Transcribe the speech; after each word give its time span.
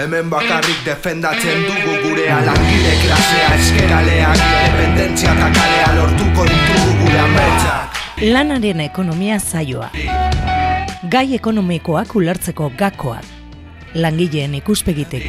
Hemen 0.00 0.30
bakarrik 0.32 0.78
defendatzen 0.86 1.66
dugu 1.66 1.94
gure 2.00 2.22
alangile 2.32 2.92
klasea 3.02 3.48
eskeraleak 3.56 4.38
Independentzia 4.40 5.34
eta 5.34 5.50
kalea 5.56 5.90
lortuko 5.98 6.46
ditugu 6.48 6.94
gure 7.02 7.18
ametsak 7.20 7.98
Lanaren 8.32 8.80
ekonomia 8.86 9.36
zaioa. 9.36 9.90
Gai 11.12 11.34
ekonomikoak 11.36 12.16
ulertzeko 12.16 12.70
gakoak. 12.78 13.28
Langileen 13.92 14.54
ikuspegitek. 14.62 15.28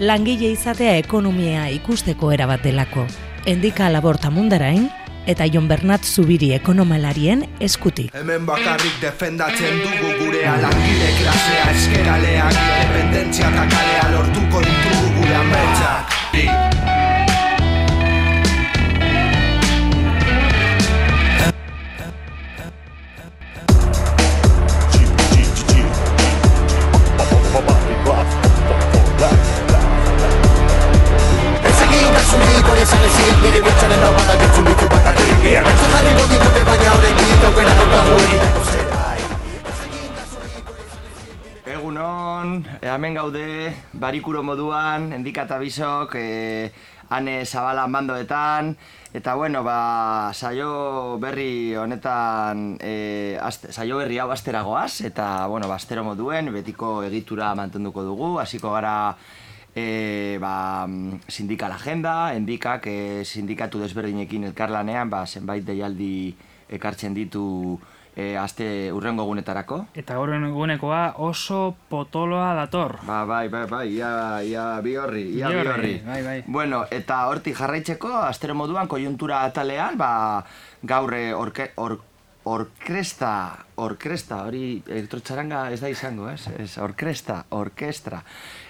Langile 0.00 0.52
izatea 0.52 0.98
ekonomia 1.00 1.70
ikusteko 1.80 2.34
erabat 2.36 2.68
delako. 2.68 3.06
Endika 3.46 3.88
laborta 3.88 4.28
mundarain 4.28 4.90
eta 5.30 5.46
Jon 5.46 5.68
Bernat 5.70 6.04
Zubiri 6.04 6.50
ekonomalarien 6.56 7.44
eskutik. 7.62 8.10
Hemen 8.18 8.46
bakarrik 8.48 8.98
defendatzen 9.02 9.78
dugu 9.84 10.10
gure 10.24 10.42
alangile 10.54 11.12
klasea 11.20 11.70
eskeraleak 11.74 12.58
Independentzia 12.64 13.52
eta 13.54 13.68
kalea 13.76 14.08
lortuko 14.16 14.64
ditugu 14.66 15.14
gure 15.20 15.38
ametsak 15.44 16.20
Egunon, 41.64 42.66
e, 42.80 42.86
hemen 42.86 43.14
gaude, 43.14 43.72
barikuro 43.92 44.42
moduan, 44.44 45.12
endikata 45.16 45.56
bisok, 45.62 46.14
e, 46.20 46.72
ane 47.08 47.44
zabala 47.46 47.86
mandoetan, 47.88 48.76
eta 49.16 49.34
bueno, 49.34 49.64
ba, 49.64 50.30
saio 50.34 51.16
berri 51.22 51.74
honetan, 51.74 52.76
e, 52.80 53.38
aste, 53.40 53.72
saio 53.72 53.96
berri 54.02 54.20
hau 54.20 54.30
asteragoaz, 54.30 55.00
eta 55.08 55.46
bueno, 55.46 55.68
ba, 55.68 55.80
astero 55.80 56.04
moduen, 56.04 56.52
betiko 56.52 57.02
egitura 57.08 57.54
mantenduko 57.56 58.04
dugu, 58.04 58.38
hasiko 58.44 58.76
gara 58.76 59.16
e, 59.74 60.38
ba, 60.40 60.86
sindikal 61.28 61.72
agenda, 61.72 62.34
endikak 62.34 62.86
e, 62.86 63.24
sindikatu 63.24 63.80
desberdinekin 63.80 64.50
elkarlanean, 64.50 65.10
ba, 65.10 65.26
zenbait 65.26 65.64
deialdi 65.64 66.34
ekartzen 66.70 67.14
ditu 67.14 67.78
e, 68.16 68.36
aste 68.36 68.90
urrengo 68.92 69.24
egunetarako. 69.26 69.80
Eta 69.94 70.18
gaur 70.18 70.34
egunekoa 70.34 71.02
oso 71.22 71.76
potoloa 71.90 72.52
dator. 72.58 72.98
Ba, 73.06 73.24
bai, 73.28 73.46
bai, 73.52 73.64
bai, 73.70 73.86
ia, 73.94 74.12
ia 74.46 74.66
bi 74.84 74.96
horri, 74.96 75.24
ia 75.38 75.50
bi 75.52 75.62
horri, 75.62 75.94
bai, 76.06 76.20
bai. 76.26 76.38
Bueno, 76.46 76.84
eta 76.90 77.24
hortik 77.30 77.56
jarraitzeko, 77.58 78.12
astero 78.26 78.58
moduan, 78.58 78.90
kojuntura 78.90 79.44
atalean, 79.46 79.98
ba, 80.00 80.12
gaur 80.82 81.14
eh, 81.14 81.30
orke, 81.34 81.72
or, 81.76 82.00
orkresta, 82.50 83.32
orkresta, 83.76 84.44
hori 84.48 84.80
elektrotxaranga 84.88 85.68
ez 85.74 85.80
da 85.82 85.90
izango, 85.92 86.28
ez? 86.30 86.46
Ez, 86.58 86.72
orkresta, 86.80 87.44
orkestra. 87.56 88.22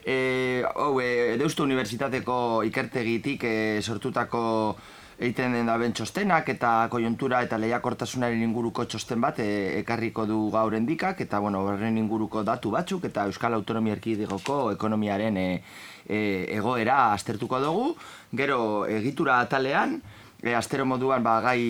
E, 0.04 0.64
hau, 0.74 0.94
e, 1.00 1.36
Deustu 1.40 1.66
Unibertsitateko 1.66 2.62
ikertegitik 2.68 3.44
e, 3.44 3.54
sortutako 3.82 4.42
egiten 5.20 5.52
den 5.52 5.68
daben 5.68 5.92
txostenak 5.92 6.48
eta 6.48 6.70
koiuntura 6.88 7.42
eta 7.44 7.58
lehiakortasunaren 7.60 8.40
inguruko 8.40 8.86
txosten 8.88 9.20
bat 9.20 9.42
e, 9.44 9.48
ekarriko 9.82 10.24
du 10.24 10.38
gaur 10.54 10.74
endikak 10.78 11.20
eta 11.20 11.42
bueno, 11.44 11.60
horren 11.68 11.98
inguruko 12.00 12.42
datu 12.48 12.72
batzuk 12.72 13.04
eta 13.10 13.26
Euskal 13.28 13.58
Autonomia 13.58 13.98
Erkidegoko 13.98 14.70
ekonomiaren 14.72 15.36
e, 15.36 15.48
e, 16.08 16.20
egoera 16.56 17.12
aztertuko 17.12 17.60
dugu. 17.60 17.90
Gero 18.32 18.86
egitura 18.88 19.42
atalean, 19.44 19.98
e, 20.40 20.54
astero 20.56 20.88
moduan 20.88 21.22
ba, 21.22 21.40
gai 21.44 21.60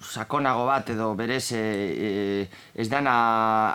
sakonago 0.00 0.64
bat 0.64 0.88
edo 0.90 1.12
berez 1.14 1.52
e, 1.52 1.60
e, 1.60 2.48
ez 2.74 2.88
dana 2.88 3.14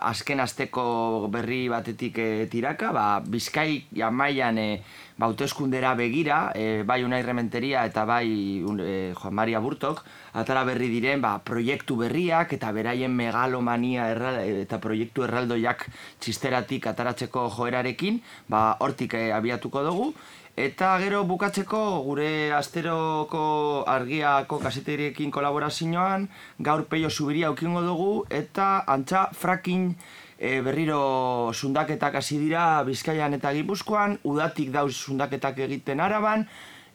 azken 0.10 0.42
asteko 0.42 1.28
berri 1.32 1.68
batetik 1.70 2.18
e, 2.18 2.30
tiraka, 2.50 2.92
ba, 2.92 3.06
Bizkai 3.22 3.86
jamaian 3.94 4.58
e, 4.58 4.82
ba, 5.18 5.30
hauteskundera 5.30 5.94
begira, 5.96 6.52
e, 6.56 6.84
bai 6.84 7.04
Unai 7.06 7.22
Rementeria 7.24 7.86
eta 7.86 8.06
bai 8.10 8.64
un, 8.66 8.82
e, 8.82 9.14
Juan 9.14 9.36
Maria 9.38 9.62
Burtok, 9.62 10.02
atara 10.34 10.66
berri 10.66 10.90
diren 10.90 11.22
ba, 11.22 11.38
proiektu 11.46 11.96
berriak 12.02 12.58
eta 12.58 12.72
beraien 12.74 13.14
megalomania 13.14 14.10
erra, 14.12 14.34
eta 14.66 14.82
proiektu 14.82 15.28
erraldoiak 15.28 15.86
txisteratik 16.20 16.90
ataratzeko 16.90 17.52
joerarekin, 17.54 18.20
ba, 18.50 18.72
hortik 18.82 19.14
e, 19.14 19.30
abiatuko 19.36 19.86
dugu, 19.86 20.10
Eta 20.56 20.94
gero 21.04 21.26
bukatzeko 21.28 21.80
gure 22.06 22.54
asteroko 22.56 23.84
argiako 23.92 24.60
kaseteriekin 24.64 25.32
kolaborazioan 25.32 26.30
gaur 26.64 26.86
peio 26.88 27.10
zubiria 27.10 27.50
aukingo 27.52 27.82
dugu 27.84 28.12
eta 28.32 28.86
antza 28.88 29.26
fracking 29.36 29.98
e, 30.40 30.62
berriro 30.62 31.52
sundaketak 31.54 32.16
hasi 32.22 32.40
dira 32.40 32.84
Bizkaian 32.88 33.36
eta 33.36 33.52
Gipuzkoan, 33.52 34.20
udatik 34.24 34.72
dauz 34.72 34.96
sundaketak 34.96 35.60
egiten 35.68 36.00
araban, 36.00 36.48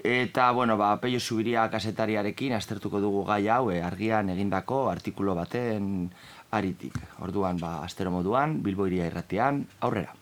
eta 0.05 0.51
bueno, 0.53 0.77
ba, 0.81 0.95
peio 1.01 1.21
zubiria 1.21 1.69
kasetariarekin 1.69 2.57
aztertuko 2.57 3.01
dugu 3.01 3.25
gai 3.29 3.47
hau 3.49 3.71
e, 3.71 3.83
argian 3.83 4.33
egindako 4.33 4.89
artikulo 4.89 5.35
baten 5.37 6.09
aritik. 6.51 6.97
Orduan, 7.21 7.61
ba, 7.61 7.83
astero 7.85 8.11
moduan, 8.11 8.63
Bilbo 8.63 8.89
iria 8.89 9.07
irratian, 9.13 9.67
aurrera. 9.81 10.17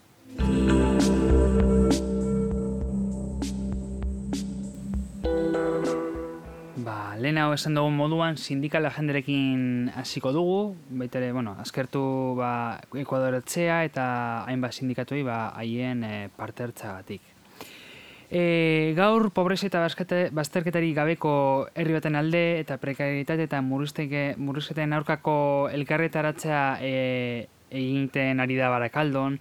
Lehen 7.18 7.38
hau 7.42 7.48
esan 7.50 7.74
dugun 7.74 7.96
moduan 7.98 8.36
sindikal 8.38 8.84
agenderekin 8.86 9.88
hasiko 9.98 10.30
dugu, 10.30 10.76
baita 11.00 11.18
ere, 11.18 11.32
bueno, 11.34 11.56
azkertu 11.58 12.02
ba, 12.38 12.78
Ekuadoretzea 12.94 13.80
eta 13.88 14.04
hainbat 14.46 14.76
sindikatuei 14.76 15.24
ba, 15.26 15.38
haien 15.58 16.04
e, 16.06 16.28
parte 16.36 16.62
hartzagatik. 16.62 17.24
E, 18.30 18.94
gaur 18.94 19.32
pobreza 19.34 19.66
eta 19.66 19.82
bazterketari 20.36 20.92
gabeko 20.94 21.32
herri 21.74 21.96
baten 21.96 22.14
alde 22.20 22.44
eta 22.60 22.76
prekarietate 22.78 23.48
eta 23.48 23.62
murrizketen 23.66 24.94
aurkako 24.94 25.34
elkarretaratzea 25.74 26.62
e, 26.78 27.48
egiten 27.72 28.38
ari 28.38 28.60
da 28.60 28.70
barakaldon, 28.70 29.40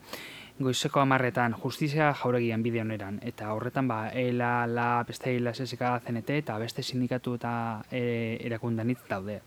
goizeko 0.60 1.02
amarretan 1.02 1.54
justizia 1.62 2.12
jauregian 2.18 2.64
bide 2.66 2.82
oneran. 2.82 3.20
Eta 3.26 3.52
horretan, 3.54 3.88
ba, 3.88 4.10
ELA, 4.10 4.66
LA, 4.68 4.90
beste 5.08 5.36
ELA, 5.36 5.54
SSK, 5.54 5.92
CNT 6.06 6.42
eta 6.42 6.58
beste 6.62 6.84
sindikatu 6.84 7.36
eta 7.38 7.54
e, 7.92 8.38
erakundanitz 8.48 9.04
daude. 9.10 9.42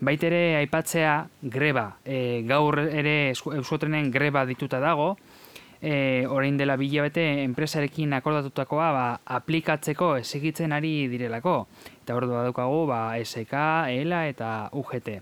Baitere 0.00 0.56
aipatzea 0.60 1.14
greba, 1.42 1.98
e, 2.04 2.42
gaur 2.48 2.78
ere 2.86 3.34
euskotrenen 3.34 4.10
greba 4.10 4.46
dituta 4.48 4.80
dago, 4.80 5.16
e, 5.82 6.26
orain 6.28 6.56
dela 6.56 6.76
bilabete 6.80 7.42
enpresarekin 7.42 8.14
akordatutakoa 8.16 8.90
ba, 8.96 9.06
aplikatzeko 9.40 10.14
esegitzen 10.20 10.72
ari 10.72 11.08
direlako. 11.12 11.66
Eta 12.02 12.16
hor 12.16 12.28
daukagu 12.30 12.86
ba, 12.88 13.02
SK, 13.18 13.66
ELA 13.98 14.26
eta 14.30 14.52
UGT. 14.72 15.18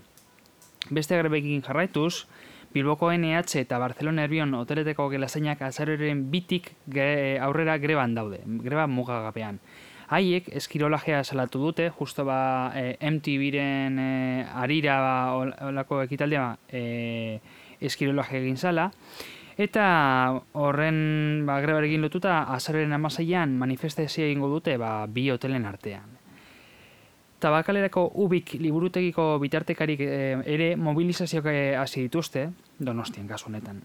Beste 0.95 1.17
grebekin 1.17 1.61
jarraituz, 1.65 2.25
Bilboko 2.69 3.09
NH 3.09 3.63
eta 3.63 3.79
Barcelona 3.81 4.27
Erbion 4.27 4.53
hoteleteko 4.53 5.07
gelazainak 5.09 5.61
azaroren 5.65 6.27
bitik 6.29 6.69
ge, 6.85 7.39
aurrera 7.41 7.79
greban 7.81 8.13
daude, 8.13 8.43
greba 8.45 8.85
mugagabean. 8.85 9.57
Haiek 10.09 10.51
eskirolajea 10.57 11.23
salatu 11.23 11.61
dute, 11.63 11.89
justo 11.97 12.25
ba 12.25 12.71
e, 12.77 12.93
MTV-ren 13.01 13.97
e, 14.01 14.11
arira 14.61 14.99
ba, 15.01 15.15
holako 15.65 16.03
ekitaldia 16.05 16.45
ba, 16.45 16.55
e, 16.69 17.39
eskirolaje 17.81 18.37
egin 18.37 18.57
zala, 18.57 18.89
eta 19.57 19.89
horren 20.53 21.01
ba, 21.49 21.59
grebarekin 21.65 22.05
lotuta 22.05 22.43
azaroren 22.53 22.93
amaseian 22.93 23.57
manifestazioa 23.57 24.29
egingo 24.29 24.53
dute 24.53 24.77
ba, 24.77 24.93
bi 25.09 25.29
hotelen 25.33 25.65
artean. 25.65 26.18
Tabakalerako 27.39 28.03
ubik 28.19 28.57
liburutegiko 28.59 29.37
bitartekarik 29.39 30.01
eh, 30.03 30.41
ere 30.43 30.73
mobilizazioak 30.75 31.45
eh, 31.47 31.77
hasi 31.79 32.03
dituzte, 32.03 32.49
donostian 32.79 33.29
kasu 33.31 33.47
honetan. 33.47 33.79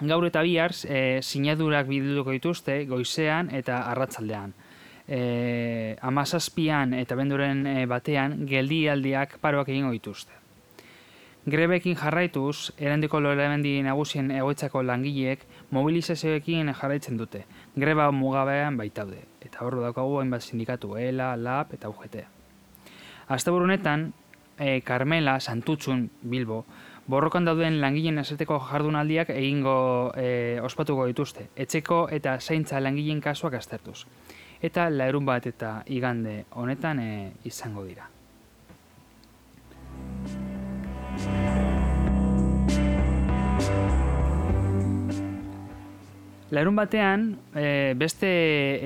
Gaur 0.00 0.26
eta 0.28 0.44
bihar 0.46 0.74
eh, 0.86 1.18
sinadurak 1.20 1.88
biduko 1.90 2.30
dituzte 2.30 2.84
goizean 2.86 3.50
eta 3.50 3.82
arratsaldean. 3.90 4.54
Eh, 5.10 5.96
amazazpian 6.00 6.94
eta 6.94 7.18
benduren 7.18 7.66
batean 7.90 8.44
geldialdiak 8.46 9.40
paroak 9.42 9.74
egingo 9.74 9.90
dituzte. 9.90 10.38
Grebekin 11.50 11.96
jarraituz, 11.96 12.70
erandiko 12.78 13.18
loremendi 13.18 13.80
nagusien 13.82 14.30
egoitzako 14.30 14.84
langileek 14.86 15.46
mobilizazioekin 15.74 16.70
jarraitzen 16.70 17.16
dute. 17.16 17.46
Greba 17.74 18.10
mugabean 18.12 18.76
baitaude. 18.76 19.24
Eta 19.40 19.64
hor 19.64 19.80
daukagu 19.80 20.20
hainbat 20.20 20.44
sindikatu, 20.44 20.94
ELA, 21.00 21.34
LAB 21.36 21.74
eta 21.74 21.90
UGT. 21.90 22.20
Asteburu 23.30 23.68
honetan, 23.68 24.12
e, 24.58 24.80
Carmela 24.82 25.38
Santutxun 25.38 26.08
Bilbo 26.22 26.64
Borrokan 27.10 27.46
dauden 27.46 27.80
langileen 27.82 28.18
eserteko 28.22 28.58
jardunaldiak 28.68 29.30
egingo 29.34 29.74
e, 30.18 30.58
ospatuko 30.62 31.06
dituzte, 31.08 31.48
etxeko 31.58 32.04
eta 32.14 32.36
zaintza 32.38 32.78
langileen 32.82 33.22
kasuak 33.24 33.56
aztertuz. 33.58 34.04
Eta 34.62 34.88
laerun 34.90 35.26
bat 35.26 35.46
eta 35.46 35.72
igande 35.90 36.44
honetan 36.58 37.00
e, 37.02 37.10
izango 37.50 37.86
dira. 37.88 38.06
Laerun 46.50 46.78
batean, 46.78 47.30
e, 47.54 47.94
beste 47.94 48.30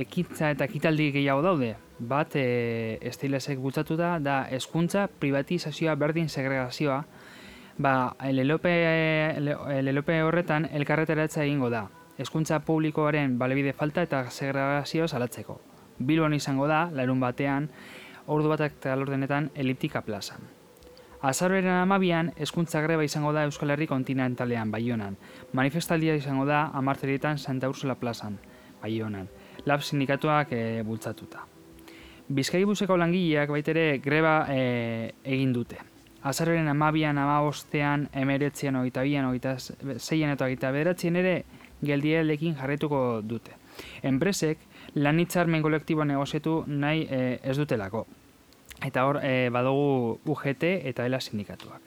ekintza 0.05 0.53
eta 0.53 0.69
ekitaldi 0.69 1.11
gehiago 1.19 1.45
daude. 1.45 1.75
Bat, 1.99 2.37
e, 2.37 2.99
estilesek 3.07 3.59
bultzatu 3.63 3.97
da, 3.97 4.49
eskuntza, 4.51 5.07
privatizazioa, 5.21 5.95
berdin 5.95 6.29
segregazioa. 6.29 7.05
Ba, 7.79 8.15
lelope, 8.31 8.73
lelope 9.83 10.23
horretan 10.23 10.69
elkarreteratza 10.73 11.45
egingo 11.45 11.71
da. 11.71 11.87
Eskuntza 12.19 12.61
publikoaren 12.67 13.39
balebide 13.39 13.73
falta 13.73 14.03
eta 14.03 14.25
segregazioa 14.31 15.09
salatzeko. 15.09 15.61
Bilbon 15.99 16.35
izango 16.35 16.67
da, 16.67 16.89
laerun 16.91 17.23
batean, 17.23 17.71
ordu 18.27 18.51
batak 18.51 18.79
eta 18.79 18.97
lordenetan 18.97 19.51
eliptika 19.55 20.03
plazan. 20.03 20.51
Azaroren 21.25 21.71
amabian, 21.73 22.33
eskuntza 22.37 22.83
greba 22.85 23.05
izango 23.07 23.33
da 23.33 23.47
Euskal 23.49 23.71
Herri 23.73 23.87
kontinentalean, 23.89 24.71
Baionan. 24.75 25.17
Manifestaldia 25.53 26.19
izango 26.19 26.45
da 26.45 26.67
amarterietan 26.75 27.39
Santa 27.39 27.71
Ursula 27.73 27.95
plazan, 27.95 28.37
Baionan. 28.83 29.31
Lab 29.65 29.81
sindikatuak 29.81 30.53
e, 30.53 30.83
bultzatuta. 30.85 31.54
Bizkai 32.29 32.65
buzeko 32.65 32.97
langileak 32.97 33.51
baitere 33.53 33.99
greba 34.05 34.47
e, 34.49 35.13
egin 35.25 35.53
dute. 35.53 35.77
Azaroren 36.25 36.69
amabian, 36.69 37.19
amabostean, 37.21 38.09
emeretzean, 38.17 38.77
ogeita 38.81 39.03
bian, 39.05 39.29
ogeita 39.29 39.59
zeian 39.99 40.33
eta 40.33 40.47
ogeita 40.47 40.71
bederatzien 40.73 41.17
ere, 41.21 41.35
geldieldekin 41.85 42.57
jarretuko 42.57 43.21
dute. 43.21 43.53
Enpresek, 44.03 44.59
lan 44.95 45.21
kolektibo 45.63 46.05
negozietu 46.05 46.65
nahi 46.67 47.07
e, 47.11 47.41
ez 47.43 47.57
dutelako 47.59 48.07
eta 48.83 49.05
hor 49.07 49.21
e, 49.23 49.49
badugu 49.51 50.21
UGT 50.25 50.65
eta 50.91 51.07
ELA 51.07 51.21
sindikatuak. 51.21 51.81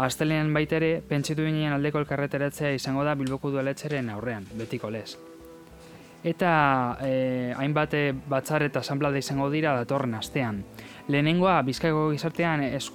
Aztelean 0.00 0.52
baita 0.54 0.78
ere, 0.80 0.92
pentsitu 1.06 1.44
ginen 1.44 1.74
aldeko 1.76 2.00
elkarreteratzea 2.00 2.72
izango 2.72 3.04
da 3.04 3.14
Bilboko 3.14 3.50
dualetxeren 3.52 4.08
aurrean, 4.14 4.46
betiko 4.56 4.90
lez. 4.90 5.16
Eta 6.22 6.98
e, 7.00 7.54
hainbat 7.56 7.94
eh, 7.96 8.12
batzar 8.12 8.62
eta 8.66 8.82
asamblada 8.84 9.18
izango 9.18 9.48
dira 9.50 9.72
datorren 9.72 10.14
astean. 10.18 10.64
Lehenengoa, 11.08 11.62
Bizkaiko 11.64 12.10
gizartean, 12.12 12.62
es, 12.62 12.90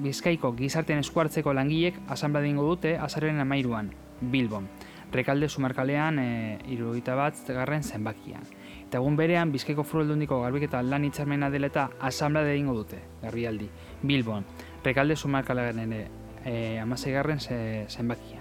Bizkaiko 0.00 0.54
gizartean 0.56 1.02
eskuartzeko 1.04 1.52
langilek 1.52 1.98
asamblada 2.08 2.48
ingo 2.48 2.64
dute 2.64 2.96
azaren 2.96 3.40
amairuan, 3.44 3.90
Bilbon. 4.20 4.70
Rekalde 5.12 5.50
sumarkalean 5.50 6.18
e, 6.18 6.30
irugita 6.72 7.14
bat 7.14 7.36
garren 7.46 7.84
zenbakian. 7.84 8.48
Eta 8.86 9.02
egun 9.02 9.20
berean, 9.20 9.52
Bizkaiko 9.52 9.84
Foru 9.84 10.06
garbiketa 10.06 10.82
lan 10.82 11.04
hitzarmena 11.04 11.50
dela 11.50 11.66
eta 11.66 11.90
asamblea 12.00 12.44
de 12.44 12.54
egingo 12.54 12.74
dute, 12.74 13.02
garbialdi, 13.22 13.68
Bilbon, 14.02 14.44
rekalde 14.82 15.16
sumarkalaren 15.16 15.92
ere, 15.92 16.08
e, 16.44 16.82
garren 17.12 17.38
zenbakia. 17.38 18.35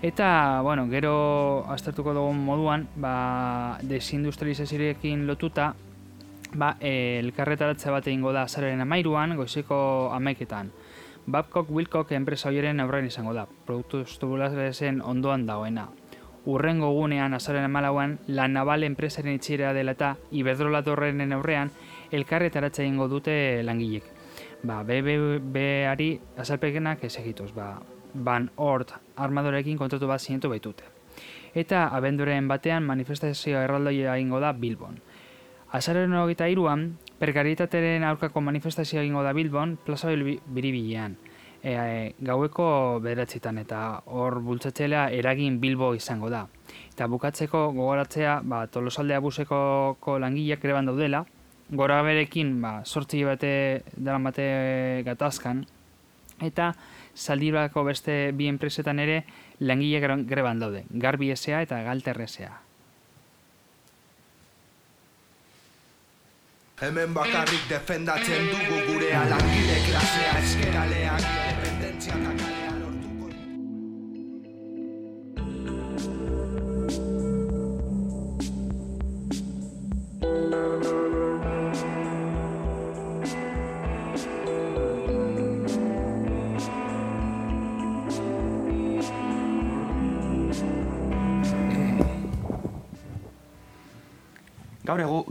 Eta, 0.00 0.60
bueno, 0.62 0.86
gero 0.88 1.64
aztertuko 1.68 2.14
dugun 2.14 2.38
moduan, 2.44 2.86
ba, 2.96 3.78
desindustrializazioekin 3.82 5.26
lotuta, 5.26 5.72
ba, 6.54 6.76
e, 6.80 7.18
elkarretaratze 7.18 7.90
bat 7.90 8.06
egingo 8.06 8.32
da 8.32 8.44
azararen 8.46 8.80
amairuan, 8.80 9.34
goizeko 9.36 10.10
amaiketan. 10.14 10.70
Babcock 11.26 11.70
Wilcock 11.70 12.12
enpresa 12.12 12.48
horien 12.48 12.80
aurrean 12.80 13.10
izango 13.10 13.34
da, 13.34 13.48
produktu 13.66 14.04
estubulazen 14.06 15.02
ondoan 15.02 15.46
dagoena 15.46 15.88
urrengo 16.48 16.90
gunean 16.96 17.34
azaren 17.34 17.64
amalauan 17.64 18.18
la 18.26 18.48
naval 18.48 18.84
enpresaren 18.86 19.34
itxera 19.36 19.74
dela 19.76 19.92
eta 19.92 20.14
iberdrola 20.32 20.80
torrenen 20.82 21.34
aurrean 21.36 21.70
elkarretaratza 22.10 22.86
ingo 22.88 23.08
dute 23.08 23.62
langilek. 23.62 24.06
Ba, 24.62 24.80
BBB-ari 24.82 26.08
azalpekenak 26.40 27.04
ez 27.04 27.14
egituz, 27.20 27.52
ba, 27.54 27.76
Van 28.24 28.50
Ort 28.56 28.94
armadorekin 29.16 29.78
kontratu 29.78 30.06
bat 30.06 30.20
zinetu 30.20 30.50
baitute. 30.52 30.84
Eta 31.54 31.88
abenduren 31.96 32.48
batean 32.48 32.84
manifestazioa 32.86 33.64
erraldoia 33.64 34.16
egingo 34.16 34.40
da 34.40 34.52
Bilbon. 34.52 35.00
Azaren 35.72 36.14
hogeita 36.14 36.48
iruan, 36.48 36.96
perkaritateren 37.18 38.04
aurkako 38.04 38.40
manifestazioa 38.40 39.02
egingo 39.02 39.22
da 39.22 39.32
Bilbon, 39.36 39.76
plaza 39.84 40.12
biribilean 40.12 41.16
e, 41.62 41.72
e, 41.72 42.14
gaueko 42.20 43.00
bederatzitan 43.02 43.58
eta 43.62 43.80
hor 44.06 44.40
bultzatzelea 44.44 45.08
eragin 45.14 45.58
bilbo 45.60 45.94
izango 45.94 46.30
da. 46.30 46.46
Eta 46.92 47.08
bukatzeko 47.10 47.68
gogoratzea 47.72 48.40
ba, 48.44 48.66
tolosaldea 48.66 49.20
buseko 49.20 50.18
langileak 50.20 50.64
ere 50.64 50.80
daudela, 50.86 51.24
gora 51.70 52.02
berekin 52.02 52.60
ba, 52.62 52.84
sortzi 52.84 53.24
bate 53.24 53.82
dara 53.96 54.18
bate 54.18 55.02
gatazkan, 55.04 55.66
eta 56.40 56.74
zaldirako 57.18 57.84
beste 57.90 58.16
bi 58.32 58.48
enpresetan 58.48 59.02
ere 59.02 59.18
langileak 59.60 60.26
greban 60.30 60.62
daude, 60.62 60.84
garbi 60.90 61.32
esea 61.34 61.62
eta 61.66 61.82
galterrezea. 61.82 62.54
Hemen 66.78 67.14
bakarrik 67.14 67.64
defendatzen 67.66 68.52
dugu 68.52 68.84
gure 68.92 69.10
alangile 69.20 69.80
klasea 69.88 70.36
eskeralean 70.44 71.24
independentzia 71.26 72.37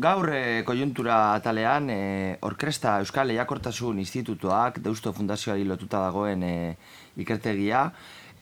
Gaur, 0.08 0.30
e, 0.32 0.64
kojuntura 0.64 1.36
atalean, 1.36 1.90
e, 1.92 2.38
Orkresta 2.48 2.94
Euskal 3.02 3.28
Lehiakortasun 3.28 3.98
Institutuak, 4.00 4.78
Deusto 4.80 5.12
Fundazioari 5.12 5.66
lotuta 5.68 6.00
dagoen 6.00 6.46
e, 6.48 6.54
ikertegia, 7.20 7.82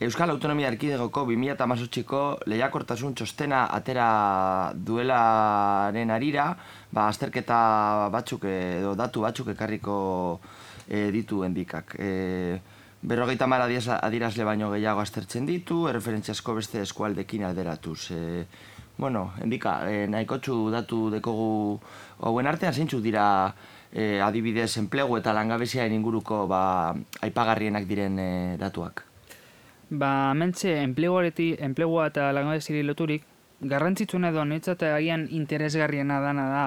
Euskal 0.06 0.30
Autonomia 0.30 0.70
Erkidegoko 0.70 1.24
2008ko 1.32 2.22
lehiakortasun 2.52 3.16
txostena 3.18 3.64
atera 3.80 4.10
duelaren 4.76 6.14
arira, 6.14 6.52
ba, 6.92 7.08
azterketa 7.08 7.58
batzuk 8.14 8.46
edo 8.52 8.94
datu 9.00 9.26
batzuk 9.26 9.50
ekarriko 9.56 9.98
e, 10.86 11.08
ditu 11.18 11.42
endikak. 11.50 11.98
E, 11.98 12.60
berrogeita 13.02 13.50
mara 13.50 13.66
adirazle 13.66 14.46
baino 14.46 14.70
gehiago 14.76 15.02
aztertzen 15.02 15.50
ditu, 15.50 15.88
erreferentziasko 15.90 16.60
beste 16.62 16.86
eskualdekin 16.86 17.50
alderatuz. 17.50 18.12
E, 18.12 18.22
Bueno, 18.98 19.34
endika, 19.44 19.92
eh, 19.92 20.08
nahiko 20.08 20.40
datu 20.72 21.10
dekogu 21.12 21.80
hauen 22.22 22.48
artean 22.48 22.74
zeintzu 22.74 23.02
dira 23.02 23.54
eh, 23.92 24.22
adibidez 24.22 24.78
enplegu 24.78 25.18
eta 25.18 25.34
langabezia 25.34 25.86
inguruko 25.88 26.48
ba, 26.48 26.96
aipagarrienak 27.22 27.86
diren 27.88 28.20
eh, 28.20 28.58
datuak. 28.58 29.04
Ba, 29.90 30.34
mentze, 30.34 30.82
enplegua 30.82 32.08
eta 32.08 32.32
langabezia 32.32 32.84
loturik, 32.84 33.24
garrantzitsuna 33.62 34.30
edo 34.30 34.46
netzat 34.46 34.84
agian 34.84 35.28
interesgarriena 35.32 36.20
dana 36.20 36.50
da, 36.50 36.66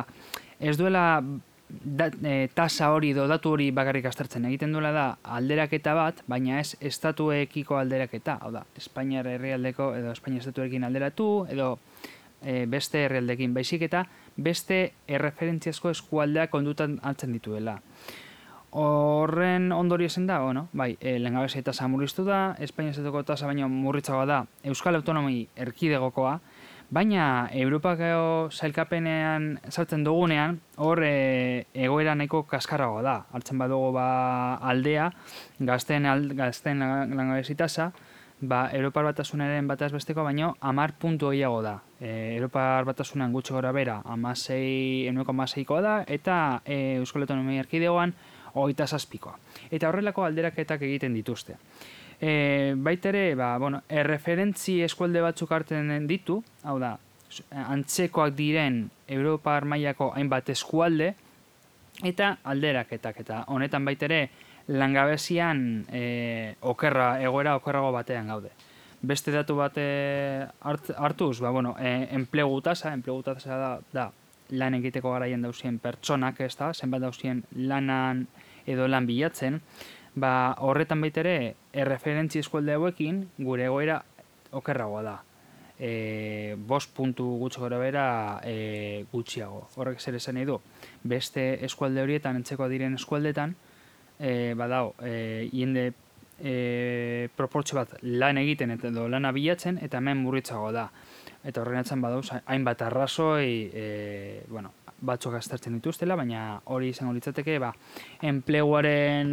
ez 0.61 0.76
duela 0.76 1.23
da, 1.68 2.08
e, 2.23 2.49
tasa 2.54 2.90
hori 2.92 3.12
edo 3.12 3.26
datu 3.28 3.52
hori 3.52 3.70
bakarrik 3.75 4.06
astartzen 4.08 4.47
egiten 4.49 4.73
duela 4.73 4.92
da 4.92 5.06
alderaketa 5.37 5.94
bat, 5.94 6.23
baina 6.26 6.61
ez 6.61 6.76
estatuekiko 6.80 7.76
alderaketa, 7.76 8.38
hau 8.40 8.52
da, 8.52 8.64
Espainiar 8.76 9.26
herrialdeko 9.26 9.92
edo 9.97 10.12
Espainia 10.12 10.44
estatuekin 10.44 10.85
alderatu, 10.85 11.47
edo 11.50 11.76
e, 12.42 12.66
beste 12.66 13.04
herrialdekin 13.04 13.54
baizik 13.54 13.83
eta 13.88 14.04
beste 14.37 14.92
erreferentziazko 15.09 15.90
eskualdeak 15.90 16.50
kondutan 16.50 16.99
altzen 17.02 17.33
dituela. 17.33 17.78
Horren 18.71 19.73
ondori 19.73 20.04
esen 20.04 20.26
da, 20.28 20.42
bueno, 20.45 20.66
bai, 20.76 20.97
e, 21.00 21.16
lehengabezi 21.18 21.62
eta 21.62 21.73
murriztu 21.88 22.25
da, 22.25 22.54
Espainia 22.61 22.92
zetoko 22.92 23.23
tasa 23.25 23.47
baino 23.47 23.68
murritzagoa 23.68 24.26
da 24.26 24.42
Euskal 24.62 24.95
Autonomi 24.95 25.49
erkidegokoa, 25.57 26.38
baina 26.90 27.49
Europako 27.52 28.50
zailkapenean 28.52 29.59
sartzen 29.68 30.04
dugunean, 30.04 30.61
hor 30.76 31.02
e, 31.04 31.64
egoera 31.73 32.14
nahiko 32.14 32.42
kaskarragoa 32.49 33.02
da. 33.02 33.16
Hartzen 33.33 33.59
badugu 33.59 33.92
ba, 33.97 34.09
aldea, 34.61 35.11
gazten, 35.61 36.07
ald, 36.07 36.37
gazten 36.37 36.85
langabezi 36.85 37.57
tasa, 37.57 37.92
ba, 38.40 38.68
Europar 38.73 39.04
batasunaren 39.09 39.66
bataz 39.68 39.90
besteko, 39.92 40.23
baino 40.25 40.54
amar 40.61 40.95
puntu 40.99 41.33
gehiago 41.33 41.61
da. 41.62 41.78
E, 42.00 42.37
Europar 42.37 42.87
batasunan 42.88 43.33
gutxi 43.33 43.54
gora 43.54 43.73
bera, 43.73 44.00
amasei, 44.04 45.07
enueko 45.11 45.35
amaseikoa 45.35 45.80
da, 45.83 45.95
eta 46.07 46.38
e, 46.64 46.99
Euskal 47.02 47.26
Autonomia 47.26 47.64
Erkidegoan, 47.64 48.14
oita 48.54 48.87
zazpikoa. 48.87 49.37
Eta 49.71 49.88
horrelako 49.88 50.25
alderaketak 50.25 50.83
egiten 50.87 51.14
dituzte. 51.14 51.59
E, 52.21 52.75
baitere, 52.76 53.35
ba, 53.38 53.57
bueno, 53.59 53.83
erreferentzi 53.88 54.80
eskualde 54.87 55.23
batzuk 55.23 55.52
hartzen 55.52 56.07
ditu, 56.11 56.42
hau 56.64 56.78
da, 56.83 56.97
antzekoak 57.68 58.35
diren 58.35 58.87
Europar 59.07 59.66
mailako 59.68 60.12
hainbat 60.16 60.49
eskualde, 60.54 61.12
eta 62.07 62.37
alderaketak, 62.47 63.21
eta 63.25 63.42
honetan 63.50 63.85
baitere, 63.85 64.28
langabezian 64.69 65.87
e, 65.91 66.55
okerra, 66.61 67.17
egoera 67.25 67.57
okerrago 67.57 67.91
batean 67.93 68.29
gaude. 68.29 68.53
Beste 69.01 69.33
datu 69.33 69.57
bate 69.57 69.85
hart, 70.61 70.91
hartuz, 70.97 71.39
ba, 71.41 71.51
bueno, 71.51 71.75
e, 71.81 72.09
enplegu 72.15 72.61
tasa, 72.61 72.93
enplegu 72.93 73.23
tasa 73.23 73.57
da, 73.57 73.71
da 73.93 74.09
lan 74.51 74.75
egiteko 74.79 75.13
garaien 75.13 75.43
dauzien 75.45 75.79
pertsonak, 75.79 76.41
ez 76.41 76.55
da, 76.57 76.73
zenbat 76.75 77.05
dauzien 77.05 77.45
lanan 77.55 78.27
edo 78.69 78.89
lan 78.89 79.07
bilatzen, 79.09 79.61
ba, 80.19 80.55
horretan 80.65 81.01
baitere, 81.01 81.55
erreferentzi 81.73 82.43
eskualde 82.43 82.77
hauekin, 82.77 83.23
gure 83.39 83.69
egoera 83.69 84.03
okerragoa 84.59 85.03
da. 85.07 85.17
E, 85.79 86.57
bost 86.59 86.91
puntu 86.97 87.25
gutxo 87.39 87.63
gara 87.63 87.79
bera 87.79 88.05
e, 88.43 89.05
gutxiago. 89.13 89.69
Horrek 89.79 90.01
zer 90.03 90.19
esan 90.19 90.35
nahi 90.35 90.49
du. 90.49 90.59
Beste 91.07 91.53
eskualde 91.65 92.03
horietan, 92.03 92.41
entzeko 92.41 92.67
diren 92.69 92.99
eskualdetan, 92.99 93.55
e, 94.19 94.55
badao, 94.55 94.95
e, 95.03 95.49
jende 95.53 95.93
e, 96.39 97.29
proportxo 97.37 97.79
bat 97.79 97.97
lan 98.03 98.39
egiten 98.39 98.75
eta 98.75 98.91
edo 98.93 99.09
lana 99.09 99.33
bilatzen 99.33 99.79
eta 99.83 99.99
hemen 99.99 100.23
murritzago 100.23 100.73
da. 100.73 100.89
Eta 101.47 101.63
horren 101.63 101.81
atzen 101.81 102.03
badauz, 102.03 102.29
hainbat 102.51 102.83
arrazoi, 102.83 103.71
e, 103.73 104.45
bueno, 104.51 104.73
batzuk 105.01 105.37
aztertzen 105.39 105.77
dituztela, 105.79 106.17
baina 106.19 106.61
hori 106.75 106.91
izango 106.91 107.13
litzateke, 107.15 107.59
ba, 107.63 107.73
enpleguaren 108.27 109.31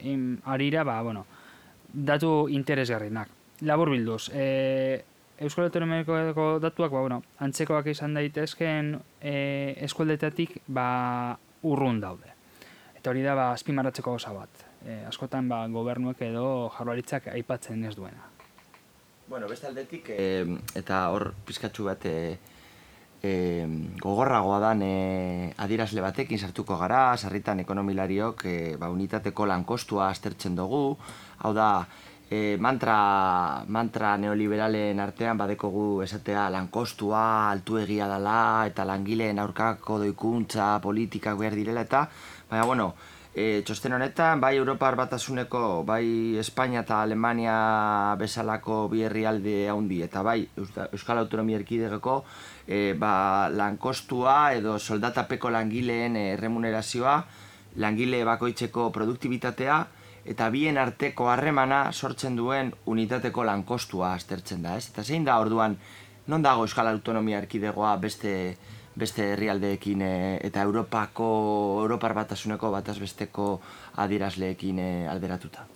in, 0.00 0.28
arira, 0.44 0.84
ba, 0.86 1.00
bueno, 1.02 1.24
datu 1.92 2.46
interesgarrinak. 2.48 3.32
Labur 3.66 3.90
bilduz, 3.90 4.28
e, 4.32 5.02
Euskal 5.42 5.66
Autonomiko 5.66 6.60
datuak, 6.62 6.92
ba, 6.92 7.00
bueno, 7.00 7.22
antzekoak 7.42 7.90
izan 7.90 8.14
daitezken 8.14 8.94
e, 9.20 9.34
eskualdetatik, 9.88 10.60
ba, 10.68 10.86
urrun 11.66 12.00
daude. 12.00 12.33
Eta 13.04 13.12
hori 13.12 13.20
da, 13.20 13.34
ba, 13.36 13.50
azpimarratzeko 13.52 14.14
goza 14.14 14.30
bat. 14.32 14.60
E, 14.80 14.94
askotan, 15.04 15.44
ba, 15.44 15.58
gobernuek 15.68 16.22
edo 16.24 16.70
jarlaritzak 16.72 17.26
aipatzen 17.34 17.82
ez 17.84 17.90
duena. 17.98 18.30
Bueno, 19.28 19.44
beste 19.50 19.66
aldetik, 19.68 20.08
e, 20.08 20.46
eta 20.80 21.02
hor 21.12 21.26
pizkatxu 21.44 21.84
bat 21.84 22.06
e, 22.08 22.14
e, 23.20 23.32
gogorragoa 24.00 24.62
dan 24.62 24.80
e, 24.88 25.52
adirazle 25.66 26.00
batekin 26.00 26.40
sartuko 26.40 26.78
gara, 26.80 27.02
sarritan 27.18 27.60
ekonomilariok 27.66 28.46
e, 28.48 28.56
ba, 28.80 28.88
unitateko 28.96 29.50
lankostua 29.52 30.08
aztertzen 30.08 30.56
dugu, 30.56 30.96
hau 31.44 31.52
da, 31.52 31.68
e, 32.30 32.56
mantra, 32.60 33.64
mantra 33.68 34.16
neoliberalen 34.18 35.00
artean 35.00 35.38
badekogu 35.38 36.02
esatea 36.02 36.48
lankostua, 36.50 37.50
altu 37.50 37.78
egia 37.82 38.08
dela, 38.08 38.66
eta 38.68 38.86
langileen 38.88 39.38
aurkako 39.38 40.00
doikuntza, 40.04 40.78
politikak 40.84 41.38
behar 41.38 41.58
direla, 41.58 41.84
eta 41.84 42.08
Baina, 42.50 42.66
bueno, 42.68 42.94
e, 43.34 43.62
txosten 43.66 43.96
honetan, 43.96 44.40
bai 44.40 44.54
Europar 44.56 44.94
batasuneko, 44.98 45.82
bai 45.86 46.36
Espainia 46.38 46.84
eta 46.84 47.00
Alemania 47.02 47.56
bezalako 48.20 48.84
bi 48.92 49.02
herrialde 49.02 49.56
handi, 49.72 50.02
eta 50.06 50.22
bai 50.22 50.44
Euskal 50.92 51.18
Autonomia 51.24 51.58
Erkidegeko, 51.58 52.20
e, 52.66 52.94
ba, 52.98 53.48
lankostua 53.50 54.54
edo 54.54 54.78
soldatapeko 54.78 55.50
langileen 55.50 56.16
e, 56.16 56.24
remunerazioa, 56.38 57.18
langile 57.82 58.22
bakoitzeko 58.28 58.90
produktibitatea, 58.94 59.82
eta 60.24 60.48
bien 60.50 60.78
arteko 60.78 61.28
harremana 61.30 61.92
sortzen 61.92 62.36
duen 62.36 62.72
unitateko 62.86 63.44
lankostua 63.44 64.14
aztertzen 64.14 64.62
da, 64.62 64.76
ez? 64.76 64.88
Eta 64.92 65.04
zein 65.04 65.24
da 65.24 65.38
orduan, 65.40 65.76
non 66.26 66.42
dago 66.42 66.64
Euskal 66.64 66.88
Autonomia 66.88 67.42
Erkidegoa 67.42 67.96
beste 68.00 68.56
beste 68.94 69.32
herrialdeekin 69.32 70.02
e, 70.06 70.14
eta 70.46 70.62
Europako 70.62 71.26
Europar 71.82 72.14
batasuneko 72.14 72.70
batazbesteko 72.70 73.48
adierazleekin 74.04 74.78
e, 74.78 74.90
alderatuta. 75.10 75.66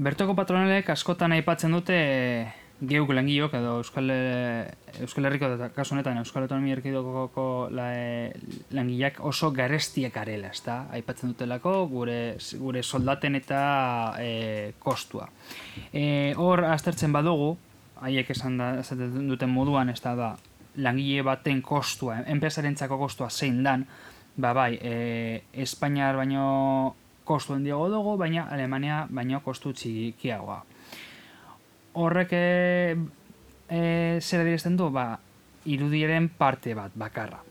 Bertoko 0.00 0.34
patronalek 0.34 0.90
askotan 0.90 1.32
aipatzen 1.36 1.74
dute 1.76 2.00
geuk 2.80 3.10
langilok 3.12 3.54
edo 3.58 3.76
Euskal, 3.80 4.08
Euskal 5.04 5.28
Herriko 5.28 5.50
eta 5.52 5.68
kasu 5.76 5.94
honetan 5.94 6.18
Euskal 6.22 6.46
Autonomia 6.46 6.78
Erkidoko 6.78 7.68
la, 7.76 7.88
langileak 8.72 9.20
oso 9.26 9.50
garestiek 9.52 10.16
arela, 10.16 10.48
ezta? 10.54 10.86
Aipatzen 10.96 11.34
dutelako 11.34 11.74
gure, 11.92 12.20
gure 12.60 12.82
soldaten 12.82 13.36
eta 13.36 13.60
e, 14.18 14.72
kostua. 14.78 15.28
E, 15.92 16.32
hor 16.36 16.64
aztertzen 16.70 17.12
badugu, 17.12 17.52
haiek 18.00 18.32
esan 18.32 18.56
da, 18.56 18.72
duten 19.28 19.52
moduan, 19.52 19.92
ez 19.92 20.00
da, 20.00 20.32
langile 20.80 21.26
baten 21.26 21.60
kostua, 21.62 22.22
enpresarentzako 22.32 22.96
kostua 22.98 23.28
zein 23.30 23.62
dan, 23.62 23.84
ba 24.40 24.54
bai, 24.56 24.72
e, 24.80 25.42
Espainiar 25.52 26.16
baino 26.16 26.96
kostu 27.24 27.54
handiago 27.54 27.90
dugu, 27.92 28.16
baina 28.18 28.48
Alemania 28.50 29.04
baino 29.10 29.42
kostu 29.44 29.74
txikiagoa. 29.76 30.62
Horrek 31.92 32.32
e, 32.32 32.96
e, 33.68 33.82
zer 34.20 34.44
adirazten 34.44 34.76
du, 34.76 34.90
ba, 34.94 35.18
irudiren 35.66 36.28
parte 36.28 36.74
bat, 36.74 36.94
bakarra. 36.94 37.42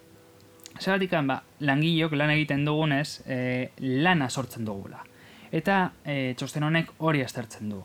Zeratik 0.79 1.11
ba, 1.27 1.41
langileok 1.59 2.15
lan 2.15 2.31
egiten 2.37 2.65
dugunez, 2.65 3.21
e, 3.27 3.71
lana 3.79 4.29
sortzen 4.29 4.65
dugula. 4.65 5.03
Eta 5.51 5.89
e, 6.05 6.35
txosten 6.37 6.63
honek 6.63 6.93
hori 6.99 7.23
aztertzen 7.25 7.71
du 7.73 7.83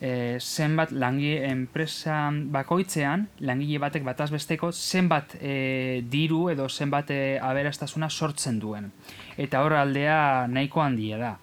e, 0.00 0.38
zenbat 0.40 0.92
langile 0.92 1.48
enpresa 1.50 2.28
bakoitzean 2.54 3.26
langile 3.46 3.80
batek 3.82 4.04
bataz 4.06 4.30
besteko 4.30 4.70
zenbat 4.72 5.34
e, 5.40 6.02
diru 6.10 6.48
edo 6.52 6.68
zenbat 6.68 7.10
e, 7.10 7.38
aberastasuna 7.42 8.08
sortzen 8.10 8.58
duen. 8.62 8.90
Eta 9.36 9.62
hor 9.64 9.74
aldea 9.78 10.46
nahiko 10.50 10.82
handia 10.82 11.18
da. 11.18 11.34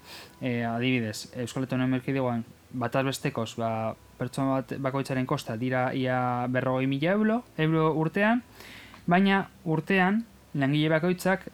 E, 0.42 0.64
adibidez, 0.68 1.32
Euskal 1.44 1.66
Autonomia 1.66 2.02
Erkidegoan 2.02 2.44
bataz 2.76 3.06
bestekoz 3.08 3.54
ba, 3.60 3.96
pertsona 4.18 4.60
bat 4.60 4.76
bakoitzaren 4.80 5.26
kosta 5.26 5.58
dira 5.58 5.90
ia 5.94 6.48
berrogei 6.50 6.88
mila 6.88 7.12
euro, 7.12 7.44
euro 7.58 7.92
urtean, 7.94 8.44
baina 9.06 9.46
urtean 9.66 10.24
langile 10.54 10.90
bakoitzak 10.90 11.48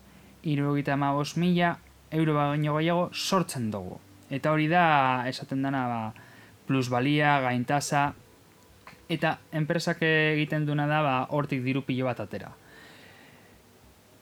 irugita 0.44 0.94
amabos 0.94 1.38
mila 1.38 1.78
euro 2.12 2.36
baino 2.36 2.78
gehiago 2.78 3.10
sortzen 3.14 3.72
dugu. 3.72 4.00
Eta 4.32 4.52
hori 4.52 4.68
da, 4.72 5.26
esaten 5.28 5.64
dena, 5.64 5.88
ba, 5.88 6.02
plusbalia, 6.68 7.40
gaintasa, 7.44 8.14
eta 9.12 9.36
enpresak 9.52 10.04
egiten 10.08 10.66
duna 10.66 10.88
da 10.88 11.02
ba, 11.04 11.16
hortik 11.36 11.64
diru 11.66 11.84
pilo 11.88 12.08
bat 12.08 12.22
atera. 12.24 12.52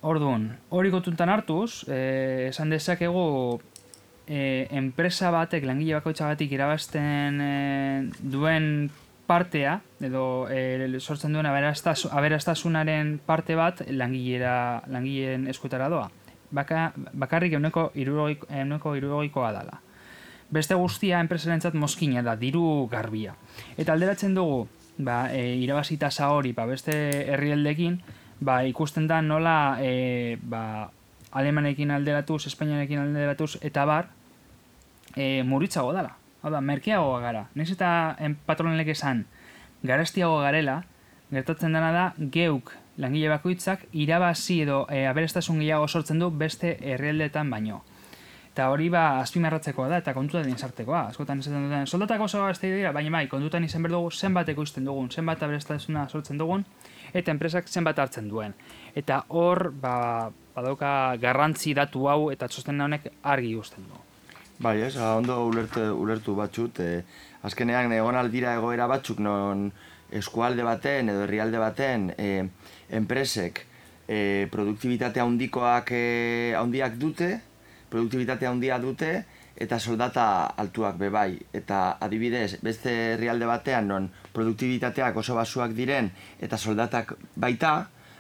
Orduan, 0.10 0.48
hori 0.72 0.90
gotuntan 0.90 1.30
hartuz, 1.30 1.84
eh, 1.92 2.48
esan 2.50 2.72
dezakegu 2.72 3.60
eh, 4.30 4.68
enpresa 4.72 5.34
batek, 5.34 5.66
langile 5.68 5.98
bakoitzagatik 5.98 6.54
irabazten 6.56 7.42
eh, 7.42 8.08
duen 8.22 8.90
partea, 9.28 9.80
edo 10.02 10.48
eh, 10.50 10.88
sortzen 11.00 11.34
duen 11.34 11.50
aberastasunaren 11.50 13.20
parte 13.26 13.58
bat 13.60 13.84
langilera, 13.90 14.84
langileen 14.88 15.50
eskutara 15.52 15.90
doa. 15.90 16.08
Baka, 16.50 16.94
bakarrik 17.14 17.54
euneko 17.60 17.92
iruroikoa 17.94 19.52
dala 19.54 19.82
beste 20.50 20.76
guztia 20.76 21.20
enpresarentzat 21.22 21.76
mozkina 21.78 22.24
da, 22.26 22.36
diru 22.36 22.88
garbia. 22.92 23.36
Eta 23.78 23.94
alderatzen 23.94 24.36
dugu, 24.38 24.68
ba, 24.98 25.28
e, 25.34 25.56
irabazita 25.62 26.10
hori, 26.30 26.54
ba, 26.54 26.66
beste 26.66 26.94
herrialdekin, 27.34 28.00
ba, 28.42 28.64
ikusten 28.66 29.08
da 29.08 29.22
nola 29.22 29.78
e, 29.82 30.38
ba, 30.42 30.90
alemanekin 31.32 31.92
alderatuz, 31.92 32.48
espainianekin 32.48 33.00
alderatuz, 33.06 33.58
eta 33.62 33.86
bar, 33.86 34.10
e, 35.16 35.44
muritzago 35.44 35.94
dela. 35.94 36.16
Hau 36.42 36.52
da, 36.52 36.62
merkeago 36.62 37.18
gara. 37.20 37.48
Nez 37.56 37.70
eta 37.72 38.16
patronelek 38.48 38.94
esan, 38.96 39.26
garaztiago 39.84 40.40
garela, 40.40 40.84
gertatzen 41.32 41.76
dena 41.76 41.92
da, 41.92 42.06
geuk 42.18 42.74
langile 43.00 43.30
bakoitzak 43.32 43.86
irabazi 43.96 44.62
edo 44.66 44.84
e, 44.92 45.06
aberestasun 45.08 45.62
gehiago 45.64 45.88
sortzen 45.88 46.20
du 46.20 46.30
beste 46.32 46.76
herrialdeetan 46.82 47.50
baino. 47.50 47.84
Eta 48.50 48.66
hori 48.74 48.90
ba 48.92 49.22
azpimarratzekoa 49.22 49.88
da 49.88 50.00
eta 50.02 50.12
kontutan 50.14 50.58
sartekoa. 50.58 51.06
Askotan 51.14 51.40
esaten 51.40 51.70
duten 51.70 51.88
soldatako 51.88 52.26
oso 52.26 52.42
gazte 52.44 52.72
dira, 52.74 52.92
baina 52.92 53.14
bai, 53.14 53.28
kontutan 53.32 53.64
izan 53.64 53.86
behar 53.86 53.96
dugu 53.96 54.12
zenbat 54.12 54.50
ekoizten 54.52 54.90
dugun, 54.90 55.08
zenbat 55.10 55.44
aberestasuna 55.46 56.10
sortzen 56.10 56.42
dugun, 56.42 56.66
eta 57.14 57.32
enpresak 57.32 57.70
zenbat 57.70 58.00
hartzen 58.00 58.28
duen. 58.28 58.58
Eta 59.00 59.24
hor, 59.30 59.70
ba, 59.72 59.96
badauka 60.56 60.92
garrantzi 61.22 61.74
datu 61.78 62.10
hau 62.10 62.32
eta 62.34 62.52
txosten 62.52 62.82
honek 62.82 63.08
argi 63.24 63.56
guzten 63.56 63.88
du. 63.88 64.09
Bai, 64.60 64.82
ez, 64.84 64.98
ondo 65.00 65.38
ulertu, 65.48 65.80
ulertu 65.96 66.34
batxut, 66.36 66.82
eh, 66.84 67.04
azkenean 67.48 67.94
egon 67.96 68.18
aldira 68.20 68.58
egoera 68.58 68.90
batzuk 68.92 69.22
non 69.24 69.70
eskualde 70.20 70.66
baten 70.68 71.12
edo 71.14 71.22
herrialde 71.24 71.62
baten 71.62 72.10
eh, 72.18 72.44
enpresek 72.98 73.62
eh, 73.64 74.50
produktibitatea 74.52 75.24
handikoak 75.24 75.94
eh, 75.96 76.58
handiak 76.60 76.98
dute, 77.00 77.30
produktibitate 77.94 78.50
handia 78.50 78.82
dute 78.84 79.14
eta 79.56 79.80
soldata 79.80 80.26
altuak 80.60 81.00
bebai. 81.00 81.40
Eta 81.56 81.96
adibidez, 82.04 82.60
beste 82.60 82.98
herrialde 83.14 83.48
batean 83.48 83.88
non 83.88 84.10
produktibitateak 84.36 85.24
oso 85.24 85.40
basuak 85.40 85.72
diren 85.72 86.12
eta 86.44 86.60
soldatak 86.60 87.16
baita, 87.40 87.78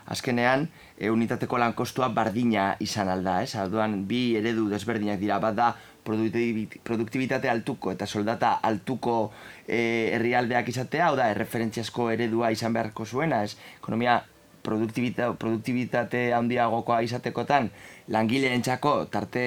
azkenean 0.09 0.65
e, 0.97 1.09
unitateko 1.09 1.59
lankostua 1.61 2.09
bardina 2.13 2.73
izan 2.83 3.11
alda, 3.13 3.39
ez? 3.45 3.53
Orduan 3.61 4.03
bi 4.09 4.35
eredu 4.39 4.67
desberdinak 4.71 5.21
dira, 5.21 5.37
bat 5.41 5.57
da 5.57 5.69
produktibitate 6.03 7.49
altuko 7.49 7.91
eta 7.91 8.07
soldata 8.07 8.55
altuko 8.63 9.31
e, 9.67 10.09
herrialdeak 10.15 10.71
izatea, 10.71 11.07
hau 11.09 11.15
da, 11.19 11.29
erreferentziazko 11.33 12.09
eredua 12.15 12.51
izan 12.55 12.73
beharko 12.73 13.05
zuena, 13.05 13.43
ez? 13.43 13.55
Ekonomia 13.79 14.19
produktibitate, 14.63 15.37
produktibitate 15.39 16.23
handiagokoa 16.35 17.01
izatekotan 17.05 17.69
langileentzako 18.11 18.93
tarte 19.11 19.45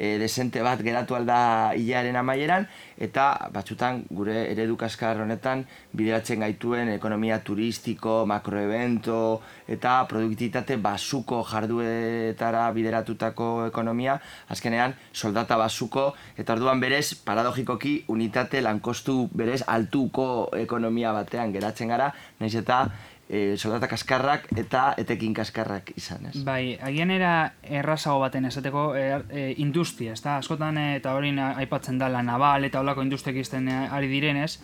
e, 0.00 0.16
desente 0.18 0.62
bat 0.64 0.80
geratu 0.80 1.14
alda 1.14 1.74
hilaren 1.76 2.16
amaieran, 2.16 2.64
eta 2.96 3.26
batzutan 3.52 4.00
gure 4.08 4.46
eredu 4.48 4.78
kaskar 4.80 5.20
honetan 5.20 5.66
bideratzen 5.92 6.40
gaituen 6.40 6.88
ekonomia 6.94 7.40
turistiko, 7.44 8.24
makroevento 8.30 9.20
eta 9.68 9.98
produktivitate 10.08 10.78
basuko 10.80 11.42
jarduetara 11.50 12.64
bideratutako 12.76 13.50
ekonomia, 13.68 14.16
azkenean 14.48 14.96
soldata 15.12 15.60
basuko, 15.60 16.14
eta 16.40 16.56
orduan 16.56 16.80
berez, 16.80 17.12
paradogikoki, 17.26 17.94
unitate 18.08 18.64
lankostu 18.64 19.28
berez 19.36 19.60
altuko 19.66 20.48
ekonomia 20.56 21.12
batean 21.12 21.52
geratzen 21.52 21.92
gara, 21.92 22.10
naiz 22.40 22.54
eta 22.56 22.86
e, 23.30 23.56
soldata 23.56 23.86
kaskarrak 23.88 24.48
eta 24.58 24.90
etekin 24.98 25.34
kaskarrak 25.34 25.92
izan, 25.96 26.26
ez? 26.32 26.42
Bai, 26.44 26.76
agian 26.82 27.12
era 27.14 27.54
errazago 27.62 28.18
baten 28.24 28.48
esateko 28.50 28.84
e, 28.98 29.04
e, 29.30 29.44
industria, 29.62 30.16
ez 30.18 30.22
da? 30.24 30.40
Askotan 30.42 30.78
e, 30.82 30.86
eta 30.98 31.14
hori 31.14 31.30
aipatzen 31.38 31.98
da 32.00 32.10
la 32.10 32.24
naval 32.26 32.66
eta 32.66 32.82
holako 32.82 33.06
industriak 33.06 33.38
izten 33.44 33.68
e, 33.70 33.76
ari 33.86 34.10
direnez, 34.10 34.58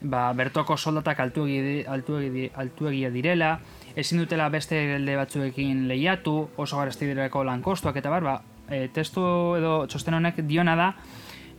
ba, 0.00 0.30
bertoko 0.36 0.76
soldatak 0.76 1.20
altuegi, 1.20 1.84
altuegi, 1.84 2.48
altuegia 2.54 3.10
direla, 3.12 3.58
ezin 3.96 4.24
dutela 4.24 4.48
beste 4.52 4.80
gelde 4.94 5.16
batzuekin 5.16 5.86
lehiatu, 5.88 6.36
oso 6.56 6.80
garesti 6.80 7.08
direlako 7.10 7.44
lankostuak 7.44 8.00
eta 8.00 8.12
bar, 8.12 8.24
ba, 8.24 8.38
e, 8.68 8.86
testu 8.92 9.26
edo 9.58 9.82
txosten 9.90 10.16
honek 10.16 10.40
diona 10.48 10.76
da, 10.76 10.92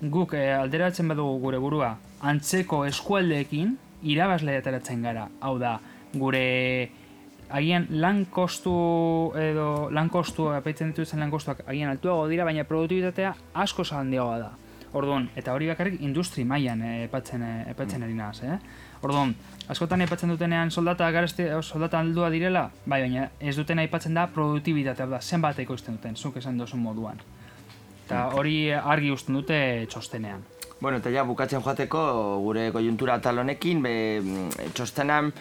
guk 0.01 0.33
e, 0.37 0.47
alderatzen 0.57 1.13
badugu 1.13 1.37
gure 1.45 1.61
burua, 1.61 1.91
antzeko 2.25 2.83
eskualdeekin, 2.89 3.77
irabazle 4.09 4.57
ateratzen 4.57 5.05
gara, 5.05 5.27
hau 5.41 5.55
da, 5.61 5.77
gure 6.13 6.91
agian 7.49 7.87
lan 7.89 8.25
kostu 8.25 8.73
edo 9.39 9.89
lan 9.91 10.09
kostu 10.09 10.49
apaitzen 10.51 10.91
dituzten 10.91 11.19
lan 11.19 11.31
kostuak 11.31 11.63
agian 11.67 11.89
altuago 11.89 12.27
dira, 12.27 12.45
baina 12.45 12.63
produktibitatea 12.67 13.33
asko 13.53 13.83
handiagoa 13.91 14.39
da. 14.39 14.51
Orduan, 14.95 15.27
eta 15.35 15.53
hori 15.53 15.67
bakarrik 15.67 15.99
industri 16.01 16.45
mailan 16.47 16.81
epatzen 17.03 17.43
epatzen 17.67 18.03
ari 18.03 18.13
naz, 18.15 18.39
eh? 18.43 18.55
Orduan, 19.03 19.33
askotan 19.69 20.01
aipatzen 20.01 20.31
dutenean 20.31 20.71
soldata 20.71 21.09
gareste 21.11 21.49
soldata 21.61 21.99
aldua 21.99 22.29
direla, 22.33 22.69
bai, 22.85 23.01
baina 23.03 23.27
ez 23.39 23.55
duten 23.57 23.79
aipatzen 23.83 24.15
da 24.15 24.27
produktibitatea 24.31 25.05
da, 25.11 25.19
zenbat 25.21 25.59
ekoizten 25.59 25.99
duten, 25.99 26.15
zuk 26.15 26.39
esan 26.39 26.57
duzun 26.57 26.79
moduan. 26.81 27.19
Eta 28.05 28.29
hori 28.39 28.71
argi 28.71 29.11
usten 29.11 29.35
dute 29.35 29.59
txostenean. 29.91 30.45
Bueno, 30.79 31.01
eta 31.01 31.11
ja 31.11 31.25
bukatzen 31.27 31.61
joateko 31.61 32.01
gure 32.45 32.69
kojuntura 32.71 33.19
talonekin, 33.19 33.83
be, 33.83 33.93
txostenan 34.73 35.33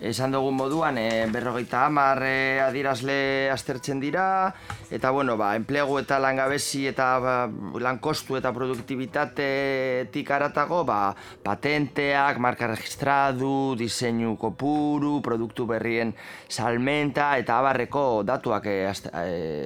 esan 0.00 0.32
dugun 0.32 0.56
moduan 0.56 0.96
e, 0.98 1.28
berrogeita 1.28 1.84
hamar 1.86 2.22
e, 2.24 2.60
adirazle 2.64 3.50
aztertzen 3.52 4.00
dira 4.00 4.52
eta 4.90 5.10
bueno, 5.12 5.36
ba, 5.36 5.52
enplegu 5.58 5.98
eta 6.00 6.18
langabezi 6.18 6.86
eta 6.88 7.08
ba, 7.20 7.34
lankostu 7.80 8.38
eta 8.40 8.52
produktibitatetik 8.56 10.32
aratago 10.32 10.82
ba, 10.88 11.12
patenteak, 11.44 12.40
marka 12.40 12.70
registradu, 12.72 13.76
diseinu 13.76 14.36
kopuru, 14.40 15.20
produktu 15.20 15.68
berrien 15.68 16.14
salmenta 16.48 17.34
eta 17.38 17.60
abarreko 17.60 18.22
datuak 18.24 18.66
e, 18.72 18.78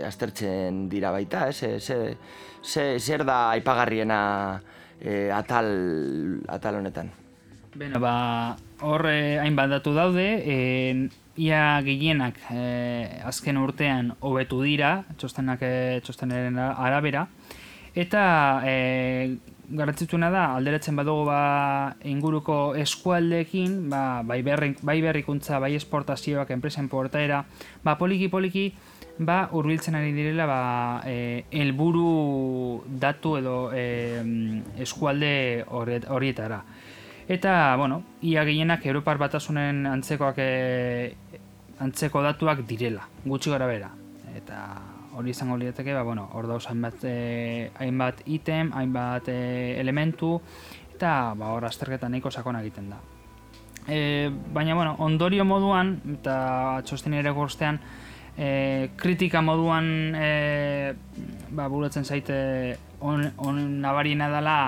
aztertzen 0.04 0.88
dira 0.90 1.14
baita, 1.14 1.48
ez? 1.48 1.62
zer 2.64 3.24
da 3.28 3.50
aipagarriena 3.54 4.20
e, 5.00 5.30
atal, 5.30 5.68
atal 6.48 6.80
honetan? 6.80 7.12
Beno, 7.74 7.98
ba, 7.98 8.54
hor 8.84 9.08
eh, 9.08 9.38
hainbat 9.40 9.72
datu 9.72 9.94
daude, 9.96 10.26
eh, 10.44 11.08
ia 11.40 11.80
gehienak 11.82 12.36
eh, 12.52 13.22
azken 13.26 13.58
urtean 13.58 14.12
hobetu 14.20 14.60
dira, 14.62 15.02
txostenak 15.18 15.64
eh, 15.66 16.00
txostenaren 16.04 16.60
arabera, 16.60 17.26
eta 17.94 18.22
eh, 18.68 19.34
garratzituna 19.68 20.30
da, 20.30 20.44
alderatzen 20.58 20.96
badugu 20.96 21.24
ba, 21.28 21.96
inguruko 22.04 22.74
eskualdeekin, 22.78 23.88
ba, 23.90 24.22
bai, 24.26 24.42
berri, 24.46 24.74
bai 24.82 25.00
berrikuntza, 25.02 25.58
bai 25.62 25.74
esportazioak, 25.78 26.50
enpresen 26.54 26.90
portaera, 26.92 27.44
ba, 27.82 27.96
poliki-poliki, 27.98 28.68
ba, 29.18 29.48
urbiltzen 29.52 29.96
ari 29.96 30.12
direla, 30.12 30.46
ba, 30.50 30.60
eh, 31.08 31.44
elburu 31.50 32.82
datu 33.00 33.38
edo 33.40 33.58
eh, 33.74 34.22
eskualde 34.84 35.64
horietara. 35.70 36.64
Eta, 37.28 37.74
bueno, 37.76 38.02
ia 38.20 38.44
gehienak 38.44 38.84
Europar 38.84 39.16
batasunen 39.18 39.86
antzekoak 39.88 40.36
e, 40.38 41.14
antzeko 41.80 42.20
datuak 42.22 42.64
direla, 42.68 43.06
gutxi 43.24 43.52
gara 43.54 43.66
bera. 43.66 43.88
Eta 44.36 44.58
hori 45.16 45.30
izango 45.30 45.56
lirateke, 45.56 45.94
ba, 45.94 46.02
bueno, 46.02 46.28
hor 46.34 46.48
dauz 46.50 46.66
hainbat, 46.68 47.04
e, 47.08 47.70
hainbat 47.80 48.20
item, 48.26 48.74
hainbat 48.76 49.30
e, 49.32 49.80
elementu, 49.80 50.36
eta 50.92 51.32
ba, 51.38 51.54
hor 51.54 51.64
azterketa 51.64 52.10
nahiko 52.12 52.30
sakona 52.30 52.60
egiten 52.60 52.90
da. 52.92 53.00
E, 53.88 54.30
baina, 54.52 54.74
bueno, 54.74 54.96
ondorio 54.98 55.46
moduan, 55.48 55.96
eta 56.18 56.82
txosten 56.84 57.16
ere 57.16 57.32
gorstean, 57.32 57.80
e, 58.36 58.90
kritika 59.00 59.40
moduan 59.40 59.86
e, 60.18 60.92
ba, 61.56 61.68
buratzen 61.72 62.04
zaite 62.04 62.36
on, 63.00 63.30
on 63.38 63.64
nabariena 63.80 64.28
dela, 64.28 64.58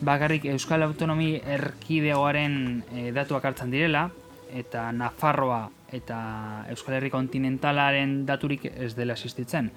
bakarrik 0.00 0.44
Euskal 0.52 0.82
Autonomi 0.86 1.36
erkidegoaren 1.44 2.84
e, 2.92 3.10
datuak 3.14 3.44
hartzen 3.44 3.70
direla, 3.72 4.08
eta 4.48 4.88
Nafarroa 4.92 5.68
eta 5.92 6.18
Euskal 6.72 6.98
Herri 6.98 7.10
kontinentalaren 7.10 8.22
daturik 8.28 8.68
ez 8.70 8.94
dela 8.96 9.16
existitzen. 9.16 9.70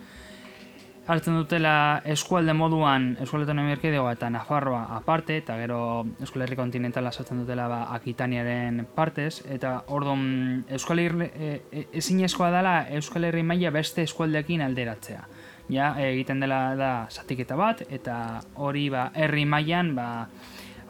Hartzen 1.11 1.33
dutela 1.35 2.01
eskualde 2.05 2.53
moduan 2.53 3.15
Euskal 3.19 3.41
Autonomi 3.41 3.73
erkidegoa 3.73 4.13
eta 4.15 4.29
Nafarroa 4.29 4.83
aparte, 4.95 5.37
eta 5.41 5.57
gero 5.59 5.81
Euskal 6.19 6.45
Herri 6.45 6.59
kontinentala 6.59 7.11
sartzen 7.11 7.41
dutela 7.41 7.67
ba, 7.71 7.83
Akitaniaren 7.95 8.85
partez, 8.95 9.41
eta 9.49 9.81
ordon 9.87 10.65
Euskal 10.69 11.01
Herri 11.03 11.31
e, 11.33 11.53
e, 11.71 11.87
ezinezkoa 12.03 12.51
dela 12.53 12.75
Euskal 12.99 13.29
Herri 13.29 13.43
maila 13.43 13.73
beste 13.73 14.05
eskualdeekin 14.07 14.61
alderatzea 14.67 15.25
ja, 15.69 15.93
egiten 15.99 16.39
dela 16.39 16.75
da 16.75 16.91
zatiketa 17.09 17.55
bat 17.55 17.83
eta 17.89 18.41
hori 18.55 18.89
ba 18.89 19.09
herri 19.13 19.45
mailan 19.45 19.95
ba 19.95 20.07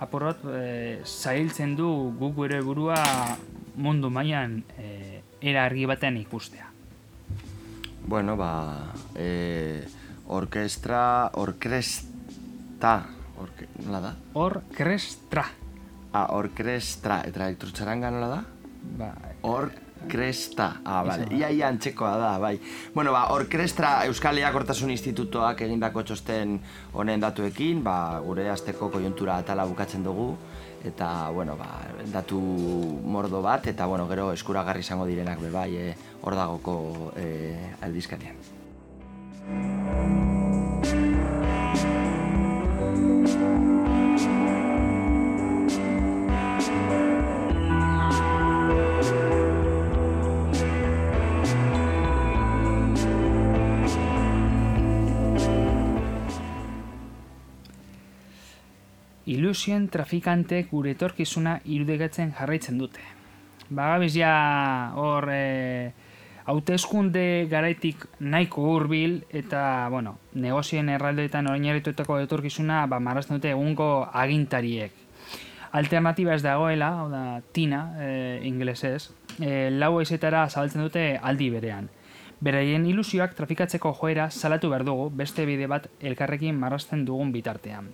apur 0.02 0.32
bat 0.32 0.46
e, 0.50 1.02
zailtzen 1.06 1.76
du 1.76 1.90
guk 2.20 2.36
gure 2.36 2.62
burua 2.66 3.02
mundu 3.76 4.10
mailan 4.10 4.62
e, 4.78 5.22
era 5.42 5.66
argi 5.66 5.86
baten 5.86 6.18
ikustea. 6.18 6.68
Bueno, 8.02 8.36
ba, 8.36 8.92
e, 9.16 9.84
orkestra, 10.34 11.30
orkresta, 11.38 12.96
orke, 13.38 13.68
nola 13.86 14.00
da? 14.02 14.14
Orkestra. 14.42 15.46
Ah, 16.12 16.28
orkestra, 16.36 17.22
eta 17.30 17.46
elektrotxaranga 17.46 18.10
nola 18.12 18.32
da? 18.34 18.42
Ba, 18.98 19.12
Kresta. 20.08 20.82
Ah, 20.84 21.04
vale. 21.04 21.28
Ia 21.36 21.50
ia 21.50 21.68
antzekoa 21.68 22.16
da, 22.18 22.32
bai. 22.40 22.60
Bueno, 22.94 23.12
ba, 23.12 23.28
Orkestra 23.34 24.06
Euskal 24.06 24.40
Eakortasun 24.42 24.92
Institutoak 24.92 25.62
egindako 25.68 26.04
txosten 26.04 26.58
honen 26.94 27.22
datuekin, 27.22 27.84
ba, 27.84 28.20
gure 28.26 28.50
azteko 28.50 28.90
koiontura 28.94 29.38
atala 29.42 29.66
bukatzen 29.70 30.04
dugu 30.04 30.34
eta 30.84 31.30
bueno, 31.30 31.56
ba, 31.58 31.86
datu 32.14 32.40
mordo 33.06 33.42
bat 33.46 33.68
eta 33.70 33.86
bueno, 33.86 34.08
gero 34.10 34.32
eskuragarri 34.34 34.82
izango 34.82 35.06
direnak 35.06 35.42
be 35.42 35.52
bai, 35.54 35.70
eh, 35.78 35.96
hor 36.22 36.36
dagoko 36.36 37.14
eh 37.16 37.76
aldizkarian. 37.82 38.42
Ilusien 59.52 59.90
trafikantek 59.92 60.70
gure 60.72 60.94
etorkizuna 60.96 61.58
irudegatzen 61.68 62.30
jarraitzen 62.38 62.78
dute. 62.80 63.02
Bagabiz 63.68 64.14
ja 64.16 64.94
hor 64.96 65.28
e, 65.28 65.92
hauteskunde 66.48 67.50
garaitik 67.52 68.06
nahiko 68.20 68.64
hurbil 68.72 69.18
eta, 69.28 69.90
bueno, 69.92 70.16
negozien 70.34 70.88
erraldoetan 70.88 71.52
oinarritutako 71.52 72.22
etorkizuna 72.24 72.86
ba, 72.88 73.02
marrazten 73.04 73.42
dute 73.42 73.52
egungo 73.52 74.08
agintariek. 74.14 74.96
Alternatiba 75.76 76.36
ez 76.36 76.44
dagoela, 76.44 76.94
hau 77.02 77.10
da, 77.12 77.42
tina, 77.52 77.84
e, 78.00 78.40
inglesez, 78.48 79.12
e, 79.40 79.68
lau 79.72 79.98
ezetara 80.00 80.48
zabaltzen 80.50 80.88
dute 80.88 81.06
aldi 81.22 81.50
berean. 81.52 81.92
Beraien 82.40 82.88
ilusioak 82.88 83.36
trafikatzeko 83.36 83.92
joera 84.00 84.32
salatu 84.32 84.72
behar 84.72 84.88
dugu, 84.88 85.10
beste 85.12 85.44
bide 85.46 85.68
bat 85.68 85.92
elkarrekin 86.00 86.56
marrazten 86.56 87.04
dugun 87.06 87.36
bitartean. 87.36 87.92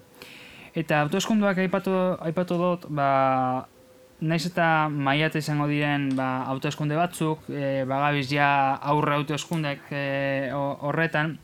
Eta 0.78 1.02
autoeskunduak 1.08 1.58
aipatu, 1.64 1.94
aipatu 2.22 2.58
dut, 2.62 2.86
ba, 2.94 3.66
naiz 4.22 4.44
eta 4.50 4.90
maiat 4.90 5.36
izango 5.40 5.66
diren 5.70 6.12
ba, 6.18 6.44
autoeskunde 6.54 6.98
batzuk, 6.98 7.48
e, 7.50 7.82
bagabiz 7.90 8.28
ja 8.30 8.50
aurre 8.92 9.16
autoeskundek 9.18 9.90
e, 9.90 10.04
horretan, 10.54 11.38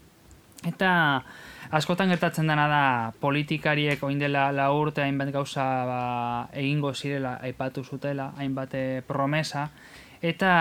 eta 0.69 0.91
askotan 1.73 2.13
gertatzen 2.13 2.49
dena 2.49 2.67
da 2.69 2.85
politikariek 3.21 4.01
oin 4.05 4.21
dela 4.21 4.51
la 4.53 4.69
urte 4.73 5.01
hainbat 5.01 5.33
gauza 5.33 5.65
ba, 5.89 5.99
egingo 6.53 6.93
zirela 6.93 7.39
aipatu 7.41 7.83
zutela, 7.83 8.31
hainbat 8.37 8.73
eh, 8.77 9.01
promesa, 9.07 9.67
eta 10.21 10.53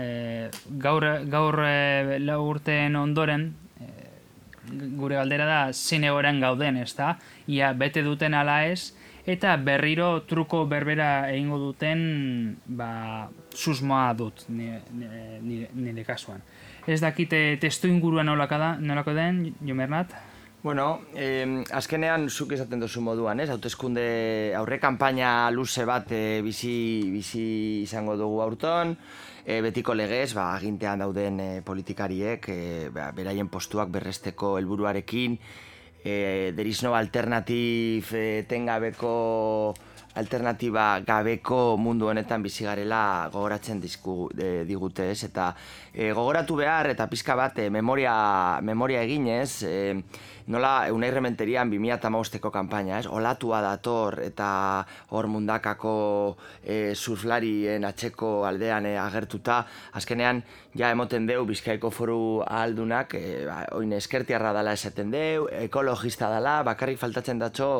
e, 0.00 0.50
gaur, 0.80 1.04
gaur 1.28 1.60
e, 1.64 2.18
la 2.24 2.40
urteen 2.40 2.96
ondoren, 2.96 3.50
gure 4.70 5.16
galdera 5.16 5.46
da 5.46 5.72
zine 5.72 6.10
gauden, 6.40 6.76
ez 6.76 6.94
da? 6.94 7.18
Ia 7.46 7.72
bete 7.72 8.02
duten 8.02 8.34
ala 8.34 8.64
ez, 8.66 8.92
eta 9.26 9.56
berriro 9.56 10.22
truko 10.24 10.64
berbera 10.66 11.30
egingo 11.30 11.58
duten 11.58 12.56
ba, 12.66 13.28
susmoa 13.54 14.14
dut 14.14 14.44
nire, 14.48 14.82
nire, 15.42 15.68
nire 15.74 16.04
kasuan. 16.04 16.40
Ez 16.86 17.00
dakite 17.00 17.58
testu 17.60 17.88
inguruan 17.88 18.26
nolako 18.26 19.12
den, 19.12 19.54
Jomernat? 19.60 20.14
Bueno, 20.62 21.02
eh, 21.14 21.46
azkenean 21.70 22.26
zuk 22.30 22.52
esaten 22.56 22.80
duzu 22.80 23.00
moduan, 23.00 23.38
ez? 23.38 23.50
Hautezkunde 23.52 24.54
aurre 24.58 24.80
kanpaina 24.82 25.50
luze 25.54 25.84
bat 25.86 26.10
e, 26.10 26.40
bizi, 26.42 27.04
bizi 27.12 27.44
izango 27.84 28.16
dugu 28.18 28.40
aurton, 28.42 28.96
e, 29.48 29.62
betiko 29.64 29.94
legez, 29.96 30.34
ba, 30.36 30.50
agintean 30.58 31.00
dauden 31.00 31.40
e, 31.40 31.48
politikariek, 31.64 32.48
e, 32.52 32.88
ba, 32.92 33.08
beraien 33.16 33.48
postuak 33.48 33.88
berresteko 33.88 34.58
helburuarekin, 34.58 35.38
e, 36.04 36.52
there 36.54 36.68
is 36.68 36.84
alternative 36.84 38.12
e, 38.12 38.44
tengabeko 38.44 39.74
alternatiba 40.18 41.00
gabeko 41.06 41.78
mundu 41.78 42.08
honetan 42.10 42.42
bizi 42.42 42.66
garela 42.66 43.30
gogoratzen 43.32 43.80
dizku 43.80 44.28
e, 44.36 44.64
digute, 44.68 45.10
ez? 45.12 45.22
Eta 45.24 45.54
e, 45.94 46.10
gogoratu 46.12 46.58
behar 46.58 46.90
eta 46.92 47.06
pizka 47.08 47.36
bat 47.38 47.58
e, 47.58 47.70
memoria, 47.70 48.60
memoria 48.60 49.02
eginez, 49.06 49.62
e, 49.62 50.02
nola 50.48 50.88
unai 50.92 51.10
rementerian 51.12 51.70
2008ko 51.70 52.50
kanpaina, 52.52 52.98
ez? 52.98 53.06
Olatua 53.06 53.60
dator 53.64 54.18
eta 54.24 54.48
hor 55.12 55.28
mundakako 55.28 55.94
e, 56.64 56.94
surflarien 56.94 57.84
atxeko 57.84 58.46
aldean 58.48 58.88
e, 58.88 58.96
agertuta, 58.98 59.60
azkenean 60.00 60.42
ja 60.78 60.90
emoten 60.94 61.26
deu 61.28 61.44
Bizkaiko 61.48 61.90
foru 61.92 62.20
aldunak, 62.46 63.14
e, 63.14 63.44
ba, 63.48 63.62
oin 63.76 63.92
eskertiarra 63.96 64.54
dala 64.56 64.72
esaten 64.78 65.12
deu, 65.12 65.48
ekologista 65.68 66.30
dala, 66.32 66.62
bakarrik 66.66 67.00
faltatzen 67.00 67.40
datxo 67.44 67.70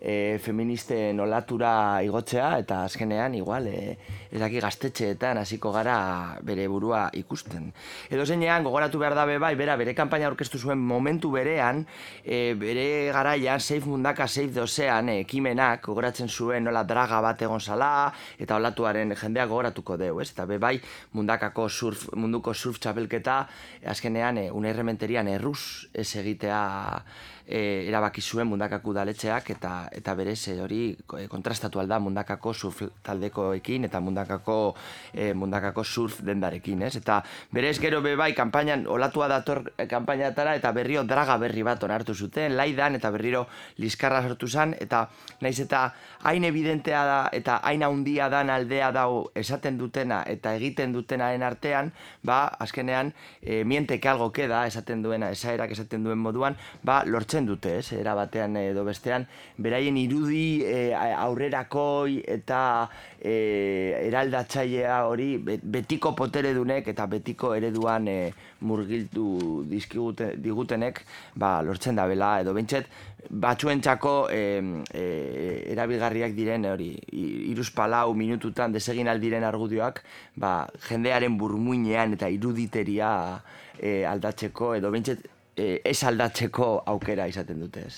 e, 0.00 0.38
feministen 0.42 1.18
olatura 1.20 2.00
igotzea 2.06 2.50
eta 2.62 2.82
azkenean 2.86 3.34
igual 3.38 3.66
e, 3.70 3.96
ez 4.30 4.40
daki 4.40 4.60
gaztetxeetan 4.62 5.38
hasiko 5.42 5.72
gara 5.74 6.38
bere 6.46 6.68
burua 6.70 7.08
ikusten. 7.18 7.70
Edo 8.10 8.26
zeinean 8.26 8.66
gogoratu 8.66 9.00
behar 9.00 9.16
dabe 9.18 9.38
bai, 9.42 9.54
bera 9.58 9.76
bere 9.80 9.94
kanpaina 9.98 10.28
aurkeztu 10.30 10.58
zuen 10.58 10.78
momentu 10.78 11.30
berean, 11.34 11.84
e, 12.24 12.54
bere 12.58 13.12
garaian 13.12 13.60
Safe 13.60 13.86
Mundaka 13.86 14.26
Safe 14.28 14.52
Dosean 14.54 15.08
e, 15.08 15.20
ekimenak 15.24 15.84
gogoratzen 15.86 16.28
zuen 16.28 16.64
nola 16.64 16.84
draga 16.84 17.20
bat 17.24 17.42
egon 17.42 17.60
zala 17.60 18.12
eta 18.38 18.56
olatuaren 18.56 19.14
jendea 19.16 19.46
gogoratuko 19.46 19.96
deu, 19.96 20.20
ez? 20.20 20.30
Eta 20.32 20.46
be 20.46 20.58
bai 20.58 20.76
mundakako 21.12 21.68
surf, 21.68 22.08
munduko 22.14 22.54
surf 22.54 22.78
txapelketa 22.78 23.40
azkenean 23.94 24.38
e, 24.38 24.50
unerrementerian 24.50 25.28
erruz 25.28 25.88
ez 25.94 26.08
egitea 26.16 26.62
e, 27.48 27.88
erabaki 27.88 28.20
zuen 28.20 28.46
mundakako 28.46 28.92
udaletxeak 28.92 29.50
eta 29.56 29.72
eta 29.96 30.14
berez 30.14 30.38
e, 30.52 30.58
hori 30.60 30.82
e, 30.92 31.26
kontrastatu 31.32 31.80
alda 31.80 31.98
mundakako 31.98 32.52
surf 32.52 32.82
taldekoekin 33.02 33.88
eta 33.88 34.00
mundakako 34.04 34.74
e, 35.14 35.32
mundakako 35.32 35.84
surf 35.84 36.20
dendarekin, 36.22 36.82
ez? 36.84 36.94
Eta 37.00 37.22
berez 37.52 37.78
gero 37.80 38.02
be 38.04 38.14
bai 38.16 38.34
kanpainan 38.36 38.86
olatua 38.86 39.28
dator 39.32 39.64
kanpainatara 39.88 40.54
eta 40.60 40.72
berrio 40.76 41.04
draga 41.08 41.38
berri 41.40 41.64
bat 41.64 41.82
onartu 41.82 42.14
zuten, 42.14 42.56
laidan 42.56 42.98
eta 43.00 43.10
berriro 43.10 43.46
liskarra 43.78 44.20
sortu 44.22 44.48
zan 44.48 44.74
eta 44.78 45.06
naiz 45.40 45.58
eta 45.64 45.94
hain 46.28 46.44
evidentea 46.44 47.04
da 47.04 47.18
eta 47.32 47.60
hain 47.64 47.82
handia 47.82 48.28
dan 48.28 48.50
aldea 48.50 48.92
dau 48.92 49.30
esaten 49.34 49.78
dutena 49.78 50.22
eta 50.26 50.54
egiten 50.58 50.92
dutenaren 50.92 51.42
artean, 51.42 51.92
ba 52.22 52.46
azkenean 52.58 53.14
e, 53.40 53.64
miente 53.64 54.00
que 54.00 54.08
algo 54.08 54.32
queda 54.32 54.66
esaten 54.66 55.02
duena, 55.02 55.30
esaerak 55.30 55.70
esaten 55.70 56.04
duen 56.04 56.18
moduan, 56.18 56.56
ba 56.82 57.02
lortzen 57.06 57.37
dute, 57.46 57.78
ez, 57.78 57.92
era 57.92 58.14
batean 58.18 58.56
edo 58.56 58.84
bestean, 58.84 59.26
beraien 59.58 59.96
irudi 59.96 60.64
e, 60.66 60.94
aurrerakoi 60.96 62.22
eta 62.26 62.60
e, 63.20 63.34
eraldatzailea 64.08 65.04
hori 65.06 65.36
betiko 65.38 66.14
potere 66.18 66.54
dunek 66.54 66.88
eta 66.88 67.06
betiko 67.06 67.54
ereduan 67.54 68.08
e, 68.08 68.18
murgiltu 68.60 69.62
dizkigute, 69.70 70.32
digutenek, 70.42 71.04
ba, 71.38 71.60
lortzen 71.62 71.98
da 71.98 72.08
bela, 72.10 72.32
edo 72.42 72.54
bentset, 72.56 72.88
batzuentzako 73.28 74.14
e, 74.32 74.42
e, 74.94 75.04
erabigarriak 75.74 76.34
diren 76.34 76.66
hori, 76.70 76.90
iruz 77.52 77.68
palau 77.74 78.14
minututan 78.18 78.72
desegin 78.74 79.10
aldiren 79.10 79.46
argudioak, 79.46 80.02
ba, 80.36 80.68
jendearen 80.88 81.38
burmuinean 81.38 82.16
eta 82.18 82.30
iruditeria 82.32 83.10
e, 83.78 84.04
aldatzeko, 84.08 84.74
edo 84.78 84.90
bentset, 84.94 85.26
e, 85.58 85.80
ez 85.84 85.98
aldatzeko 86.04 86.70
aukera 86.86 87.26
izaten 87.28 87.60
dute 87.60 87.84
ez. 87.86 87.96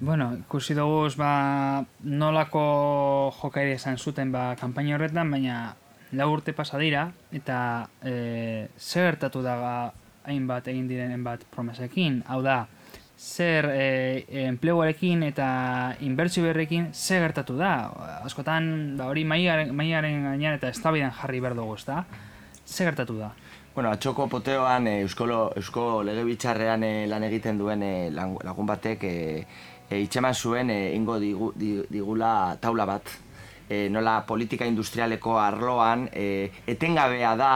Bueno, 0.00 0.32
ikusi 0.36 0.74
dugu 0.74 1.08
ba, 1.16 1.84
nolako 2.02 3.32
jokaide 3.40 3.78
esan 3.78 3.96
zuten 3.98 4.32
ba, 4.32 4.54
kanpaina 4.60 4.96
horretan, 4.96 5.30
baina 5.30 5.76
lau 6.12 6.30
urte 6.32 6.52
pasa 6.52 6.78
dira, 6.78 7.08
eta 7.32 7.58
e, 8.02 8.68
zer 8.78 9.12
gertatu 9.12 9.42
da 9.42 9.56
hainbat 10.24 10.68
egin 10.68 10.88
direnen 10.88 11.24
bat 11.24 11.44
promesekin, 11.54 12.22
hau 12.28 12.42
da, 12.42 12.64
zer 13.18 13.70
e, 13.70 14.24
enpleguarekin 14.48 15.22
eta 15.22 15.48
inbertsio 16.04 16.44
berrekin 16.44 16.90
zer 16.92 17.22
gertatu 17.28 17.56
da. 17.56 17.72
Askotan, 18.26 18.96
ba, 18.98 19.08
hori 19.12 19.24
maiaren, 19.24 19.74
maiaren 19.74 20.24
gainean 20.28 20.58
eta 20.58 20.68
estabidan 20.74 21.14
jarri 21.14 21.40
behar 21.40 21.56
dugu, 21.56 21.78
ez 21.78 21.86
da? 21.86 22.04
Zer 22.66 22.90
gertatu 22.90 23.18
da? 23.20 23.32
Bueno, 23.74 23.90
atxoko 23.90 24.28
poteoan 24.30 24.84
euskolo, 24.86 25.48
eusko 25.58 26.04
legebitxarrean 26.06 26.84
e, 26.86 26.90
lan 27.10 27.24
egiten 27.26 27.56
duen 27.58 27.80
e, 27.82 27.94
lagun 28.14 28.68
batek 28.68 29.02
e, 29.08 29.14
e, 29.88 29.98
itxeman 29.98 30.36
zuen 30.38 30.70
e, 30.70 30.76
ingo 30.94 31.16
digu, 31.18 31.48
digula 31.58 32.54
taula 32.62 32.86
bat. 32.86 33.10
E, 33.66 33.88
nola 33.90 34.20
politika 34.28 34.68
industrialeko 34.70 35.40
arloan 35.42 36.06
e, 36.12 36.52
etengabea 36.70 37.34
da 37.34 37.50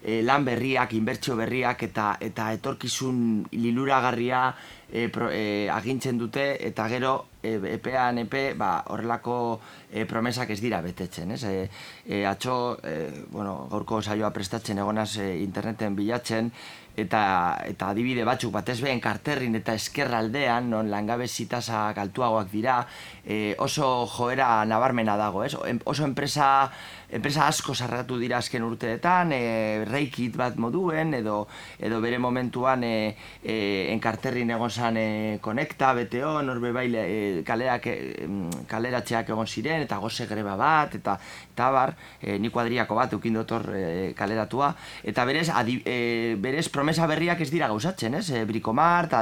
e, 0.00 0.22
lan 0.24 0.48
berriak, 0.48 0.96
inbertsio 0.96 1.36
berriak 1.36 1.84
eta 1.90 2.14
eta 2.24 2.48
etorkizun 2.56 3.44
liluragarria 3.52 4.46
e, 4.88 5.10
pro, 5.12 5.28
e, 5.28 5.68
agintzen 5.68 6.16
dute 6.16 6.54
eta 6.64 6.88
gero 6.88 7.12
epean 7.42 8.18
epe 8.18 8.54
ba, 8.58 8.82
horrelako 8.90 9.60
e, 9.90 10.04
promesak 10.06 10.50
ez 10.50 10.60
dira 10.60 10.80
betetzen. 10.82 11.32
Ez? 11.36 11.44
E, 11.44 11.68
e, 12.06 12.24
atxo, 12.26 12.78
e, 12.82 13.24
bueno, 13.30 13.68
gaurko 13.70 14.02
saioa 14.02 14.32
prestatzen 14.34 14.78
egonaz 14.78 15.16
e, 15.18 15.30
interneten 15.42 15.96
bilatzen 15.96 16.52
eta, 16.98 17.22
eta 17.68 17.92
adibide 17.92 18.24
batzuk 18.26 18.52
batez 18.52 18.80
behen 18.82 19.00
karterrin 19.00 19.54
eta 19.58 19.74
eskerraldean 19.78 20.68
non 20.72 20.90
langabe 20.90 21.28
zitasa 21.28 21.92
galtuagoak 21.94 22.50
dira 22.50 22.80
e, 23.24 23.54
oso 23.58 24.06
joera 24.10 24.64
nabarmena 24.66 25.16
dago. 25.16 25.44
Ez? 25.44 25.54
Oso 25.84 26.04
enpresa 26.04 26.70
enpresa 27.10 27.46
asko 27.48 27.74
sarratu 27.74 28.18
dira 28.20 28.38
azken 28.38 28.64
urteetan, 28.66 29.32
e, 29.32 29.84
reikit 29.88 30.36
bat 30.36 30.58
moduen, 30.60 31.14
edo, 31.16 31.46
edo 31.80 32.00
bere 32.04 32.18
momentuan 32.20 32.84
e, 32.84 33.16
e, 33.42 33.56
enkarterrin 33.94 34.52
egon 34.52 34.70
zan 34.70 34.98
e, 35.00 35.38
konekta, 35.40 35.94
BTO, 35.96 36.34
norbe 36.44 36.72
baile 36.76 37.04
e, 37.08 37.42
kalerak, 37.48 37.88
e, 37.88 38.28
kaleratxeak 38.68 39.32
egon 39.32 39.48
ziren, 39.48 39.86
eta 39.86 39.98
goze 40.02 40.28
greba 40.28 40.56
bat, 40.60 40.98
eta, 41.00 41.16
eta 41.54 41.70
bar, 41.72 41.94
e, 42.20 42.38
ni 42.38 42.52
kuadriako 42.52 43.00
bat 43.00 43.16
ukin 43.16 43.40
dotor 43.40 43.70
e, 43.72 43.84
kaleratua, 44.18 44.74
eta 45.02 45.24
berez, 45.28 45.48
adi, 45.48 45.80
e, 45.88 46.36
berez 46.38 46.68
promesa 46.68 47.08
berriak 47.08 47.40
ez 47.40 47.50
dira 47.50 47.72
gauzatzen, 47.72 48.20
ez? 48.20 48.28
E, 48.30 48.44
brikomart, 48.48 49.16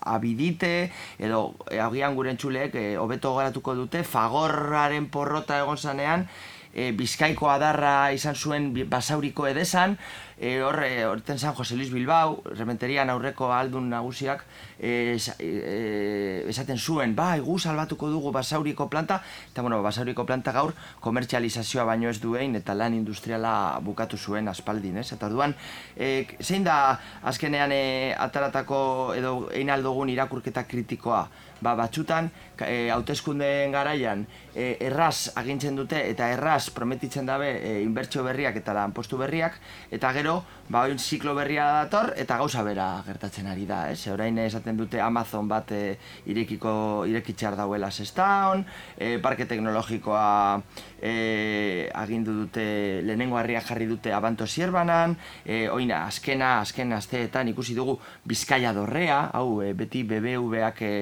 abidite, 0.00 0.90
edo 1.18 1.54
e, 1.70 1.80
agian 1.80 2.14
gure 2.16 2.32
entxulek, 2.32 2.76
e, 2.76 2.96
hobeto 3.00 3.34
garatuko 3.36 3.74
dute, 3.78 4.04
fagorraren 4.04 5.08
porrota 5.12 5.60
egon 5.64 5.80
zanean, 5.80 6.28
e, 6.74 6.90
bizkaiko 6.96 7.50
adarra 7.50 8.12
izan 8.12 8.34
zuen 8.34 8.70
basauriko 8.90 9.46
edesan, 9.50 9.96
e, 10.38 10.60
hor, 10.62 10.82
e, 10.84 11.04
horten 11.04 11.38
San 11.38 11.54
Jose 11.54 11.76
Luis 11.76 11.90
Bilbao, 11.92 12.40
rementerian 12.56 13.10
aurreko 13.10 13.52
aldun 13.52 13.90
nagusiak, 13.90 14.44
e, 14.80 15.14
esa- 15.14 15.36
e, 15.38 16.44
esaten 16.48 16.78
zuen, 16.78 17.14
bai, 17.14 17.40
gu 17.40 17.58
salbatuko 17.58 18.08
dugu 18.10 18.32
basauriko 18.32 18.88
planta, 18.88 19.20
eta 19.52 19.62
bueno, 19.62 19.82
basauriko 19.82 20.24
planta 20.26 20.52
gaur 20.52 20.72
komertzializazioa 21.00 21.84
baino 21.84 22.08
ez 22.08 22.20
duen 22.20 22.56
eta 22.56 22.74
lan 22.74 22.94
industriala 22.94 23.78
bukatu 23.84 24.16
zuen 24.16 24.48
aspaldin, 24.48 24.96
ez? 24.98 25.12
Eta 25.12 25.26
orduan, 25.26 25.54
e, 25.96 26.26
zein 26.40 26.64
da 26.64 26.98
azkenean 27.22 27.72
e, 27.72 28.14
ataratako 28.18 29.14
edo 29.18 29.36
egin 29.52 29.70
aldogun 29.70 30.08
irakurketa 30.08 30.64
kritikoa? 30.64 31.28
Ba, 31.60 31.74
batzutan, 31.76 32.30
e, 32.64 32.88
hauteskundeen 32.88 33.72
garaian, 33.74 34.22
e, 34.54 34.78
erraz 34.80 35.28
agintzen 35.36 35.76
dute 35.76 35.98
eta 36.08 36.30
erraz 36.32 36.70
prometitzen 36.72 37.26
dabe 37.28 37.50
e, 37.60 37.82
inbertsio 37.82 38.24
berriak 38.24 38.56
eta 38.56 38.72
lanpostu 38.72 39.18
berriak, 39.20 39.58
eta 39.92 40.12
gero, 40.16 40.38
ba, 40.70 40.86
oin 40.88 40.96
ziklo 40.98 41.34
berria 41.36 41.66
dator 41.82 42.14
eta 42.16 42.38
gauza 42.40 42.62
bera 42.64 43.02
gertatzen 43.04 43.46
ari 43.52 43.66
da, 43.68 43.90
ez? 43.92 44.06
Orain 44.08 44.38
esaten 44.40 44.69
dute 44.76 45.00
Amazon 45.00 45.48
bat 45.48 45.72
e, 45.72 45.96
irekiko, 46.30 47.04
irekitxar 47.10 47.56
dauela 47.58 47.90
sestaon, 47.90 48.64
e, 48.96 49.18
parke 49.22 49.46
teknologikoa 49.50 50.60
e, 51.02 51.88
agindu 51.94 52.34
dute, 52.42 52.66
lehenengo 53.06 53.38
harria 53.38 53.62
jarri 53.64 53.86
dute 53.90 54.12
abanto 54.12 54.46
zierbanan, 54.46 55.16
e, 55.44 55.68
oina, 55.68 56.04
azkena, 56.06 56.60
azken 56.60 56.92
asteetan 56.92 57.48
ikusi 57.48 57.74
dugu 57.74 57.98
Bizkaia 58.24 58.72
dorrea, 58.76 59.30
hau, 59.34 59.60
e, 59.62 59.72
beti 59.74 60.04
BBVak 60.04 60.82
e, 60.82 60.92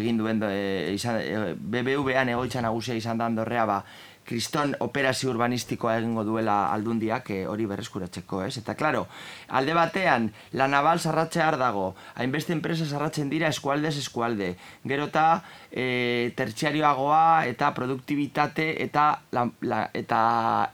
egin 0.00 0.20
duen, 0.20 0.42
e, 0.46 0.94
izan, 0.94 1.20
e, 1.20 1.54
BBVan 1.54 2.32
egoitza 2.36 2.62
nagusia 2.64 2.94
izan 2.94 3.18
da 3.18 3.28
dorrea, 3.34 3.66
ba, 3.66 3.82
kriston 4.24 4.76
operazio 4.80 5.30
urbanistikoa 5.30 5.96
egingo 5.98 6.22
duela 6.24 6.70
aldundiak 6.72 7.30
eh, 7.34 7.40
hori 7.50 7.66
berreskuratzeko, 7.66 8.42
ez? 8.46 8.56
Eta 8.60 8.76
claro, 8.78 9.06
alde 9.48 9.74
batean 9.74 10.30
la 10.52 10.68
naval 10.70 11.00
sarratzear 11.00 11.58
dago, 11.58 11.94
hainbeste 12.14 12.54
enpresa 12.54 12.86
sarratzen 12.86 13.30
dira 13.30 13.48
eskualdez 13.48 13.96
eskualde. 13.98 14.54
Gero 14.86 15.08
eta 15.10 15.42
e, 15.70 16.32
tertxiarioagoa 16.36 17.46
eta 17.50 17.72
produktibitate 17.74 18.70
eta, 18.84 19.06
la, 19.32 19.46
la, 19.62 19.84
eta, 19.94 20.20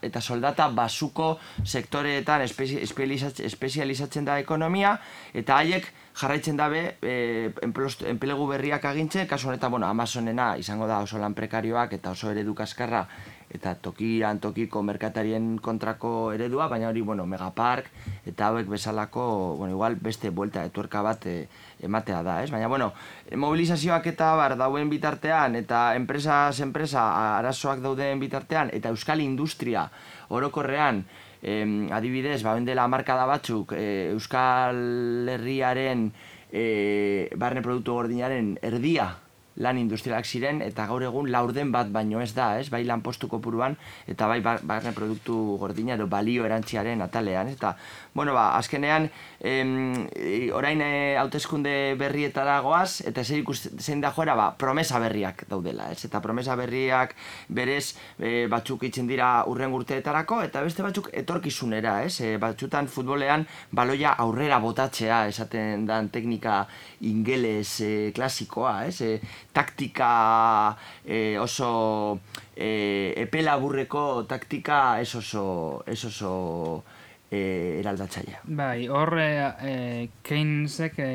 eta 0.01 0.21
soldata 0.21 0.67
basuko 0.69 1.37
sektoreetan 1.65 2.45
espezi- 2.45 2.81
espezializat- 2.83 3.43
espezializatzen 3.45 4.25
da 4.25 4.37
ekonomia 4.39 4.97
eta 5.33 5.57
haiek 5.57 5.89
jarraitzen 6.17 6.57
dabe 6.57 6.97
e, 7.01 7.51
enplos- 7.61 8.01
enplegu 8.09 8.47
berriak 8.49 8.85
agintzen, 8.89 9.27
kasu 9.29 9.49
honetan, 9.49 9.71
bueno, 9.71 9.87
Amazonena 9.87 10.55
izango 10.57 10.87
da 10.89 10.99
oso 11.05 11.17
lan 11.21 11.35
prekarioak 11.37 11.93
eta 11.93 12.11
oso 12.11 12.31
eredu 12.31 12.55
kaskarra 12.57 13.05
eta 13.53 13.75
tokian 13.79 14.41
tokiko 14.43 14.81
merkatarien 14.83 15.55
kontrako 15.63 16.33
eredua, 16.35 16.67
baina 16.67 16.89
hori, 16.89 17.01
bueno, 17.01 17.25
megapark 17.25 17.87
eta 18.27 18.49
hauek 18.49 18.67
bezalako, 18.67 19.55
bueno, 19.57 19.73
igual 19.73 19.95
beste 20.03 20.29
buelta 20.29 20.65
etuerka 20.67 21.01
bat 21.01 21.25
e, 21.25 21.37
ematea 21.83 22.21
da, 22.23 22.41
ez? 22.43 22.51
Baina, 22.51 22.67
bueno, 22.67 22.91
mobilizazioak 23.35 24.09
eta 24.11 24.33
bar 24.35 24.57
dauen 24.59 24.91
bitartean 24.91 25.55
eta 25.55 25.95
enpresas 25.95 26.59
enpresa 26.59 27.07
arazoak 27.37 27.79
dauden 27.85 28.19
bitartean 28.19 28.73
eta 28.73 28.91
euskal 28.91 29.23
industria 29.23 29.87
orokorrean 30.29 31.05
em, 31.41 31.87
adibidez, 31.93 32.41
ba, 32.43 32.57
dela 32.59 32.87
markada 32.91 33.25
batzuk 33.29 33.71
e, 33.77 34.11
Euskal 34.11 35.29
Herriaren 35.29 36.09
e, 36.51 37.29
barne 37.39 37.63
produktu 37.63 37.95
gordinaren 37.95 38.57
erdia 38.61 39.13
lan 39.57 39.77
industrialak 39.81 40.25
ziren 40.25 40.61
eta 40.61 40.85
gaur 40.89 41.03
egun 41.03 41.31
laurden 41.31 41.71
bat 41.71 41.89
baino 41.91 42.21
ez 42.21 42.33
da, 42.37 42.59
ez? 42.59 42.69
Bai 42.69 42.83
lanpostu 42.85 43.27
kopuruan 43.27 43.77
eta 44.07 44.27
bai 44.27 44.39
ba- 44.41 44.59
barne 44.63 44.93
produktu 44.93 45.57
gordina 45.59 45.95
edo 45.95 46.07
balio 46.07 46.45
erantziaren 46.45 47.01
atalean? 47.01 47.49
Eta, 47.49 47.75
bueno, 48.13 48.33
ba, 48.33 48.55
azkenean 48.57 49.09
em, 49.39 50.07
e, 50.15 50.51
orain 50.51 50.81
e, 50.81 51.17
hauteskunde 51.17 51.95
berrietara 51.99 52.59
goaz 52.61 53.01
eta 53.05 53.23
zer 53.23 53.43
zein 53.77 54.01
da 54.01 54.11
joera, 54.11 54.35
ba, 54.35 54.47
promesa 54.57 54.99
berriak 54.99 55.45
daudela, 55.49 55.91
ez? 55.91 56.05
Eta 56.05 56.21
promesa 56.21 56.55
berriak 56.55 57.15
berez 57.47 57.95
e, 58.19 58.47
batzuk 58.49 58.83
itzen 58.89 59.07
dira 59.07 59.43
urren 59.47 59.73
urteetarako 59.73 60.41
eta 60.45 60.63
beste 60.65 60.83
batzuk 60.83 61.09
etorkizunera, 61.13 62.01
ez? 62.03 62.19
E, 62.21 62.37
batzutan 62.41 62.87
futbolean 62.87 63.45
baloia 63.71 64.15
aurrera 64.17 64.59
botatzea 64.59 65.27
esaten 65.27 65.85
dan 65.85 66.09
teknika 66.09 66.65
ingeles 67.01 67.79
e, 67.81 68.11
klasikoa, 68.15 68.87
ez? 68.87 69.01
E, 69.01 69.19
taktika 69.53 70.11
e, 71.05 71.37
oso 71.39 72.19
e, 72.55 73.13
epe 73.15 73.43
laburreko 73.45 74.23
taktika 74.27 74.99
ez 75.01 75.13
oso, 75.15 75.83
ez 75.85 76.03
oso 76.05 76.83
e, 77.31 77.79
eraldatzailea. 77.81 78.41
Bai, 78.43 78.87
hor 78.87 79.13
e, 79.19 80.09
Keynesek 80.23 80.99
e, 80.99 81.09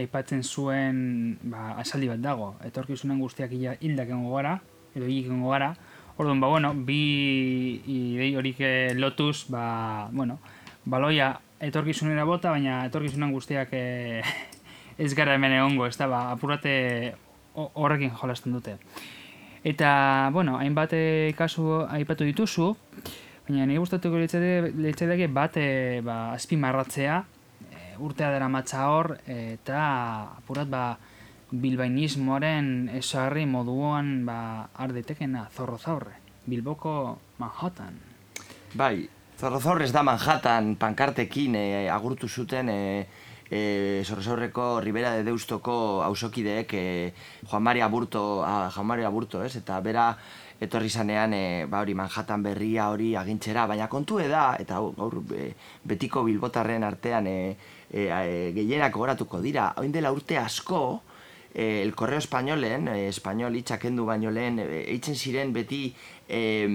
aipatzen 0.00 0.42
zuen 0.42 1.38
ba, 1.42 1.74
asaldi 1.82 2.08
bat 2.08 2.22
dago. 2.24 2.54
Etorkizunen 2.64 3.20
guztiak 3.20 3.52
hildak 3.52 4.08
egongo 4.08 4.36
gara, 4.36 4.58
edo 4.94 5.06
egongo 5.06 5.50
gara. 5.52 5.74
Orduan, 6.18 6.40
ba, 6.42 6.48
bueno, 6.50 6.72
bi 6.74 7.82
idei 7.86 8.32
horik 8.36 8.58
lotuz, 8.98 9.44
ba, 9.52 10.08
bueno, 10.10 10.38
baloia 10.84 11.34
etorkizunera 11.60 12.24
bota, 12.24 12.50
baina 12.54 12.84
etorkizunen 12.86 13.30
guztiak 13.34 13.68
e, 13.72 14.22
ez 14.98 15.12
gara 15.14 15.34
hemen 15.36 15.52
egongo, 15.60 15.86
ez 15.86 15.96
da, 15.98 16.06
ba, 16.10 16.24
apurate 16.32 17.14
ho- 17.54 17.70
horrekin 17.74 18.10
jolasten 18.10 18.52
dute. 18.56 18.78
Eta, 19.66 20.30
bueno, 20.32 20.56
hainbat 20.58 20.92
kasu 21.36 21.82
aipatu 21.90 22.24
dituzu, 22.24 22.72
baina 23.48 23.64
nire 23.64 23.80
gustatuko 23.80 24.20
litzateke 24.20 25.28
bat 25.32 25.56
e, 25.56 26.00
ba, 26.04 26.34
azpimarratzea, 26.36 27.18
e, 27.64 27.84
urtea 28.04 28.30
dara 28.34 28.48
matza 28.52 28.88
hor, 28.92 29.14
eta 29.24 29.82
apurat 30.36 30.68
ba, 30.68 30.82
bilbainismoaren 31.50 32.90
esarri 32.98 33.46
moduan 33.48 34.26
ba, 34.28 34.68
arditekena 34.76 35.48
zorro 35.54 35.78
zaurre. 35.78 36.18
Bilboko 36.48 36.92
Manhattan. 37.38 37.96
Bai, 38.74 39.08
Zorrozor 39.38 39.84
ez 39.84 39.92
da 39.94 40.02
Manhattan 40.02 40.74
pankartekin 40.80 41.54
e, 41.54 41.64
agurtu 41.92 42.28
zuten 42.28 42.68
e, 42.72 43.06
e, 43.50 44.02
Zorrozaurreko 44.04 44.80
Ribera 44.82 45.12
de 45.14 45.22
Deustoko 45.24 46.02
auzokideek 46.02 46.74
e, 46.74 47.12
Juan 47.46 47.62
Maria 47.62 47.88
Burto, 47.88 48.42
ah, 48.44 48.68
Juan 48.74 48.86
Maria 48.86 49.08
Burto, 49.14 49.44
ez? 49.44 49.54
Eta 49.56 49.78
bera 49.80 50.08
etorri 50.60 50.90
zanean 50.90 51.34
e, 51.34 51.66
ba 51.66 51.80
hori 51.80 51.94
Manhattan 51.94 52.42
berria 52.42 52.88
hori 52.90 53.14
agintzera, 53.16 53.66
baina 53.66 53.88
kontu 53.88 54.18
da, 54.18 54.56
eta 54.58 54.80
gaur 54.96 55.22
e, 55.34 55.52
betiko 55.84 56.24
bilbotarren 56.24 56.84
artean 56.84 57.26
e, 57.26 57.56
e, 57.90 58.08
e, 58.08 58.52
gehienak 58.54 58.92
goratuko 58.92 59.40
dira, 59.40 59.72
oin 59.76 59.92
dela 59.92 60.12
urte 60.12 60.38
asko, 60.38 61.02
eh, 61.54 61.82
el 61.82 61.94
Correo 61.94 62.18
Españolen, 62.18 62.88
eh, 62.88 63.08
Español 63.08 63.56
hitza 63.56 63.78
kendu 63.78 64.04
baino 64.04 64.30
lehen, 64.30 64.58
eh, 64.58 64.84
eitzen 64.92 65.16
ziren 65.16 65.52
beti, 65.52 65.94
eh, 66.28 66.68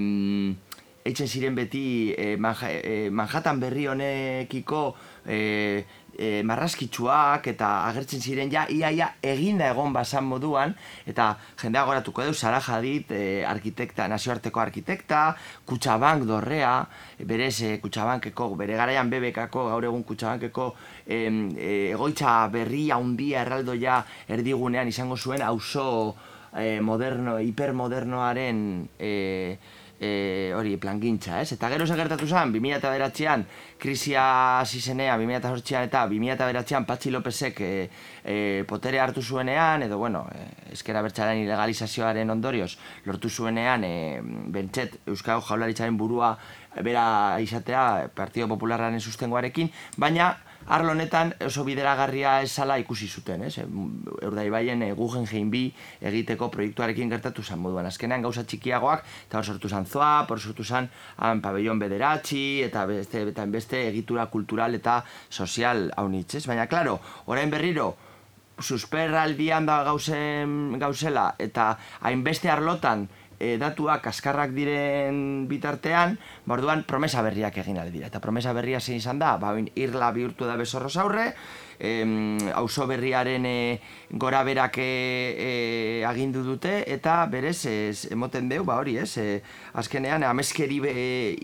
eitzen 1.03 1.27
ziren 1.27 1.55
beti 1.55 2.13
eh, 2.17 2.37
Manhattan 2.37 3.59
berri 3.59 3.87
honekiko 3.87 4.95
eh, 5.25 5.85
eh, 6.17 6.41
marraskitsuak 6.43 7.47
eta 7.54 7.69
agertzen 7.89 8.21
ziren 8.21 8.52
ja 8.52 8.65
iaia 8.69 9.13
eginda 9.21 9.69
egon 9.71 9.93
basan 9.93 10.26
moduan 10.26 10.76
eta 11.06 11.34
jendea 11.62 11.86
goratuko 11.86 12.26
du 12.26 12.34
Sara 12.34 12.60
Hadid 12.60 13.12
eh, 13.12 13.43
arkitekta, 13.47 14.08
nazioarteko 14.08 14.60
arkitekta, 14.60 15.36
Kutxabank 15.65 16.26
dorrea, 16.30 16.76
berez 17.19 17.62
eh, 17.62 17.78
Kutxabankeko, 17.82 18.54
bere 18.60 18.78
garaian 18.78 19.10
bebekako, 19.10 19.67
gaur 19.69 19.89
egun 19.89 20.04
Kutxabankeko 20.04 20.73
em, 21.08 21.49
eh, 21.58 21.91
egoitza 21.93 22.47
berri 22.54 22.89
handia 22.91 23.41
erraldoia 23.43 24.04
erdigunean 24.28 24.88
izango 24.88 25.17
zuen 25.17 25.41
auzo 25.41 26.15
eh, 26.58 26.80
moderno, 26.82 27.38
hipermodernoaren 27.39 28.60
eh, 28.99 29.58
e, 30.03 30.53
hori 30.55 30.75
plangintza, 30.77 31.39
ez? 31.41 31.53
Eta 31.55 31.69
gero 31.71 31.85
gertatu 31.87 32.27
zen, 32.27 32.51
2009an 32.51 33.45
krisia 33.79 34.23
hasi 34.59 34.81
zenean, 34.81 35.21
2008an 35.21 35.87
eta 35.87 36.03
2009an 36.11 36.87
Patxi 36.89 37.13
Lopezek 37.13 37.61
e, 37.61 37.71
e, 38.23 38.63
potere 38.67 38.99
hartu 38.99 39.21
zuenean, 39.21 39.83
edo, 39.87 39.97
bueno, 39.97 40.25
e, 40.35 40.73
eskera 40.75 41.01
bertxaren 41.05 41.43
ilegalizazioaren 41.45 42.29
ondorioz, 42.35 42.73
lortu 43.05 43.29
zuenean, 43.29 43.83
e, 43.87 44.19
bentset, 44.55 44.99
Euskal 45.07 45.41
Jaularitzaren 45.41 45.97
burua 45.97 46.35
bera 46.81 47.39
izatea 47.39 48.09
Partido 48.15 48.49
Popularraren 48.51 48.99
sustengoarekin, 48.99 49.71
baina 49.97 50.33
arlo 50.67 50.91
honetan 50.91 51.34
oso 51.45 51.63
bideragarria 51.63 52.41
esala 52.41 52.78
ikusi 52.80 53.08
zuten, 53.08 53.43
ez? 53.43 53.58
Urdaibaien 53.63 54.84
e, 54.84 54.91
Guggenheim 54.97 55.49
bi 55.52 55.63
egiteko 56.02 56.49
proiektuarekin 56.54 57.12
gertatu 57.12 57.43
zen 57.43 57.60
moduan. 57.60 57.89
Azkenean 57.89 58.23
gauza 58.23 58.45
txikiagoak, 58.47 59.04
eta 59.28 59.39
hor 59.39 59.45
sortu 59.45 59.69
zen 59.69 59.86
zoa, 59.86 60.26
hor 60.30 60.39
sortu 60.39 60.63
zen 60.63 60.89
han 61.17 61.41
pabellon 61.41 61.80
bederatzi, 61.80 62.63
eta 62.63 62.86
beste, 62.89 63.26
eta 63.34 63.45
beste 63.45 63.88
egitura 63.89 64.28
kultural 64.32 64.76
eta 64.76 65.02
sozial 65.30 65.89
haunitz, 65.97 66.36
ez? 66.36 66.47
Baina, 66.47 66.67
klaro, 66.67 66.99
orain 67.28 67.52
berriro, 67.52 67.93
susperraldian 68.62 69.65
da 69.65 69.82
gauzen, 69.84 70.78
gauzela, 70.80 71.34
eta 71.41 71.73
hainbeste 72.06 72.52
arlotan, 72.54 73.08
e, 73.43 73.58
datuak 73.60 74.06
kaskarrak 74.08 74.56
diren 74.56 75.49
bitartean, 75.51 76.15
ba 76.47 76.56
orduan 76.56 76.86
promesa 76.88 77.23
berriak 77.25 77.60
egin 77.60 77.82
aldi 77.82 77.99
dira. 77.99 78.08
Eta 78.08 78.23
promesa 78.23 78.56
berria 78.56 78.79
zein 78.79 79.01
izan 79.01 79.19
da, 79.19 79.36
ba 79.41 79.51
oin, 79.58 79.67
irla 79.75 80.13
bihurtu 80.15 80.47
da 80.47 80.56
besorro 80.60 80.89
zaurre, 80.89 81.34
auzo 82.56 82.86
berriaren 82.88 83.45
e, 83.45 83.82
gora 84.10 84.43
berak 84.47 84.77
e, 84.79 84.86
e, 85.36 86.06
agindu 86.08 86.43
dute, 86.45 86.84
eta 86.88 87.25
berez, 87.27 87.65
ez, 87.67 88.06
emoten 88.13 88.47
deu, 88.49 88.63
ba 88.63 88.77
hori 88.79 88.97
ez, 89.01 89.17
e, 89.17 89.41
azkenean 89.73 90.23
ameskeri, 90.23 90.79
e, 90.88 91.36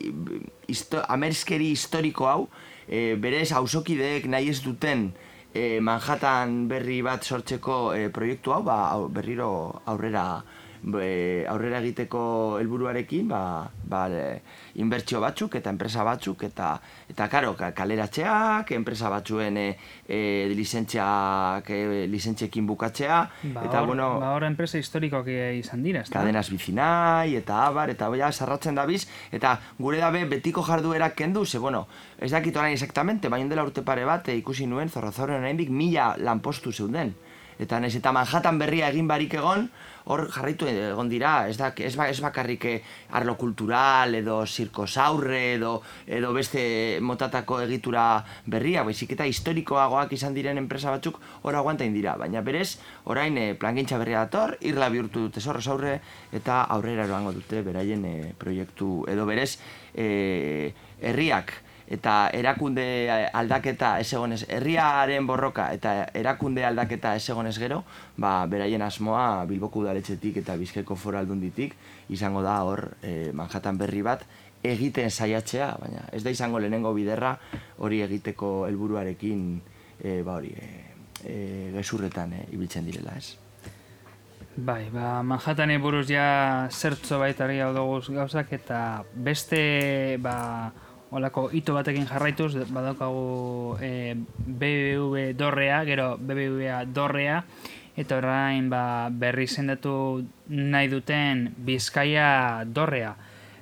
histo, 0.68 1.04
ameskeri 1.10 1.74
historiko 1.74 2.30
hau, 2.30 2.44
e, 2.88 3.16
berez 3.20 3.52
auzokideek 3.52 4.30
nahi 4.32 4.54
ez 4.54 4.62
duten, 4.64 5.10
e, 5.54 5.80
Manhattan 5.82 6.68
berri 6.70 7.02
bat 7.06 7.26
sortzeko 7.26 7.94
e, 7.98 8.08
proiektu 8.14 8.54
hau, 8.54 8.64
ba, 8.64 8.80
berriro 9.10 9.82
aurrera 9.86 10.44
be, 10.84 11.46
aurrera 11.50 11.80
egiteko 11.82 12.22
helburuarekin 12.60 13.28
ba, 13.28 13.70
ba, 13.90 14.06
e, 14.10 14.42
inbertsio 14.80 15.20
batzuk 15.22 15.56
eta 15.60 15.72
enpresa 15.74 16.04
batzuk 16.08 16.44
eta 16.48 16.72
eta 17.10 17.28
karo, 17.32 17.56
kaleratzeak, 17.56 18.72
enpresa 18.78 19.10
batzuen 19.12 19.58
e, 19.58 19.68
e, 20.08 20.20
licentziak 20.56 21.70
e, 21.70 22.08
licentziekin 22.12 22.68
bukatzea 22.68 23.20
ba, 23.54 23.66
eta 23.66 23.82
or, 23.82 23.88
bueno 23.92 24.10
ba, 24.20 24.36
empresa 24.48 24.80
historikoak 24.80 25.28
izan 25.60 25.84
dira 25.84 26.04
ezta? 26.06 26.20
kadenas 26.20 26.50
bizinai 26.52 27.36
eta 27.40 27.66
abar 27.68 27.92
eta 27.92 28.10
boia 28.10 28.32
sarratzen 28.32 28.76
da 28.76 28.86
biz 28.90 29.06
eta 29.32 29.58
gure 29.80 30.00
dabe 30.00 30.26
betiko 30.30 30.64
jarduerak 30.64 31.16
kendu 31.16 31.46
ze 31.46 31.60
bueno 31.60 31.88
ez 32.20 32.32
dakit 32.32 32.56
orain 32.56 32.74
exactamente 32.74 33.30
baina 33.30 33.50
dela 33.50 33.64
urte 33.64 33.82
pare 33.82 34.06
bat 34.06 34.28
e, 34.30 34.38
ikusi 34.38 34.68
nuen 34.68 34.90
zorrozorren 34.90 35.42
oraindik 35.44 35.70
mila 35.70 36.16
lanpostu 36.18 36.72
zeuden 36.72 37.16
eta 37.60 37.80
nez 37.80 37.94
eta 38.00 38.14
Manhattan 38.16 38.58
berria 38.60 38.90
egin 38.90 39.08
barik 39.08 39.36
egon, 39.36 39.68
hor 40.10 40.24
jarraitu 40.34 40.66
egon 40.72 41.10
dira, 41.12 41.48
ez, 41.52 41.58
da, 41.60 41.70
ez, 41.76 41.94
ba, 42.00 42.08
ez 42.10 42.18
bakarrik 42.24 42.66
eh, 42.66 42.76
arlo 43.14 43.36
kultural 43.38 44.16
edo 44.18 44.40
zirkosaurre 44.48 45.42
edo, 45.60 45.74
edo 46.08 46.32
beste 46.34 46.64
motatako 47.06 47.60
egitura 47.68 48.24
berria, 48.50 48.84
baizik 48.88 49.14
eta 49.14 49.28
historikoagoak 49.30 50.16
izan 50.18 50.34
diren 50.34 50.58
enpresa 50.58 50.90
batzuk 50.96 51.20
hor 51.44 51.60
aguantain 51.60 51.94
dira, 51.94 52.16
baina 52.18 52.42
berez, 52.42 52.80
orain 53.06 53.38
e, 53.38 53.54
plangintza 53.60 54.00
berria 54.02 54.26
dator, 54.26 54.58
irla 54.66 54.90
bihurtu 54.90 55.28
dute 55.28 55.44
zorro 55.44 55.62
zaurre 55.62 56.00
eta 56.34 56.64
aurrera 56.64 57.06
eroango 57.06 57.36
dute 57.36 57.62
beraien 57.66 58.06
e, 58.06 58.34
proiektu 58.40 59.04
edo 59.12 59.28
berez 59.30 59.60
e, 59.94 60.72
eta 61.90 62.30
erakunde 62.38 63.10
aldaketa 63.34 63.96
ez 64.00 64.12
egonez, 64.14 64.44
herriaren 64.48 65.26
borroka 65.28 65.72
eta 65.74 65.94
erakunde 66.14 66.64
aldaketa 66.66 67.16
ez 67.18 67.26
egonez 67.34 67.56
gero, 67.58 67.82
ba, 68.18 68.46
beraien 68.46 68.84
asmoa 68.86 69.46
Bilboko 69.50 69.82
udaletxetik 69.82 70.38
eta 70.44 70.56
Bizkaiko 70.60 70.96
foraldunditik 70.96 71.74
izango 72.14 72.44
da 72.46 72.60
hor 72.64 72.92
e, 73.02 73.32
Manhattan 73.34 73.82
berri 73.82 74.04
bat 74.06 74.24
egiten 74.62 75.10
saiatzea, 75.10 75.72
baina 75.82 76.06
ez 76.14 76.22
da 76.24 76.30
izango 76.30 76.60
lehenengo 76.60 76.94
biderra 76.94 77.38
hori 77.80 78.04
egiteko 78.06 78.68
helburuarekin 78.68 79.46
e, 79.98 80.22
ba 80.22 80.38
hori, 80.38 80.54
e, 80.54 80.72
e, 81.24 81.38
gezurretan 81.74 82.36
e, 82.38 82.44
ibiltzen 82.54 82.86
direla, 82.86 83.18
ez? 83.18 83.34
Bai, 84.60 84.90
ba, 84.92 85.24
Manhattan 85.24 85.72
buruz 85.82 86.06
ja 86.10 86.68
zertzo 86.70 87.18
baita 87.18 87.48
hau 87.66 88.02
gauzak 88.12 88.54
eta 88.54 89.04
beste, 89.16 90.18
ba, 90.22 90.70
Olako 91.10 91.50
ito 91.58 91.74
batekin 91.74 92.06
jarraituz, 92.06 92.54
badaukagu 92.70 93.78
e, 93.82 94.14
BBV 94.46 95.34
dorrea, 95.34 95.82
gero 95.86 96.18
BBV 96.22 96.86
dorrea, 96.94 97.42
eta 97.98 98.20
orain 98.22 98.70
ba, 98.70 99.10
berri 99.10 99.48
zendatu 99.48 100.24
nahi 100.48 100.88
duten 100.88 101.50
Bizkaia 101.58 102.64
dorrea. 102.66 103.16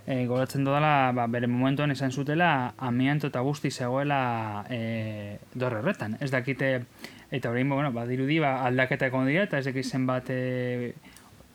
E, 0.07 0.25
Goratzen 0.27 0.67
dudala, 0.67 1.13
ba, 1.15 1.27
bere 1.31 1.47
momentuan 1.47 1.91
esan 1.91 2.11
zutela, 2.11 2.73
amianto 2.77 3.31
eta 3.31 3.39
guzti 3.43 3.71
zegoela 3.71 4.65
e, 4.69 5.39
dorre 5.55 5.79
horretan. 5.79 6.17
Ez 6.19 6.31
dakite, 6.31 6.83
eta 7.31 7.49
orain, 7.49 7.69
bueno, 7.69 7.93
ba, 7.95 8.05
dirudi, 8.07 8.41
ba, 8.43 8.57
aldaketa 8.67 9.07
egon 9.07 9.27
dira, 9.27 9.47
eta 9.47 9.59
ez 9.59 9.65
dakit 9.71 9.87
zenbat 9.87 10.31
e, 10.35 10.93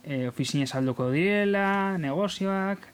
e, 0.04 0.26
ofizinez 0.28 0.72
alduko 0.74 1.10
direla, 1.12 1.98
negozioak, 2.00 2.88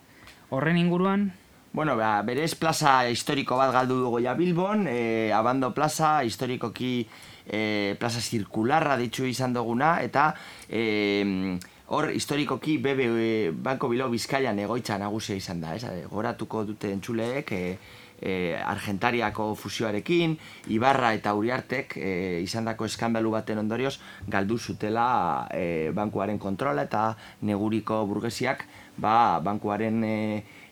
horren 0.51 0.79
inguruan, 0.83 1.31
Bueno, 1.71 1.97
ba, 1.97 2.23
berez 2.23 2.55
plaza 2.57 3.09
historiko 3.11 3.57
bat 3.61 3.73
galdu 3.75 3.99
dugu 4.01 4.23
ja 4.25 4.33
Bilbon, 4.35 4.87
e, 4.89 5.31
abando 5.37 5.75
plaza, 5.77 6.25
historikoki 6.25 7.07
e, 7.45 7.95
plaza 8.01 8.23
zirkularra 8.25 8.97
ditzu 8.97 9.29
izan 9.29 9.53
duguna, 9.53 9.99
eta 10.01 10.33
e, 10.69 11.59
hor 11.93 12.11
historikoki 12.11 12.79
bebe 12.81 13.53
Banko 13.53 13.93
Bilo 13.93 14.09
Bizkaian 14.09 14.59
egoitza 14.59 14.97
nagusia 14.99 15.37
izan 15.37 15.61
da, 15.61 15.77
ez? 15.77 15.85
goratuko 16.09 16.65
dute 16.65 16.91
entzuleek, 16.97 17.53
e, 17.53 17.79
e, 18.21 18.57
Argentariako 18.65 19.55
fusioarekin, 19.55 20.37
Ibarra 20.75 21.13
eta 21.15 21.35
Uriartek 21.35 21.97
e, 21.97 22.13
izandako 22.43 22.89
eskandalu 22.89 23.33
baten 23.37 23.61
ondorioz 23.63 23.99
galdu 24.27 24.59
zutela 24.59 25.49
e, 25.53 25.91
bankuaren 25.95 26.39
kontrola 26.39 26.89
eta 26.89 27.11
neguriko 27.43 28.05
burgesiak 28.09 28.65
ba, 28.97 29.41
bankuaren 29.45 30.05
e, 30.05 30.17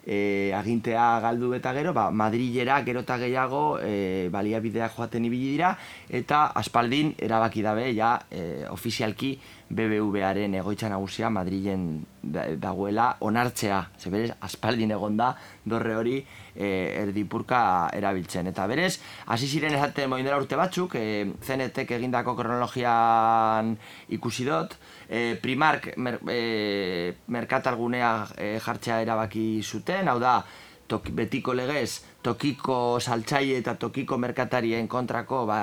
e, 0.06 0.52
agintea 0.54 1.18
galdu 1.20 1.52
eta 1.58 1.74
gero, 1.74 1.92
ba, 1.92 2.10
Madrilera 2.10 2.78
gero 2.86 3.02
eta 3.02 3.18
gehiago 3.18 3.78
e, 3.82 4.28
baliabideak 4.32 4.94
joaten 4.96 5.26
ibili 5.26 5.50
dira, 5.56 5.74
eta 6.08 6.46
aspaldin 6.62 7.12
erabaki 7.18 7.66
dabe, 7.66 7.90
ja, 7.96 8.14
e, 8.30 8.64
ofizialki 8.70 9.36
BBVaren 9.68 10.54
egoitza 10.54 10.88
nagusia 10.88 11.30
Madrilen 11.30 12.04
dagoela 12.22 13.16
onartzea. 13.20 13.80
Ze 13.98 14.10
berez, 14.10 14.30
aspaldin 14.46 14.92
egon 14.94 15.16
da, 15.18 15.32
dorre 15.64 15.94
hori 15.98 16.16
e, 16.20 16.68
erdipurka 17.02 17.90
erabiltzen. 17.96 18.46
Eta 18.52 18.66
berez, 18.70 19.00
hasi 19.26 19.48
ziren 19.48 19.74
esaten 19.74 20.10
moindera 20.10 20.38
urte 20.38 20.58
batzuk, 20.58 20.94
e, 20.94 21.26
zenetek 21.42 21.96
egindako 21.98 22.36
kronologian 22.38 23.74
ikusi 24.14 24.46
dut, 24.46 24.78
e, 25.08 25.34
primark 25.42 25.92
mer, 25.96 26.20
e, 26.30 27.16
merkatalgunea 27.26 28.12
e, 28.36 28.52
jartzea 28.62 29.00
erabaki 29.02 29.48
zuten, 29.62 30.08
hau 30.08 30.20
da, 30.22 30.38
tok, 30.86 31.10
betiko 31.10 31.54
legez, 31.58 32.04
tokiko 32.26 32.98
saltzaile 32.98 33.60
eta 33.60 33.76
tokiko 33.78 34.18
merkatarien 34.18 34.88
kontrako 34.90 35.44
ba, 35.46 35.60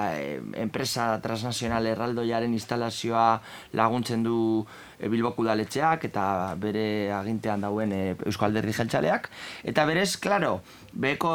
enpresa 0.61 1.09
transnazional 1.23 1.89
erraldoiaren 1.91 2.53
instalazioa 2.55 3.27
laguntzen 3.75 4.23
du 4.23 4.37
e, 4.97 5.09
Bilboku 5.11 5.43
daletxeak 5.43 6.07
eta 6.07 6.25
bere 6.61 6.85
agintean 7.11 7.65
dauen 7.67 7.91
e, 7.91 8.01
Eusko 8.29 8.47
Alderdi 8.47 8.75
Jeltzaleak. 8.77 9.27
Eta 9.67 9.85
berez, 9.89 10.15
klaro, 10.23 10.53
beko 10.93 11.33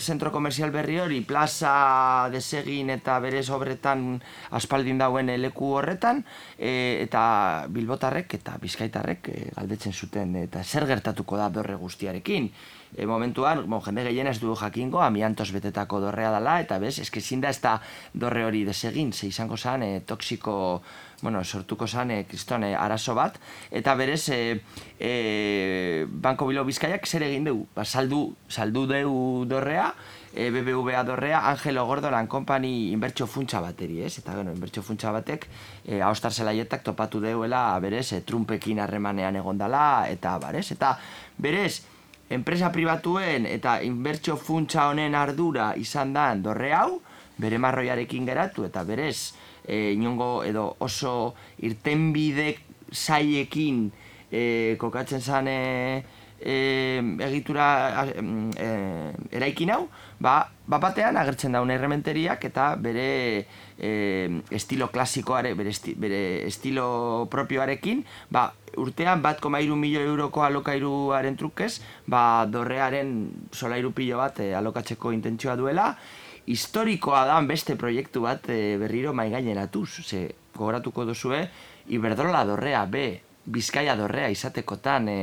zentro 0.00 0.32
komerzial 0.34 0.74
berri 0.74 0.98
hori 0.98 1.20
plaza 1.28 2.28
desegin 2.32 2.90
eta 2.96 3.18
berez 3.22 3.46
obretan 3.54 4.16
aspaldin 4.58 4.98
dauen 4.98 5.30
leku 5.38 5.74
horretan 5.78 6.24
e, 6.58 7.04
eta 7.04 7.24
Bilbotarrek 7.70 8.38
eta 8.40 8.58
Bizkaitarrek 8.62 9.28
e, 9.28 9.40
galdetzen 9.54 9.92
zuten 9.92 10.34
eta 10.46 10.64
zer 10.64 10.88
gertatuko 10.88 11.38
da 11.38 11.50
dorre 11.52 11.76
guztiarekin 11.76 12.50
e, 12.96 13.06
momentuan, 13.06 13.64
bon, 13.68 13.82
jende 13.84 14.04
gehien 14.08 14.31
ez 14.32 14.40
du 14.40 14.54
jakingo, 14.56 15.02
amiantos 15.04 15.50
betetako 15.54 16.00
dorrea 16.02 16.32
dela, 16.34 16.58
eta 16.64 16.78
bez, 16.82 16.96
eske 17.04 17.20
zinda 17.20 17.52
ez 17.52 17.60
da 17.62 17.76
dorre 18.12 18.44
hori 18.48 18.64
desegin, 18.66 19.12
ze 19.12 19.28
izango 19.28 19.56
zan, 19.56 19.82
e, 19.82 20.00
toksiko, 20.00 20.54
bueno, 21.22 21.44
sortuko 21.44 21.86
zan, 21.86 22.10
e, 22.10 22.24
kristone, 22.26 22.74
arazo 22.74 23.14
bat, 23.14 23.38
eta 23.70 23.94
berez, 23.94 24.24
e, 24.34 24.40
e, 24.98 26.06
Banko 26.08 26.48
Bilo 26.50 26.64
Bizkaiak 26.64 27.06
zer 27.06 27.28
egin 27.28 27.46
dugu, 27.46 27.68
ba, 27.76 27.84
saldu, 27.84 28.24
saldu 28.48 28.86
deu 28.90 29.14
dorrea, 29.48 29.92
e, 30.34 30.50
BBVA 30.50 31.04
dorrea, 31.04 31.46
Angelo 31.50 31.86
Gordolan 31.86 32.26
Company 32.26 32.90
inbertsio 32.90 33.26
funtsa 33.26 33.60
bateri, 33.60 34.02
ez? 34.02 34.18
Eta, 34.18 34.34
bueno, 34.34 34.52
inbertsio 34.52 34.82
funtsa 34.82 35.12
batek, 35.12 35.46
e, 35.84 36.00
haustar 36.00 36.32
zelaietak 36.32 36.82
topatu 36.82 37.20
deuela, 37.20 37.78
berez, 37.80 38.12
e, 38.12 38.22
Trumpekin 38.26 38.80
harremanean 38.80 39.36
egondala, 39.36 40.08
eta, 40.10 40.38
barez, 40.42 40.70
eta, 40.72 40.96
berez, 41.38 41.82
enpresa 42.30 42.70
pribatuen 42.72 43.46
eta 43.46 43.80
inbertsio 43.82 44.36
funtsa 44.36 44.88
honen 44.90 45.14
ardura 45.14 45.72
izan 45.76 46.12
da 46.12 46.34
dorre 46.34 46.72
hau, 46.72 47.00
bere 47.38 47.58
marroiarekin 47.58 48.26
geratu 48.26 48.66
eta 48.68 48.84
berez 48.84 49.34
e, 49.64 49.92
inongo 49.92 50.42
edo 50.44 50.76
oso 50.80 51.34
irtenbide 51.58 52.54
saiekin 52.92 53.86
e, 54.30 54.76
kokatzen 54.78 55.20
zan 55.20 55.48
e, 55.48 56.02
egitura 56.42 57.66
e, 58.10 58.70
eraikin 59.30 59.70
hau, 59.74 59.86
ba, 60.22 60.36
batean 60.66 61.18
agertzen 61.18 61.56
daun 61.56 61.70
errementeriak 61.74 62.44
eta 62.46 62.72
bere 62.80 63.06
e, 63.76 63.90
estilo 64.54 64.88
klasikoare, 64.94 65.54
bere, 65.58 65.72
bere 65.98 66.20
estilo 66.46 67.26
propioarekin, 67.30 68.04
ba, 68.30 68.46
urtean 68.80 69.22
bat 69.24 69.42
koma 69.42 69.60
iru 69.60 69.76
milio 69.76 70.04
euroko 70.06 70.44
alokairuaren 70.46 71.36
trukez, 71.40 71.74
ba, 72.06 72.46
dorrearen 72.46 73.12
solairu 73.52 73.92
pilo 73.96 74.22
bat 74.22 74.40
e, 74.40 74.52
alokatzeko 74.58 75.12
intentzioa 75.16 75.58
duela, 75.58 75.90
historikoa 76.46 77.26
da 77.26 77.40
beste 77.46 77.76
proiektu 77.78 78.24
bat 78.24 78.48
e, 78.50 78.78
berriro 78.78 79.12
mai 79.12 79.28
gaineratuz, 79.34 79.90
ze 80.06 80.24
gogoratuko 80.54 81.04
duzue, 81.08 81.46
Iberdrola 81.92 82.44
dorrea 82.46 82.84
B 82.86 83.00
Bizkaia 83.42 83.96
dorrea 83.98 84.28
izatekotan 84.30 85.08
e, 85.10 85.16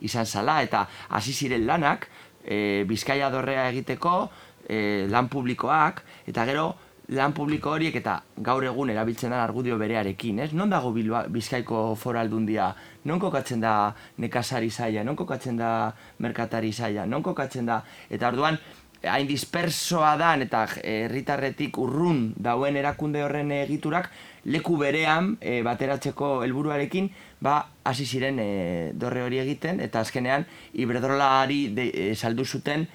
izan 0.00 0.24
zala, 0.24 0.62
eta 0.64 0.86
hasi 1.12 1.34
ziren 1.36 1.66
lanak, 1.68 2.06
e, 2.48 2.84
Bizkaia 2.88 3.28
dorrea 3.30 3.68
egiteko, 3.68 4.30
e, 4.64 5.06
lan 5.12 5.28
publikoak, 5.28 6.02
eta 6.26 6.46
gero 6.48 6.70
lan 7.16 7.32
publiko 7.32 7.72
horiek 7.72 7.94
eta 8.00 8.18
gaur 8.44 8.64
egun 8.68 8.90
erabiltzen 8.92 9.32
da 9.32 9.42
argudio 9.44 9.78
berearekin, 9.80 10.42
ez? 10.44 10.50
Non 10.52 10.68
dago 10.72 10.90
Bilba, 10.92 11.22
Bizkaiko 11.32 11.94
foraldundia? 11.96 12.74
Non 13.08 13.20
kokatzen 13.20 13.62
da 13.64 13.94
nekazari 14.20 14.68
zaila? 14.70 15.04
Non 15.04 15.16
kokatzen 15.16 15.56
da 15.56 15.70
merkatari 16.18 16.72
zaila? 16.72 17.06
Non 17.06 17.24
kokatzen 17.24 17.70
da? 17.70 17.80
Eta 18.12 18.28
orduan, 18.28 18.58
hain 19.06 19.28
dispersoa 19.28 20.16
dan 20.18 20.42
eta 20.42 20.64
herritarretik 20.82 21.78
urrun 21.78 22.32
dauen 22.36 22.76
erakunde 22.76 23.22
horren 23.22 23.52
egiturak 23.54 24.10
leku 24.44 24.76
berean 24.80 25.36
e, 25.40 25.62
bateratzeko 25.62 26.42
helburuarekin 26.42 27.08
ba 27.40 27.68
hasi 27.84 28.06
ziren 28.06 28.38
e, 28.42 28.92
dorre 28.94 29.22
hori 29.22 29.38
egiten 29.38 29.80
eta 29.80 30.00
azkenean 30.00 30.46
iberdrolari 30.74 31.60
e, 31.76 32.14
saldu 32.14 32.44
zuten 32.44 32.88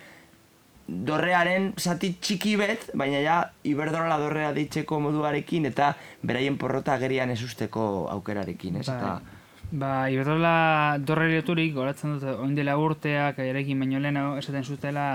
dorrearen 0.87 1.71
zati 1.79 2.13
txiki 2.19 2.57
bet, 2.59 2.89
baina 2.93 3.21
ja 3.23 3.37
iberdrola 3.63 4.17
dorrea 4.19 4.51
deitzeko 4.55 4.99
moduarekin 4.99 5.69
eta 5.69 5.93
beraien 6.21 6.57
porrota 6.59 6.97
gerian 6.99 7.31
ezusteko 7.31 8.09
aukerarekin, 8.11 8.81
ez? 8.81 8.87
Ba, 8.89 8.97
eta... 8.97 9.69
ba 9.71 9.93
iberdrola 10.11 10.55
dorre 10.99 11.29
loturik, 11.31 11.71
goratzen 11.77 12.17
dut, 12.17 12.27
oin 12.35 12.55
dela 12.55 12.75
urteak, 12.77 13.39
erekin 13.39 13.79
baino 13.79 14.03
lehenago, 14.03 14.35
esaten 14.43 14.67
zutela, 14.67 15.07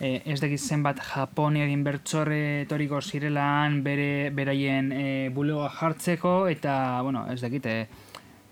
e, 0.00 0.20
ez 0.24 0.40
dakit 0.42 0.60
zenbat 0.60 1.00
Japoniaren 1.12 1.82
bertsorre 1.86 2.42
etoriko 2.64 3.00
zirelan 3.00 3.82
bere 3.86 4.30
beraien 4.34 4.92
e, 4.92 5.06
bulegoa 5.34 5.70
jartzeko 5.78 6.34
eta 6.50 7.00
bueno, 7.06 7.26
ez 7.32 7.40
dakit 7.42 7.66
e, 7.66 7.78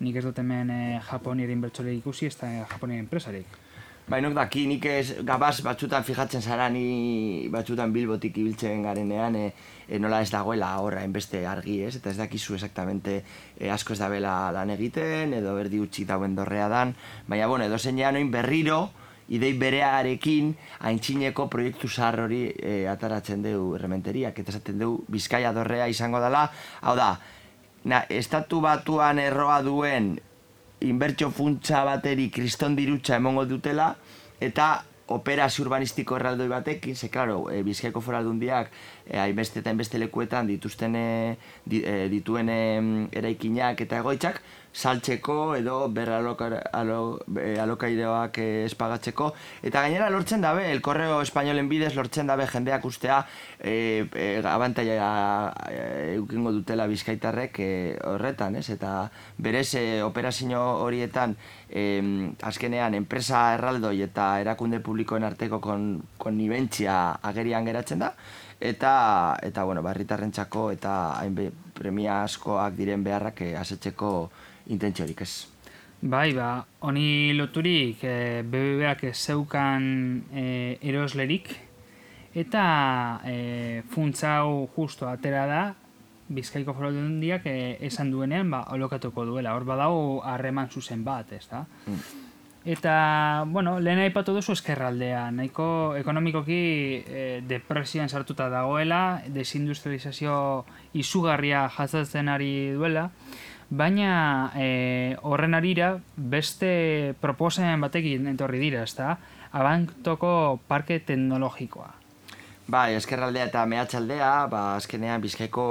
nik 0.01 0.17
ez 0.17 0.25
dut 0.25 0.39
hemen 0.39 0.71
e, 0.71 0.81
Japoniaren 1.11 1.61
bertsorre 1.61 1.95
ikusi 1.97 2.27
ez 2.27 2.37
da 2.41 2.51
Japoniaren 2.67 3.07
enpresarik. 3.07 3.63
Bai, 4.07 4.21
nok 4.23 4.37
daki, 4.37 4.69
nik 4.71 4.85
ez 4.87 5.17
gabaz 5.27 5.57
batzutan 5.67 6.05
fijatzen 6.07 6.43
zara 6.43 6.69
ni 6.71 7.49
batzutan 7.51 7.91
bilbotik 7.91 8.37
ibiltzen 8.39 8.85
garenean 8.87 9.35
e, 9.35 9.49
e, 9.89 9.99
nola 9.99 10.21
ez 10.23 10.29
dagoela 10.31 10.69
horra 10.79 11.03
enbeste 11.03 11.41
argi 11.51 11.81
ez, 11.89 11.97
eta 11.99 12.13
ez 12.13 12.21
dakizu 12.21 12.55
exactamente 12.55 13.17
e, 13.59 13.67
asko 13.67 13.97
ez 13.97 13.99
dabela 13.99 14.53
lan 14.55 14.71
egiten, 14.77 15.35
edo 15.35 15.57
berdi 15.59 15.83
utxik 15.83 16.07
dauen 16.07 16.39
dorrea 16.39 16.69
dan, 16.71 16.95
baina, 17.27 17.49
bueno, 17.51 17.67
edo 17.67 17.81
zeinean 17.83 18.21
oin 18.21 18.31
berriro, 18.31 18.85
idei 19.27 19.57
berearekin 19.59 20.53
haintzineko 20.87 21.49
proiektu 21.51 21.91
zahar 21.91 22.21
hori 22.29 22.45
e, 22.55 22.85
ataratzen 22.87 23.43
dugu 23.43 23.75
errementeriak, 23.81 24.39
eta 24.39 24.55
esaten 24.55 24.79
dugu 24.85 25.03
bizkaia 25.11 25.51
dorrea 25.57 25.91
izango 25.91 26.23
dela, 26.23 26.47
hau 26.83 26.95
da, 26.95 27.17
na, 27.87 28.03
estatu 28.11 28.61
batuan 28.65 29.21
erroa 29.23 29.61
duen 29.63 30.17
inbertsio 30.85 31.31
funtsa 31.33 31.85
bateri 31.87 32.29
kriston 32.35 32.77
dirutza 32.77 33.17
emongo 33.17 33.47
dutela, 33.49 33.95
eta 34.43 34.85
operazio 35.15 35.63
urbanistiko 35.65 36.17
erraldoi 36.19 36.49
batekin, 36.51 36.97
ze, 36.99 37.09
klaro, 37.15 37.47
e, 37.51 37.63
bizkaiko 37.63 38.03
foraldundiak 38.03 38.73
e, 39.07 39.19
hainbeste 39.23 39.63
eta 39.63 39.71
hainbeste 39.71 40.01
lekuetan 40.03 40.51
dituzten 40.51 40.99
e, 40.99 41.07
dituen 42.11 42.51
eraikinak 43.15 43.81
eta 43.87 44.03
egoitzak, 44.03 44.43
saltzeko 44.77 45.57
edo 45.57 45.89
berra 45.89 46.19
alokaideoak 46.21 48.39
eh, 48.43 48.65
espagatzeko. 48.67 49.31
Eta 49.65 49.81
gainera 49.87 50.11
lortzen 50.13 50.43
dabe, 50.45 50.67
el 50.73 50.83
korreo 50.85 51.23
espainolen 51.25 51.69
bidez 51.71 51.95
lortzen 51.97 52.27
dabe 52.29 52.47
jendeak 52.51 52.85
ustea 52.85 53.23
e, 53.59 54.05
e, 54.13 54.43
abantaia 54.45 55.09
eukingo 56.13 56.53
dutela 56.53 56.87
bizkaitarrek 56.91 57.61
horretan, 58.05 58.57
ez? 58.61 58.69
Eta 58.75 59.11
berez 59.39 59.75
e, 59.81 60.03
operazio 60.05 60.61
horietan 60.85 61.37
e, 61.71 62.03
azkenean 62.43 62.95
enpresa 62.99 63.55
erraldoi 63.57 64.03
eta 64.05 64.41
erakunde 64.43 64.81
publikoen 64.85 65.25
arteko 65.25 65.61
kon, 65.65 66.03
konnibentzia 66.21 67.17
agerian 67.25 67.65
geratzen 67.65 68.05
da 68.05 68.13
eta 68.61 69.37
eta 69.45 69.65
bueno, 69.69 69.83
barritarrentzako 69.85 70.71
eta 70.73 70.93
hainbe 71.21 71.51
premia 71.77 72.23
askoak 72.25 72.77
diren 72.77 73.05
beharrak 73.05 73.43
asetzeko 73.61 74.31
intentziorik 74.67 75.21
ez. 75.23 75.47
Bai, 76.03 76.35
ba, 76.37 76.67
honi 76.85 77.33
loturik 77.35 78.03
e, 78.05 78.43
BBBak 78.45 79.09
zeukan 79.15 79.87
e, 80.35 80.77
eroslerik 80.85 81.49
eta 82.37 82.67
e, 83.25 83.83
funtza 83.89 84.37
hau 84.43 84.69
justo 84.77 85.09
atera 85.09 85.47
da 85.49 85.63
Bizkaiko 86.29 86.75
foraldundiak 86.75 87.47
e, 87.47 87.57
esan 87.87 88.11
duenean 88.11 88.51
ba, 88.51 88.65
olokatuko 88.75 89.25
duela. 89.25 89.55
Hor 89.55 89.65
badago 89.65 90.23
harreman 90.27 90.69
zuzen 90.69 91.05
bat, 91.07 91.33
ez 91.33 91.47
da? 91.49 91.65
Mm. 91.87 92.23
Eta, 92.67 92.95
bueno, 93.47 93.77
lehen 93.79 94.01
aipatu 94.03 94.35
duzu 94.35 94.57
eskerraldea. 94.57 95.29
Nahiko 95.31 95.95
ekonomikoki 95.95 96.59
e, 97.07 97.27
depresioan 97.47 98.11
sartuta 98.11 98.49
dagoela, 98.51 99.23
desindustrializazio 99.31 100.39
izugarria 100.99 101.69
jatzatzen 101.77 102.29
ari 102.29 102.73
duela 102.75 103.07
baina 103.71 104.53
e, 104.55 105.17
horren 105.23 105.55
arira 105.55 105.97
beste 106.17 107.15
proposen 107.21 107.81
batekin 107.81 108.27
entorri 108.31 108.61
dira, 108.63 108.83
ezta? 108.87 109.17
Abantoko 109.57 110.61
parke 110.69 111.01
teknologikoa. 111.01 111.93
Bai, 112.67 112.97
eskerraldea 112.99 113.47
eta 113.47 113.63
mehatxaldea, 113.71 114.31
ba, 114.51 114.63
azkenean 114.75 115.23
bizkaiko 115.23 115.67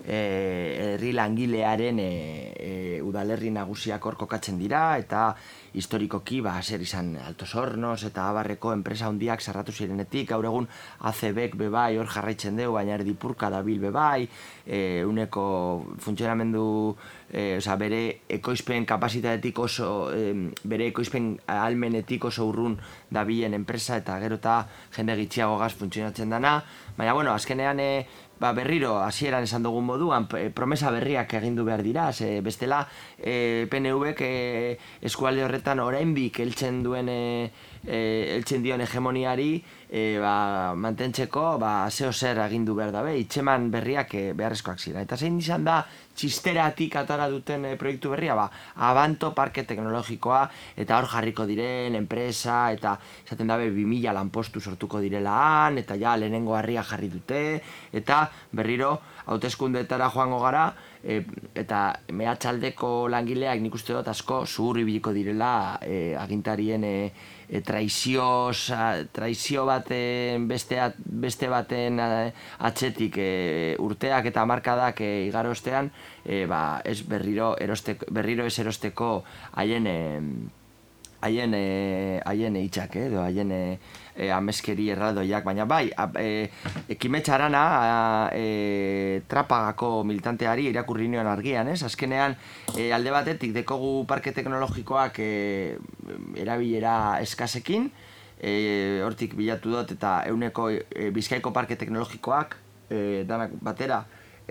e, 0.00 0.20
herri 0.96 1.12
langilearen 1.12 1.98
e, 2.00 2.12
e, 2.56 2.70
udalerri 3.04 3.50
nagusiak 3.52 4.06
hor 4.08 4.16
kokatzen 4.16 4.56
dira, 4.56 4.96
eta 4.96 5.34
historikoki, 5.74 6.40
ba, 6.44 6.54
zer 6.62 6.82
izan 6.84 7.14
Altos 7.16 7.54
Hornos 7.56 8.02
eta 8.04 8.26
Abarreko 8.28 8.72
enpresa 8.74 9.08
handiak 9.08 9.40
sarratu 9.40 9.72
zirenetik, 9.72 10.28
gaur 10.30 10.44
egun 10.48 10.68
ACBek 11.08 11.56
bebai 11.60 11.96
hor 11.98 12.10
jarraitzen 12.12 12.58
dugu, 12.60 12.76
baina 12.76 12.96
erdipurka 12.98 13.50
dabil 13.52 13.80
bebai, 13.80 14.28
e, 14.66 15.02
uneko 15.08 15.44
funtzionamendu, 16.04 16.64
e, 17.30 17.56
oza, 17.56 17.76
bere 17.80 18.02
ekoizpen 18.28 18.86
kapasitatetik 18.88 19.58
oso, 19.64 19.88
e, 20.12 20.50
bere 20.68 20.90
ekoizpen 20.92 21.32
almenetik 21.46 22.28
oso 22.28 22.48
urrun 22.50 22.76
dabilen 23.10 23.56
enpresa, 23.56 23.96
eta 24.02 24.18
gero 24.20 24.40
eta 24.40 24.58
jende 24.96 25.16
gitxiago 25.24 25.56
gaz 25.62 25.72
funtzionatzen 25.80 26.36
dana, 26.36 26.58
baina, 26.98 27.16
bueno, 27.16 27.32
azkenean, 27.32 27.80
e, 27.80 28.06
ba, 28.42 28.50
berriro 28.52 28.96
hasieran 28.98 29.46
esan 29.46 29.62
dugun 29.62 29.86
moduan 29.86 30.26
promesa 30.26 30.90
berriak 30.90 31.30
egindu 31.38 31.62
behar 31.62 31.84
dira, 31.86 32.08
ze 32.12 32.40
bestela 32.42 32.80
e, 33.16 33.68
PNV 33.70 34.16
e, 34.18 34.78
eskualde 35.00 35.44
horretan 35.46 35.78
orainbik 35.78 36.40
heltzen 36.42 36.82
duen 36.82 37.06
e, 37.08 37.20
heltzen 37.86 38.66
dion 38.66 38.82
hegemoniari 38.82 39.62
e, 39.86 40.18
ba, 40.18 40.74
mantentzeko 40.74 41.56
ba, 41.62 41.86
zeo 41.90 42.10
zer 42.12 42.42
agindu 42.42 42.74
behar 42.74 42.90
dabe, 42.90 43.14
itxeman 43.22 43.70
berriak 43.70 44.14
e, 44.18 44.24
beharrezkoak 44.34 44.82
zira. 44.82 45.06
Eta 45.06 45.16
zein 45.16 45.38
izan 45.38 45.62
da 45.68 45.84
txisteratik 46.16 46.96
atara 47.00 47.28
duten 47.32 47.64
e, 47.66 47.74
proiektu 47.80 48.12
berria, 48.12 48.36
ba, 48.38 48.48
abanto 48.88 49.32
parke 49.36 49.64
teknologikoa, 49.68 50.42
eta 50.76 50.98
hor 50.98 51.08
jarriko 51.10 51.46
diren, 51.48 51.96
enpresa, 51.98 52.70
eta 52.74 52.96
esaten 53.24 53.50
dabe 53.50 53.70
2000 53.72 54.14
lanpostu 54.16 54.60
sortuko 54.60 55.00
direla 55.00 55.34
han, 55.64 55.80
eta 55.82 55.96
ja 56.00 56.16
lehenengo 56.16 56.56
harria 56.58 56.84
jarri 56.84 57.10
dute, 57.12 57.42
eta 57.92 58.24
berriro 58.52 58.98
hauteskundetara 59.26 60.10
joango 60.12 60.40
gara, 60.42 60.72
e, 61.04 61.20
eta 61.58 61.82
mehatxaldeko 62.14 63.08
langileak 63.12 63.60
nik 63.62 63.74
uste 63.74 63.94
dut 63.96 64.08
asko 64.08 64.42
zuhurri 64.46 64.84
biliko 64.86 65.12
direla 65.12 65.78
e, 65.82 66.14
agintarien 66.18 66.84
e, 66.84 66.94
e, 67.48 67.60
traizioz, 67.60 68.70
traizio 69.12 69.66
baten 69.66 70.48
beste, 70.48 70.80
beste 71.26 71.50
baten 71.52 72.00
atzetik 72.02 73.18
e, 73.18 73.30
urteak 73.82 74.30
eta 74.32 74.46
markadak 74.46 75.02
e, 75.02 75.12
igarostean, 75.28 75.92
e, 76.24 76.44
ba, 76.46 76.80
ez 76.84 77.00
berriro, 77.06 77.54
erosteko, 77.60 78.10
berriro 78.10 78.46
ez 78.46 78.58
erosteko 78.62 79.14
haien 79.52 79.88
haien 81.22 81.54
e, 81.54 82.20
haien 82.26 82.56
hitzak 82.58 82.96
eh, 82.96 83.06
edo 83.06 83.22
haien 83.22 83.50
e, 83.54 83.60
e, 84.16 84.30
ameskeri 84.34 84.88
erraldoiak 84.94 85.44
baina 85.46 85.66
bai 85.70 85.84
e, 86.18 86.28
ekimetxarana 86.92 87.64
e, 88.34 89.22
trapagako 89.30 90.02
militanteari 90.08 90.68
irakurri 90.72 91.08
nion 91.08 91.30
argian 91.30 91.70
ez? 91.72 91.82
Azkenean 91.86 92.36
e, 92.76 92.90
alde 92.92 93.14
batetik 93.14 93.54
dekogu 93.54 94.06
parke 94.10 94.34
teknologikoak 94.34 95.20
e, 95.22 95.30
erabilera 96.42 96.96
eskasekin 97.22 97.90
e, 98.40 98.56
hortik 99.06 99.36
bilatu 99.38 99.76
dut 99.76 99.94
eta 99.94 100.18
euneko 100.32 100.70
e, 100.74 101.12
bizkaiko 101.14 101.54
parke 101.54 101.78
teknologikoak 101.78 102.58
e, 102.90 103.22
danak 103.28 103.54
batera 103.62 104.02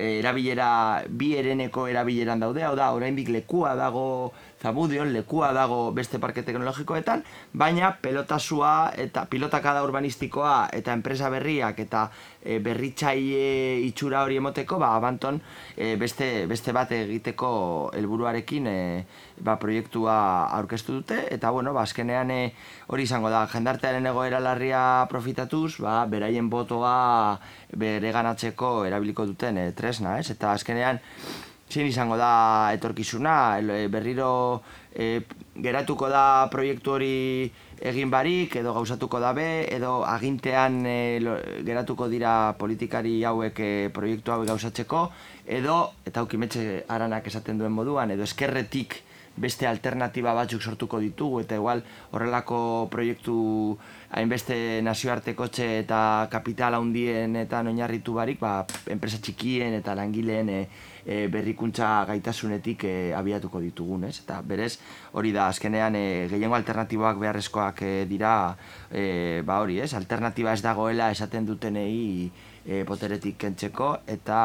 erabilera 0.01 1.03
bi 1.07 1.33
ereneko 1.37 1.85
erabileran 1.91 2.39
daude, 2.39 2.63
hau 2.63 2.75
da, 2.79 2.91
oraindik 2.95 3.29
lekua 3.29 3.75
dago 3.75 4.31
zabudion, 4.61 5.09
lekua 5.13 5.51
dago 5.57 5.91
beste 5.95 6.19
parke 6.21 6.43
teknologikoetan, 6.45 7.23
baina 7.53 7.95
pelotasua 8.01 8.93
eta 9.01 9.25
pilotakada 9.29 9.81
urbanistikoa 9.83 10.69
eta 10.77 10.93
enpresa 10.93 11.31
berriak 11.33 11.79
eta 11.81 12.05
e, 12.41 12.59
berritzaile 12.63 13.81
itxura 13.87 14.21
hori 14.25 14.37
emoteko, 14.37 14.77
ba, 14.81 14.93
abanton 14.95 15.41
e, 15.75 15.95
beste, 16.01 16.45
beste 16.51 16.75
bat 16.77 16.93
egiteko 16.95 17.51
helburuarekin 17.97 18.69
e, 18.69 18.77
ba, 19.41 19.57
proiektua 19.61 20.17
aurkeztu 20.59 20.99
dute, 21.01 21.19
eta 21.33 21.51
bueno, 21.51 21.73
ba, 21.73 21.85
azkenean 21.89 22.31
e, 22.31 22.41
hori 22.87 23.09
izango 23.09 23.33
da, 23.33 23.47
jendartearen 23.51 24.05
egoera 24.13 24.41
larria 24.43 24.83
profitatuz, 25.09 25.79
ba, 25.81 26.01
beraien 26.11 26.49
botoa 26.53 27.39
bere 27.77 28.11
ganatzeko 28.13 28.81
erabiliko 28.85 29.25
duten 29.25 29.57
e, 29.57 29.71
tresna, 29.77 30.19
ez? 30.19 30.29
Eta 30.35 30.53
azkenean, 30.53 31.01
zein 31.71 31.87
izango 31.87 32.17
da 32.19 32.71
etorkizuna, 32.75 33.59
e, 33.59 33.87
berriro 33.87 34.61
e, 34.93 35.21
geratuko 35.55 36.09
da 36.11 36.47
proiektu 36.51 36.97
hori 36.97 37.51
egin 37.81 38.11
barik, 38.13 38.55
edo 38.61 38.75
gauzatuko 38.75 39.19
dabe, 39.23 39.65
edo 39.73 40.01
agintean 40.05 40.81
e, 40.85 40.97
geratuko 41.65 42.09
dira 42.11 42.53
politikari 42.59 43.21
hauek 43.25 43.59
e, 43.59 43.71
proiektu 43.93 44.35
hauek 44.35 44.51
gauzatzeko, 44.51 45.05
edo, 45.47 45.77
eta 46.05 46.21
aukimetxe 46.21 46.83
aranak 46.89 47.31
esaten 47.31 47.57
duen 47.57 47.73
moduan, 47.73 48.11
edo 48.11 48.27
eskerretik 48.27 49.01
beste 49.41 49.65
alternatiba 49.67 50.33
batzuk 50.35 50.61
sortuko 50.61 50.99
ditugu 50.99 51.39
eta 51.41 51.55
igual 51.55 51.81
horrelako 52.11 52.89
proiektu 52.91 53.77
hainbeste 54.11 54.81
nazioartekotxe 54.83 55.67
eta 55.79 56.27
kapital 56.31 56.75
handien 56.75 57.35
eta 57.39 57.63
oinarritu 57.63 58.13
barik, 58.19 58.41
ba, 58.43 58.65
enpresa 58.91 59.21
txikien 59.23 59.77
eta 59.79 59.95
langileen 59.95 60.49
e, 60.51 60.59
e, 61.05 61.27
berrikuntza 61.31 62.03
gaitasunetik 62.09 62.85
e, 62.85 62.93
abiatuko 63.17 63.61
ditugun, 63.63 64.05
ez? 64.09 64.19
Eta 64.23 64.41
berez, 64.45 64.77
hori 65.13 65.33
da, 65.35 65.47
azkenean 65.47 65.95
e, 65.95 66.05
gehiengo 66.31 66.57
alternatiboak 66.57 67.19
beharrezkoak 67.21 67.83
e, 67.87 67.91
dira, 68.09 68.55
e, 68.91 69.41
ba 69.45 69.61
hori, 69.63 69.79
ez? 69.81 69.93
Alternatiba 69.97 70.53
ez 70.53 70.61
dagoela 70.65 71.11
esaten 71.11 71.45
dutenei 71.49 72.31
e, 72.65 72.83
poteretik 72.87 73.37
kentzeko 73.41 73.95
eta 74.07 74.41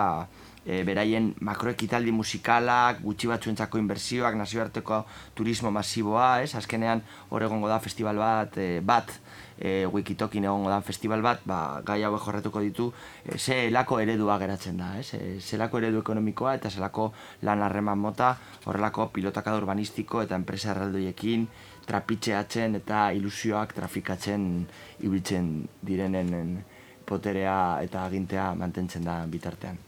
e, 0.67 0.83
beraien 0.87 1.31
makroekitaldi 1.47 2.13
musikalak, 2.13 3.01
gutxi 3.05 3.31
batzuentzako 3.31 3.79
inbertsioak, 3.81 4.37
nazioarteko 4.39 5.05
turismo 5.39 5.71
masiboa, 5.71 6.43
ez? 6.43 6.55
Azkenean 6.59 7.05
hor 7.31 7.47
egongo 7.47 7.71
da 7.71 7.79
festival 7.81 8.19
bat, 8.21 8.59
e, 8.59 8.81
bat, 8.85 9.13
e, 9.59 9.87
wikitokin 9.87 10.45
egongo 10.45 10.71
da 10.71 10.81
festival 10.85 11.23
bat, 11.25 11.43
ba, 11.49 11.81
gai 11.87 12.03
hauek 12.05 12.23
jorretuko 12.23 12.61
ditu, 12.65 12.91
e, 13.25 13.39
ze 13.39 13.67
elako 13.67 14.01
eredua 14.01 14.39
geratzen 14.39 14.77
da, 14.77 14.93
ez? 14.99 15.15
E, 15.15 15.41
ze 15.41 15.57
elako 15.57 15.79
eredu 15.79 16.03
ekonomikoa 16.05 16.55
eta 16.59 16.71
zelako 16.71 17.13
lan 17.43 17.63
harreman 17.63 17.99
mota, 17.99 18.37
horrelako 18.65 19.09
pilotaka 19.15 19.57
urbanistiko 19.57 20.23
eta 20.23 20.37
enpresa 20.37 20.73
erraldoiekin, 20.75 21.49
trapitxeatzen 21.87 22.81
eta 22.83 23.11
ilusioak 23.15 23.75
trafikatzen 23.77 24.67
ibiltzen 25.07 25.53
direnen 25.87 26.65
poterea 27.07 27.59
eta 27.83 28.05
agintea 28.05 28.55
mantentzen 28.55 29.05
da 29.05 29.21
bitartean. 29.31 29.79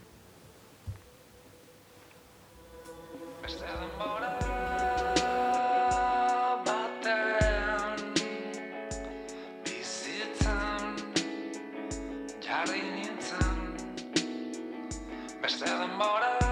hemen 3.49 4.18
Desde 15.49 15.65
demora 15.65 16.48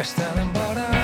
Estan 0.00 0.38
en 0.38 0.50
vora. 0.54 0.99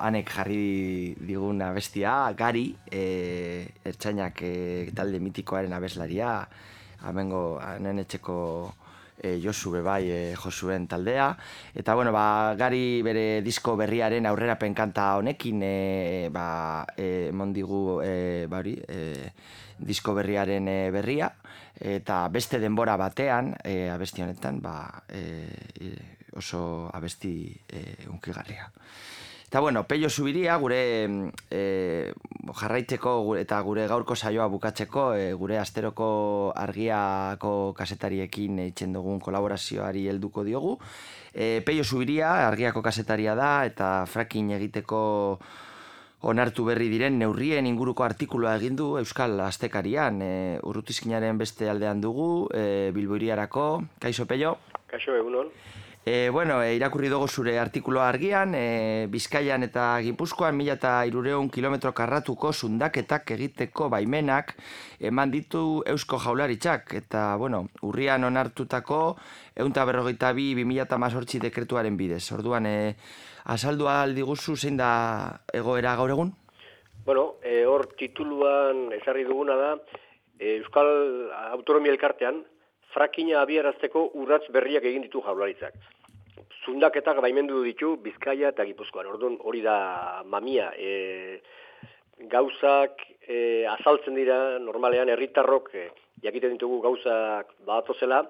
Anek 0.00 0.30
jarri 0.32 1.14
digun 1.20 1.60
abestia, 1.62 2.32
gari, 2.36 2.70
e, 2.90 3.04
ertzainak 3.84 4.42
e, 4.42 4.52
talde 4.96 5.20
mitikoaren 5.20 5.72
abeslaria, 5.76 6.34
amengo, 7.08 7.58
anen 7.62 8.02
etxeko 8.02 8.38
e, 9.20 9.38
Josu 9.42 9.70
bebai 9.76 10.10
e, 10.10 10.20
Josuen 10.36 10.86
taldea. 10.88 11.30
Eta, 11.74 11.94
bueno, 11.94 12.12
ba, 12.12 12.54
gari 12.58 13.02
bere 13.06 13.42
disko 13.44 13.76
berriaren 13.76 14.26
aurrera 14.26 14.56
penkanta 14.58 15.12
honekin, 15.20 15.62
e, 15.62 16.28
ba, 16.32 16.86
e, 16.96 17.30
mondigu, 17.32 18.00
e, 18.04 18.46
bari, 18.50 18.78
e, 18.88 19.32
disko 19.78 20.16
berriaren 20.16 20.68
e, 20.68 20.78
berria. 20.94 21.30
Eta 21.80 22.26
beste 22.32 22.58
denbora 22.60 22.96
batean, 23.00 23.54
e, 23.64 23.88
abesti 23.92 24.24
honetan, 24.24 24.60
ba, 24.64 25.04
e, 25.08 25.92
oso 26.36 26.88
abesti 26.92 27.34
e, 27.68 28.06
unkigarria. 28.08 28.70
Eta 29.50 29.58
bueno, 29.58 29.82
Peio 29.88 30.08
Zubiria 30.08 30.54
gure 30.62 31.08
e, 31.50 32.12
jarraitzeko 32.54 33.34
eta 33.34 33.56
gure 33.66 33.88
gaurko 33.90 34.14
saioa 34.14 34.44
bukatzeko 34.46 35.08
e, 35.18 35.24
gure 35.34 35.56
asteroko 35.58 36.52
argiako 36.54 37.74
kasetariekin 37.74 38.60
eitzen 38.62 38.94
dugun 38.94 39.18
kolaborazioari 39.18 40.04
helduko 40.06 40.44
diogu. 40.46 40.76
E, 41.34 41.64
Peio 41.66 41.82
Zubiria 41.82 42.30
argiako 42.46 42.84
kasetaria 42.86 43.34
da 43.34 43.50
eta 43.66 44.06
frakin 44.06 44.54
egiteko 44.54 45.02
onartu 46.30 46.70
berri 46.70 46.86
diren 46.94 47.18
neurrien 47.18 47.66
inguruko 47.66 48.06
artikuloa 48.06 48.54
egin 48.62 48.78
du 48.78 48.92
Euskal 49.02 49.34
Astekarian. 49.48 50.22
E, 50.22 50.32
urrutizkinaren 50.62 51.42
beste 51.42 51.66
aldean 51.66 51.98
dugu, 51.98 52.46
e, 52.54 52.92
Bilboiriarako. 52.94 53.68
Kaixo, 53.98 54.30
Peio? 54.30 54.60
Kaixo, 54.86 55.18
egunon. 55.18 55.50
E, 56.02 56.30
bueno, 56.30 56.62
e, 56.62 56.74
irakurri 56.76 57.10
dugu 57.12 57.26
zure 57.28 57.58
artikulo 57.60 58.00
argian, 58.00 58.54
e, 58.56 59.06
Bizkaian 59.12 59.66
eta 59.66 60.00
Gipuzkoan 60.00 60.56
mila 60.56 60.78
eta 60.78 60.94
irureun 61.04 61.50
kilometro 61.52 61.92
karratuko 61.92 62.54
sundaketak 62.54 63.34
egiteko 63.36 63.90
baimenak 63.92 64.54
eman 64.98 65.30
ditu 65.30 65.82
Eusko 65.84 66.16
Jaularitzak. 66.16 66.94
Eta, 66.96 67.36
bueno, 67.36 67.66
urrian 67.84 68.24
onartutako 68.24 69.18
eunta 69.54 69.84
berrogeita 69.84 70.32
bi 70.32 70.54
bi 70.56 70.64
mila 70.64 70.86
eta 70.88 70.96
mazortzi 70.96 71.38
dekretuaren 71.38 71.98
bidez. 72.00 72.24
Orduan, 72.32 72.64
e, 72.64 72.96
azaldu 73.44 73.90
aldi 73.92 74.24
guzu 74.24 74.56
zein 74.56 74.80
da 74.80 75.42
egoera 75.52 75.96
gaur 76.00 76.16
egun? 76.16 76.32
Bueno, 77.04 77.34
e, 77.44 77.66
hor 77.66 77.90
tituluan 78.00 78.88
ezarri 78.96 79.28
duguna 79.28 79.56
da, 79.60 79.74
Euskal 80.40 80.88
Autonomia 81.52 81.92
Elkartean, 81.92 82.40
frakina 82.94 83.40
abierazteko 83.42 84.10
urratz 84.20 84.46
berriak 84.54 84.84
egin 84.90 85.06
ditu 85.06 85.22
jaularitzak. 85.24 85.74
Zundaketak 86.64 87.20
baimendu 87.24 87.62
ditu 87.64 87.94
Bizkaia 88.04 88.50
eta 88.52 88.66
Gipuzkoan. 88.68 89.08
Orduan 89.08 89.38
hori 89.40 89.62
da 89.64 90.22
mamia. 90.26 90.70
E, 90.76 91.40
gauzak 92.30 93.00
e, 93.26 93.64
azaltzen 93.70 94.18
dira 94.18 94.58
normalean 94.60 95.08
herritarrok 95.08 95.70
e, 95.74 95.88
jakiten 96.22 96.58
ditugu 96.58 96.82
gauzak 96.84 97.54
badatozela 97.64 98.24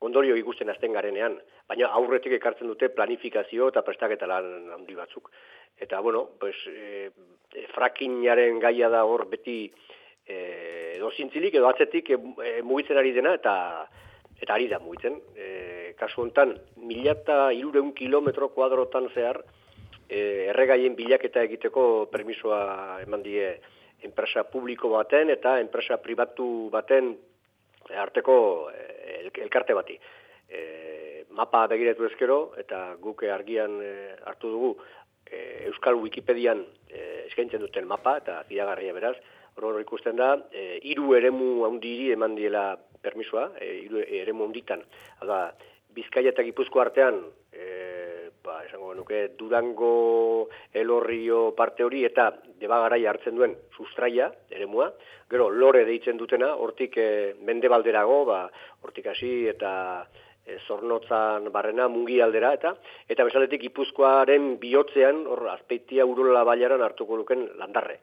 ondorio 0.00 0.36
ikusten 0.40 0.72
azten 0.72 0.96
garenean. 0.96 1.36
Baina 1.68 1.92
aurretik 1.94 2.34
ekartzen 2.40 2.70
dute 2.72 2.88
planifikazio 2.96 3.68
eta 3.70 3.84
prestaketa 3.86 4.26
lan 4.26 4.72
handi 4.74 4.96
batzuk. 4.98 5.30
Eta 5.80 6.00
bueno, 6.00 6.26
pues, 6.40 6.56
e, 6.66 7.10
e, 7.54 7.66
frakinaren 7.74 8.58
gaia 8.60 8.90
da 8.92 9.04
hor 9.04 9.26
beti 9.30 9.62
e, 10.30 10.36
edo 10.96 11.10
zintzilik 11.16 11.54
edo 11.58 11.68
atzetik 11.70 12.12
e, 12.14 12.18
e, 12.18 12.52
mugitzen 12.62 13.00
ari 13.00 13.12
dena 13.16 13.34
eta 13.38 13.54
eta 14.40 14.54
ari 14.54 14.68
da 14.70 14.78
mugitzen. 14.80 15.18
E, 15.36 15.94
kasu 16.00 16.22
honetan, 16.22 16.54
mila 16.80 17.12
eta 17.12 17.50
irureun 17.52 17.92
kilometro 17.96 18.48
kuadrotan 18.54 19.10
zehar 19.12 19.42
e, 20.08 20.48
erregaien 20.52 20.96
bilaketa 20.96 21.42
egiteko 21.48 22.06
permisoa 22.12 23.00
eman 23.04 23.24
die 23.26 23.50
enpresa 24.06 24.46
publiko 24.48 24.88
baten 24.94 25.30
eta 25.34 25.58
enpresa 25.60 26.00
pribatu 26.00 26.70
baten 26.72 27.12
arteko 28.04 28.36
e, 28.72 29.28
elkarte 29.44 29.76
bati. 29.76 29.98
E, 30.48 30.62
mapa 31.36 31.66
begiratu 31.70 32.08
ezkero 32.08 32.40
eta 32.58 32.96
guke 33.02 33.30
argian 33.30 33.76
e, 33.84 33.92
hartu 34.26 34.50
dugu 34.54 34.70
e, 35.26 35.66
Euskal 35.70 36.00
Wikipedian 36.00 36.64
e, 36.88 37.26
eskaintzen 37.28 37.62
duten 37.62 37.86
mapa 37.86 38.16
eta 38.22 38.40
zidagarria 38.48 38.96
beraz, 38.96 39.16
hor 39.64 39.80
ikusten 39.80 40.16
da, 40.16 40.34
e, 40.52 40.78
iru 40.92 41.14
eremu 41.16 41.66
handiri 41.66 42.12
eman 42.14 42.36
diela 42.38 42.64
permisoa, 43.02 43.50
e, 43.60 43.72
iru 43.84 44.02
eremu 44.04 44.46
handitan. 44.48 44.82
Hala, 45.20 45.50
Bizkaia 45.94 46.30
eta 46.30 46.44
Gipuzko 46.46 46.80
artean, 46.82 47.18
e, 47.50 48.30
ba, 48.44 48.60
esango 48.64 48.92
nuke, 48.94 49.22
Durango, 49.38 50.48
Elorrio 50.72 51.50
parte 51.56 51.84
hori 51.84 52.04
eta 52.06 52.28
debagarai 52.60 53.02
hartzen 53.10 53.36
duen 53.36 53.56
sustraia, 53.76 54.30
eremua. 54.50 54.90
Gero, 55.30 55.48
lore 55.50 55.84
deitzen 55.88 56.18
dutena, 56.20 56.52
hortik 56.54 56.96
e, 56.98 57.08
mendebalderago, 57.46 58.22
ba, 58.28 58.44
hortik 58.86 59.10
hasi 59.10 59.32
eta 59.50 59.72
e, 60.46 60.60
zornotzan 60.66 61.50
barrena 61.50 61.88
mungi 61.90 62.20
aldera, 62.22 62.54
eta 62.54 62.76
eta 63.08 63.26
bezaletik 63.26 63.66
Gipuzkoaren 63.66 64.54
bihotzean, 64.62 65.26
hor, 65.26 65.48
azpeitia 65.56 66.06
urola 66.06 66.46
baiaran 66.46 66.86
hartuko 66.86 67.18
luken 67.18 67.48
landarre 67.58 68.00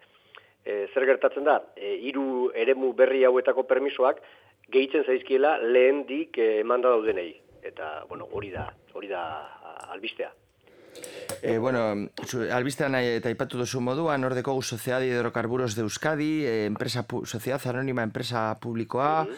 e, 0.67 0.87
zer 0.93 1.05
gertatzen 1.07 1.43
da, 1.47 1.61
e, 1.75 1.95
hiru 2.09 2.51
eremu 2.55 2.93
berri 2.97 3.23
hauetako 3.27 3.63
permisoak 3.69 4.17
gehitzen 4.73 5.03
zaizkiela 5.07 5.51
lehen 5.63 5.97
dik 6.09 6.37
e, 6.37 6.59
emanda 6.63 6.89
daudenei. 6.91 7.31
Eta, 7.67 7.85
bueno, 8.09 8.25
hori 8.31 8.49
da, 8.51 8.73
hori 8.95 9.07
da 9.11 9.21
albistea. 9.93 10.31
E, 11.41 11.57
bueno, 11.61 12.09
albistean 12.55 12.95
eta 12.97 13.29
ipatu 13.29 13.57
duzu 13.61 13.79
moduan, 13.83 14.21
Nordeko 14.23 14.53
Gu 14.57 14.63
Sociedad 14.63 14.99
de 14.99 15.07
Hidrocarburos 15.11 15.75
de 15.75 15.81
Euskadi, 15.85 16.45
e, 16.45 16.65
empresa 16.65 17.05
Sociedad 17.23 17.61
Anónima 17.67 18.03
Enpresa 18.03 18.59
Publikoa, 18.59 19.23
mm 19.23 19.29
-hmm. 19.29 19.37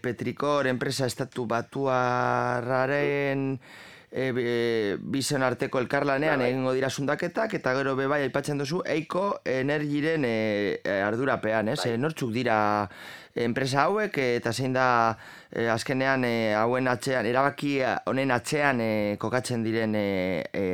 Petricor, 0.00 0.66
enpresa 0.66 1.04
estatu 1.04 1.46
batuarraren 1.46 3.60
e, 4.10 4.32
e, 4.36 4.96
bizen 5.00 5.42
arteko 5.42 5.78
elkarlanean 5.80 6.42
bai. 6.42 6.50
egingo 6.50 6.74
dira 6.74 6.90
sundaketak 6.90 7.54
eta 7.60 7.74
gero 7.78 7.94
be 7.96 8.08
bai 8.10 8.22
aipatzen 8.26 8.58
duzu 8.58 8.82
eiko 8.86 9.40
energiren 9.44 10.24
e, 10.26 10.80
e, 10.82 11.00
ardurapean, 11.06 11.68
ez? 11.68 11.80
Bai. 11.84 11.94
E, 11.94 11.98
nortzuk 11.98 12.32
dira 12.34 12.56
enpresa 13.38 13.84
hauek 13.86 14.18
eta 14.18 14.52
zein 14.52 14.74
da 14.74 14.86
e, 15.52 15.68
azkenean 15.70 16.26
e, 16.26 16.34
hauen 16.58 16.90
atzean 16.90 17.26
erabaki 17.30 17.78
honen 18.10 18.34
atzean 18.34 18.82
e, 18.82 18.90
kokatzen 19.22 19.62
diren 19.62 19.94
e, 19.94 20.42
e, 20.52 20.66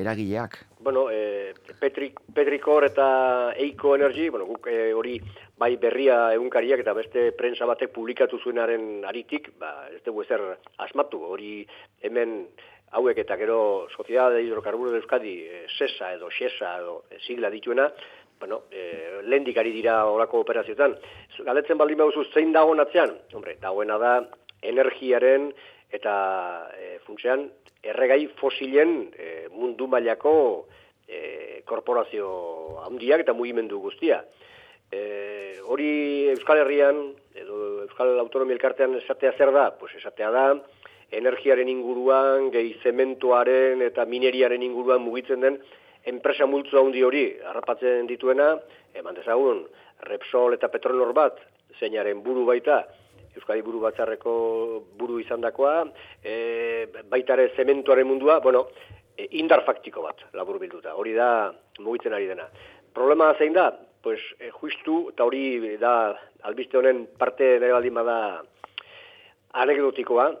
eragileak. 0.00 0.64
Bueno, 0.80 1.08
e, 1.10 1.52
Petrik, 1.78 2.20
Petrikor 2.34 2.86
eta 2.86 3.52
Eiko 3.58 3.94
Energy, 3.96 4.28
bueno, 4.30 4.46
guk 4.46 4.70
hori 4.96 5.18
bai 5.58 5.74
berria 5.76 6.32
egunkariak 6.32 6.80
eta 6.80 6.94
beste 6.94 7.28
prensa 7.36 7.66
batek 7.66 7.92
publikatu 7.92 8.38
zuenaren 8.38 9.04
aritik, 9.04 9.50
ba, 9.58 9.88
ez 9.92 10.00
dugu 10.06 10.22
ezer 10.24 10.40
asmatu, 10.86 11.20
hori 11.34 11.66
hemen 12.00 12.46
hauek 12.92 13.18
eta 13.18 13.36
gero 13.36 13.88
Sociedad 13.94 14.30
de 14.32 14.42
Hidrocarburo 14.42 14.90
de 14.90 14.98
Euskadi, 14.98 15.34
e, 15.44 15.66
SESA 15.68 16.14
edo 16.14 16.30
SESA 16.30 16.78
edo 16.78 17.04
e, 17.10 17.20
sigla 17.20 17.50
dituena, 17.50 17.92
bueno, 18.38 18.62
e, 18.70 19.20
lehendik 19.24 19.58
ari 19.58 19.72
dira 19.74 20.04
horako 20.06 20.44
operazioetan. 20.44 20.94
Galetzen 21.44 21.78
baldin 21.78 21.98
baduzu 21.98 22.24
zein 22.32 22.52
dago 22.52 22.74
natzean? 22.74 23.16
Hombre, 23.34 23.56
dagoena 23.60 23.98
da 23.98 24.12
energiaren 24.62 25.50
eta 25.90 26.14
e, 26.76 26.98
funtzean 27.06 27.48
erregai 27.82 28.26
fosilen 28.38 29.10
e, 29.14 29.46
mundu 29.54 29.88
mailako 29.90 30.34
e, 31.06 31.62
korporazio 31.66 32.80
handiak 32.86 33.24
eta 33.24 33.34
mugimendu 33.34 33.80
guztia. 33.82 34.22
E, 34.90 35.58
hori 35.68 36.28
Euskal 36.32 36.62
Herrian 36.62 37.00
edo 37.36 37.82
Euskal 37.84 38.16
Autonomia 38.18 38.56
Elkartean 38.56 38.96
esatea 39.00 39.34
zer 39.36 39.52
da? 39.52 39.70
Pues 39.78 39.94
esatea 39.98 40.30
da, 40.32 40.46
energiaren 41.10 41.68
inguruan, 41.68 42.50
gehi 42.52 42.74
zementuaren 42.82 43.82
eta 43.82 44.04
mineriaren 44.04 44.62
inguruan 44.62 45.00
mugitzen 45.02 45.40
den 45.40 45.58
enpresa 46.08 46.46
multzu 46.46 46.78
handi 46.80 47.02
hori 47.04 47.24
harrapatzen 47.50 48.06
dituena, 48.08 48.54
eman 48.96 49.16
dezagun, 49.18 49.64
Repsol 50.08 50.54
eta 50.54 50.70
Petronor 50.70 51.12
bat, 51.16 51.40
zeinaren 51.78 52.22
buru 52.22 52.44
baita, 52.48 52.84
Euskadi 53.38 53.62
buru 53.62 53.80
batzarreko 53.82 54.32
buru 54.98 55.18
izan 55.22 55.42
dakoa, 55.44 55.84
e, 56.24 56.86
baitare 57.10 57.50
zementuaren 57.56 58.08
mundua, 58.08 58.38
bueno, 58.42 58.66
e, 59.14 59.28
indar 59.38 59.64
faktiko 59.66 60.02
bat, 60.02 60.24
labur 60.34 60.58
bilduta, 60.58 60.94
hori 60.98 61.14
da 61.14 61.52
mugitzen 61.78 62.16
ari 62.16 62.26
dena. 62.30 62.48
Problema 62.94 63.30
zein 63.38 63.54
da, 63.54 63.68
pues, 64.02 64.18
e, 64.40 64.50
justu, 64.50 65.08
eta 65.12 65.26
hori 65.28 65.76
da, 65.78 66.16
albiste 66.48 66.78
honen 66.78 67.04
parte 67.18 67.58
nire 67.58 67.74
baldin 67.76 67.94
bada 68.00 68.18
anekdotikoa, 69.62 70.32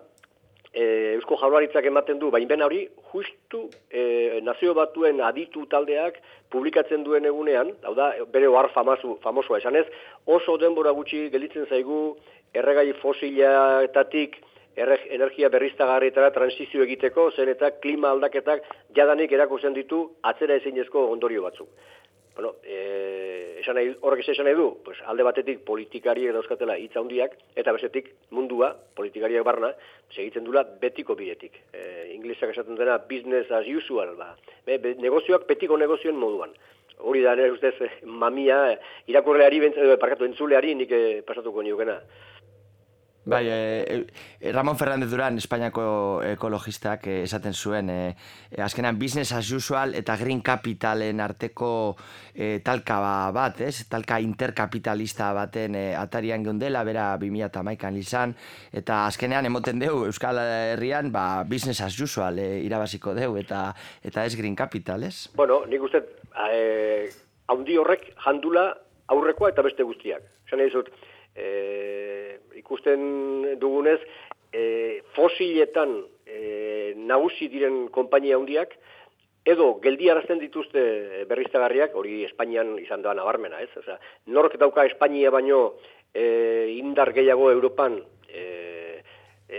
e, 0.78 1.14
Eusko 1.16 1.36
Jaurlaritzak 1.40 1.86
ematen 1.90 2.20
du, 2.22 2.30
bain 2.30 2.62
hori, 2.62 2.84
justu 3.12 3.64
e, 3.90 4.40
nazio 4.46 4.74
batuen 4.78 5.20
aditu 5.20 5.66
taldeak 5.66 6.20
publikatzen 6.52 7.04
duen 7.04 7.26
egunean, 7.26 7.72
hau 7.84 7.94
da, 7.98 8.12
bere 8.32 8.48
ohar 8.48 8.70
famazu, 8.74 9.16
famosua 9.24 9.58
esan 9.58 9.76
ez, 9.76 9.86
oso 10.26 10.56
denbora 10.56 10.94
gutxi 10.96 11.28
gelitzen 11.34 11.66
zaigu 11.66 12.16
erregai 12.54 12.92
fosilaetatik 13.02 14.38
erre- 14.78 15.02
energia 15.18 15.50
berriztagarrietara 15.52 16.30
transizio 16.36 16.86
egiteko, 16.86 17.30
zen 17.34 17.50
eta 17.54 17.72
klima 17.82 18.14
aldaketak 18.14 18.64
jadanik 18.96 19.32
erakusten 19.34 19.74
ditu 19.74 20.04
atzera 20.22 20.60
ezinezko 20.62 21.08
ondorio 21.12 21.42
batzuk. 21.48 21.68
Bueno, 22.38 22.54
e, 22.62 23.56
esan 23.58 23.74
nahi, 23.74 23.88
horrek 24.06 24.20
esan 24.22 24.46
nahi 24.46 24.54
du, 24.54 24.68
pues, 24.86 24.94
alde 25.10 25.24
batetik 25.26 25.64
politikariek 25.66 26.30
dauzkatela 26.36 26.76
hitz 26.78 26.92
handiak, 27.00 27.32
eta 27.58 27.72
bestetik 27.74 28.12
mundua, 28.30 28.68
politikariak 28.94 29.42
barna, 29.42 29.72
segitzen 30.14 30.46
dula 30.46 30.62
betiko 30.78 31.16
bidetik. 31.18 31.58
E, 31.74 32.12
inglesak 32.14 32.52
esaten 32.54 32.78
dena 32.78 33.00
business 33.10 33.50
as 33.50 33.66
usual, 33.66 34.14
ba. 34.14 34.36
Be, 34.68 34.78
be, 34.78 34.94
negozioak 35.02 35.48
betiko 35.50 35.80
negozioen 35.82 36.14
moduan. 36.14 36.54
Hori 37.02 37.24
da, 37.26 37.34
nire 37.34 37.50
ustez, 37.56 37.74
eh, 37.82 37.90
mamia, 38.06 38.60
irakurleari, 39.10 39.58
bentz, 39.66 39.90
parkatu, 39.98 40.30
entzuleari 40.30 40.78
nik 40.78 40.94
pasatuko 41.26 41.66
niokena. 41.66 41.98
Bai, 43.24 43.44
e, 43.46 44.06
e, 44.40 44.52
Ramon 44.52 44.78
Fernández 44.78 45.10
Duran, 45.10 45.36
Espainiako 45.36 46.22
ekologistak 46.24 47.06
e, 47.06 47.16
esaten 47.26 47.52
zuen, 47.52 47.90
e, 47.90 48.14
azkenan 48.56 48.98
business 48.98 49.34
as 49.36 49.50
usual 49.52 49.92
eta 49.98 50.16
green 50.16 50.40
capitalen 50.40 51.20
arteko 51.20 51.96
e, 52.32 52.60
talka 52.64 52.96
ba- 53.02 53.30
bat, 53.36 53.60
ez? 53.60 53.84
Talka 53.90 54.16
interkapitalista 54.24 55.28
baten 55.36 55.76
e, 55.76 55.84
atarian 55.94 56.46
geundela, 56.46 56.84
bera 56.88 57.10
2008an 57.20 58.00
izan, 58.00 58.34
eta 58.72 59.04
azkenean 59.10 59.44
emoten 59.44 59.78
deu 59.78 60.06
Euskal 60.08 60.40
Herrian, 60.40 61.12
ba, 61.12 61.44
business 61.44 61.82
as 61.84 62.00
usual 62.00 62.38
e, 62.40 62.62
irabaziko 62.64 63.12
deu, 63.12 63.36
eta 63.36 63.74
eta 64.02 64.24
ez 64.24 64.36
green 64.40 64.56
capital, 64.56 65.04
ez? 65.04 65.28
Bueno, 65.36 65.66
nik 65.68 65.84
uste, 65.84 66.00
eh, 66.48 67.10
haundi 67.52 67.76
horrek 67.76 68.14
jandula 68.24 68.70
aurrekoa 69.12 69.52
eta 69.52 69.62
beste 69.64 69.84
guztiak. 69.84 70.24
Nahi 70.48 70.70
dizut, 70.70 70.88
eh, 71.38 72.38
ikusten 72.58 73.58
dugunez, 73.60 74.00
eh, 74.52 75.02
fosiletan 75.14 76.00
eh, 76.26 76.94
nagusi 76.96 77.48
diren 77.48 77.86
konpainia 77.94 78.36
handiak, 78.36 78.74
edo 79.48 79.78
geldiarazten 79.80 80.40
dituzte 80.42 80.82
berriztagarriak, 81.30 81.94
hori 81.96 82.22
Espainian 82.26 82.74
izan 82.82 83.02
da 83.04 83.14
nabarmena, 83.16 83.62
ez? 83.64 83.70
Osea, 83.80 83.96
nork 84.34 84.58
dauka 84.60 84.84
Espainia 84.88 85.30
baino 85.32 85.78
eh, 86.12 86.74
indar 86.76 87.14
gehiago 87.16 87.50
Europan 87.54 87.96
eh, 88.28 89.00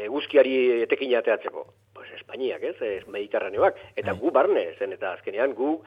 eguzkiari 0.05 0.83
etekin 0.83 1.15
ateatzeko? 1.17 1.65
Pues 1.95 2.11
Espainiak, 2.19 2.63
ez? 2.63 2.75
Ez 2.81 3.07
Mediterraneoak. 3.07 3.79
Eta 3.97 4.13
gu 4.19 4.31
barne, 4.35 4.67
zen 4.77 4.93
eta 4.93 5.15
azkenean 5.17 5.55
gu 5.57 5.79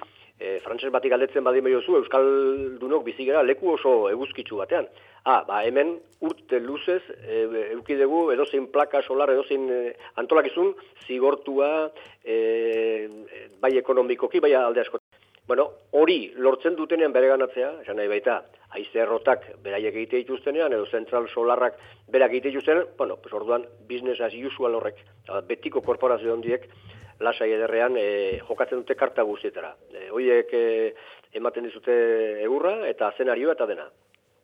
e, 0.43 0.59
frantses 0.65 0.91
batik 0.91 1.13
galdetzen 1.15 1.45
badin 1.47 1.69
zu 1.81 1.97
Euskaldunok 2.01 3.05
bizi 3.07 3.25
gara 3.29 3.43
leku 3.43 3.75
oso 3.75 4.11
eguzkitzu 4.11 4.59
batean. 4.59 4.89
Ah, 5.25 5.45
ba, 5.47 5.63
hemen 5.63 5.95
urte 6.21 6.59
luzez 6.61 7.03
e, 7.23 7.45
eukidegu 7.77 8.31
edozein 8.35 8.67
plaka 8.75 9.03
solar, 9.03 9.31
edozein 9.31 9.69
e, 9.71 9.81
antolakizun 10.19 10.75
zigortua 11.07 11.91
e, 12.25 13.09
bai 13.61 13.77
ekonomikoki, 13.79 14.41
bai 14.41 14.55
alde 14.59 14.83
asko. 14.83 14.99
Bueno, 15.47 15.69
hori 15.99 16.33
lortzen 16.39 16.77
dutenean 16.79 17.13
bereganatzea, 17.15 17.73
esan 17.83 17.99
nahi 17.99 18.11
baita, 18.11 18.37
haize 18.75 19.01
errotak 19.03 19.49
beraiek 19.63 19.95
egite 19.95 20.21
dituztenean, 20.23 20.75
edo 20.75 20.87
zentral 20.87 21.27
solarrak 21.29 21.79
berak 22.15 22.31
egite 22.31 22.53
dituztenean, 22.53 22.93
bueno, 22.99 23.19
pues 23.23 23.35
orduan 23.35 23.67
business 23.89 24.23
as 24.23 24.35
usual 24.35 24.79
horrek, 24.79 25.03
betiko 25.49 25.83
korporazio 25.83 26.35
hondiek, 26.35 26.69
lasai 27.23 27.51
ederrean 27.55 27.97
e, 27.99 28.39
jokatzen 28.49 28.83
dute 28.83 28.97
karta 28.99 29.25
guztietara. 29.29 29.73
E, 29.95 30.09
hoiek 30.11 30.53
e, 30.55 30.65
ematen 31.39 31.69
dizute 31.69 31.95
egurra 32.45 32.77
eta 32.89 33.13
zenarioa 33.17 33.57
eta 33.57 33.69
dena. 33.71 33.89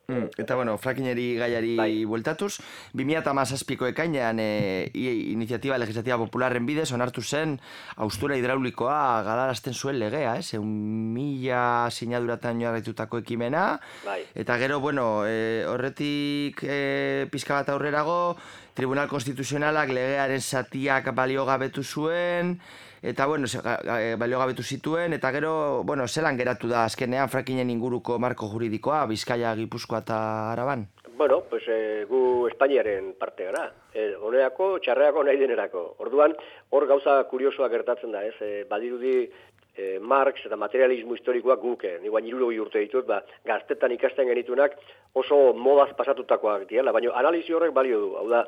Mm, 0.09 0.41
eta 0.41 0.55
bueno, 0.57 0.73
frakineri 0.81 1.35
gaiari 1.37 1.75
Bai. 1.77 2.05
bueltatuz, 2.09 2.55
2008ko 2.97 3.91
ekainean 3.91 4.39
e, 4.41 4.89
iniziatiba 4.95 5.77
legislativa 5.77 6.17
popularren 6.17 6.65
bidez 6.65 6.87
onartu 6.97 7.21
zen 7.21 7.59
austura 7.95 8.37
hidraulikoa 8.39 9.21
galarazten 9.27 9.77
zuen 9.77 9.99
legea, 10.01 10.33
ez? 10.41 10.55
Eun 10.57 11.13
mila 11.13 11.91
sinaduratan 11.93 12.63
jarraitutako 12.65 13.21
ekimena, 13.21 13.67
Bai. 14.01 14.23
eta 14.33 14.57
gero, 14.57 14.79
bueno, 14.81 15.27
e, 15.29 15.61
horretik 15.69 16.65
e, 16.65 17.27
pizka 17.29 17.61
bat 17.61 17.69
aurrerago, 17.69 18.35
Tribunal 18.73 19.09
Konstituzionalak 19.11 19.91
legearen 19.93 20.41
zatiak 20.41 21.13
baliogabetu 21.13 21.83
zuen, 21.83 22.57
eta 23.01 23.25
bueno, 23.27 23.47
ze- 23.47 23.61
ga- 23.61 24.15
baliogabetu 24.17 24.63
zituen, 24.63 25.13
eta 25.13 25.31
gero, 25.31 25.83
bueno, 25.83 26.07
zelan 26.07 26.37
geratu 26.37 26.67
da 26.67 26.85
azkenean 26.85 27.29
frakinen 27.29 27.69
inguruko 27.69 28.19
marko 28.19 28.47
juridikoa, 28.47 29.05
Bizkaia, 29.07 29.55
Gipuzkoa 29.55 29.99
eta 29.99 30.51
Araban? 30.51 30.87
Bueno, 31.17 31.41
pues 31.49 31.63
e, 31.67 32.05
gu 32.07 32.47
Espainiaren 32.47 33.13
parte 33.19 33.43
gara. 33.45 33.65
E, 33.93 34.13
honeako, 34.15 34.79
txarreako 34.79 35.23
nahi 35.27 35.37
denerako. 35.37 35.95
Orduan, 35.99 36.31
hor 36.71 36.85
gauza 36.87 37.23
kuriosoa 37.27 37.67
gertatzen 37.69 38.11
da, 38.15 38.23
ez? 38.23 38.35
E, 38.39 38.63
badirudi 38.69 39.29
e, 39.75 39.99
Marx 39.99 40.45
eta 40.47 40.55
materialismo 40.55 41.15
historikoak 41.17 41.59
guk, 41.59 41.83
e, 41.83 41.97
ni 41.99 42.07
bain 42.09 42.31
urte 42.33 42.79
ditut, 42.79 43.05
ba, 43.05 43.21
gaztetan 43.45 43.91
ikasten 43.91 44.27
genitunak 44.27 44.77
oso 45.13 45.53
modaz 45.53 45.91
pasatutakoak 45.97 46.69
diela, 46.69 46.91
baina 46.91 47.11
analizi 47.13 47.53
horrek 47.53 47.73
balio 47.73 47.99
du, 47.99 48.15
hau 48.15 48.27
da, 48.29 48.45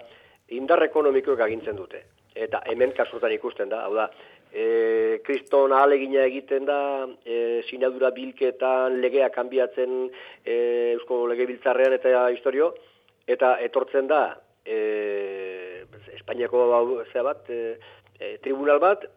indar 0.48 0.82
ekonomikoek 0.84 1.40
agintzen 1.40 1.76
dute. 1.76 2.06
Eta 2.36 2.62
hemen 2.72 2.94
kasurtan 2.96 3.32
ikusten 3.36 3.68
da, 3.70 3.84
hau 3.84 3.94
da, 3.96 4.10
e, 4.52 5.22
kriston 5.24 5.72
ahalegina 5.72 6.26
egiten 6.28 6.66
da, 6.68 7.08
e, 7.26 7.62
sinadura 7.70 8.12
bilketan, 8.16 9.00
legea 9.02 9.30
kanbiatzen 9.34 10.10
e, 10.44 10.56
Eusko 10.98 11.24
Legebiltzarrean 11.32 11.96
eta 11.98 12.28
historio, 12.36 12.74
eta 13.28 13.56
etortzen 13.64 14.10
da, 14.12 14.24
e, 14.66 15.86
Espainiako 16.18 16.66
zea 17.12 17.24
bat, 17.24 17.50
e, 17.50 17.78
e, 18.20 18.38
tribunal 18.44 18.80
bat, 18.84 19.08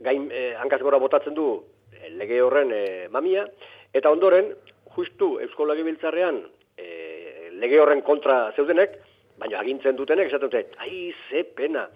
gain 0.00 0.30
e, 0.32 0.54
hankaz 0.56 0.80
gora 0.82 0.98
botatzen 0.98 1.36
du 1.36 1.50
e, 1.92 2.10
lege 2.16 2.40
horren 2.42 2.72
e, 2.72 3.08
mamia, 3.12 3.44
eta 3.92 4.10
ondoren, 4.10 4.54
justu 4.96 5.36
Eusko 5.44 5.68
Legebiltzarrean 5.68 6.40
e, 6.76 7.50
lege 7.60 7.78
horren 7.80 8.00
kontra 8.02 8.48
zeudenek, 8.56 8.96
baina 9.40 9.60
agintzen 9.60 9.96
dutenek, 9.96 10.28
esaten 10.28 10.50
dute, 10.50 10.66
ai, 10.82 11.12
ze 11.28 11.44
pena, 11.56 11.86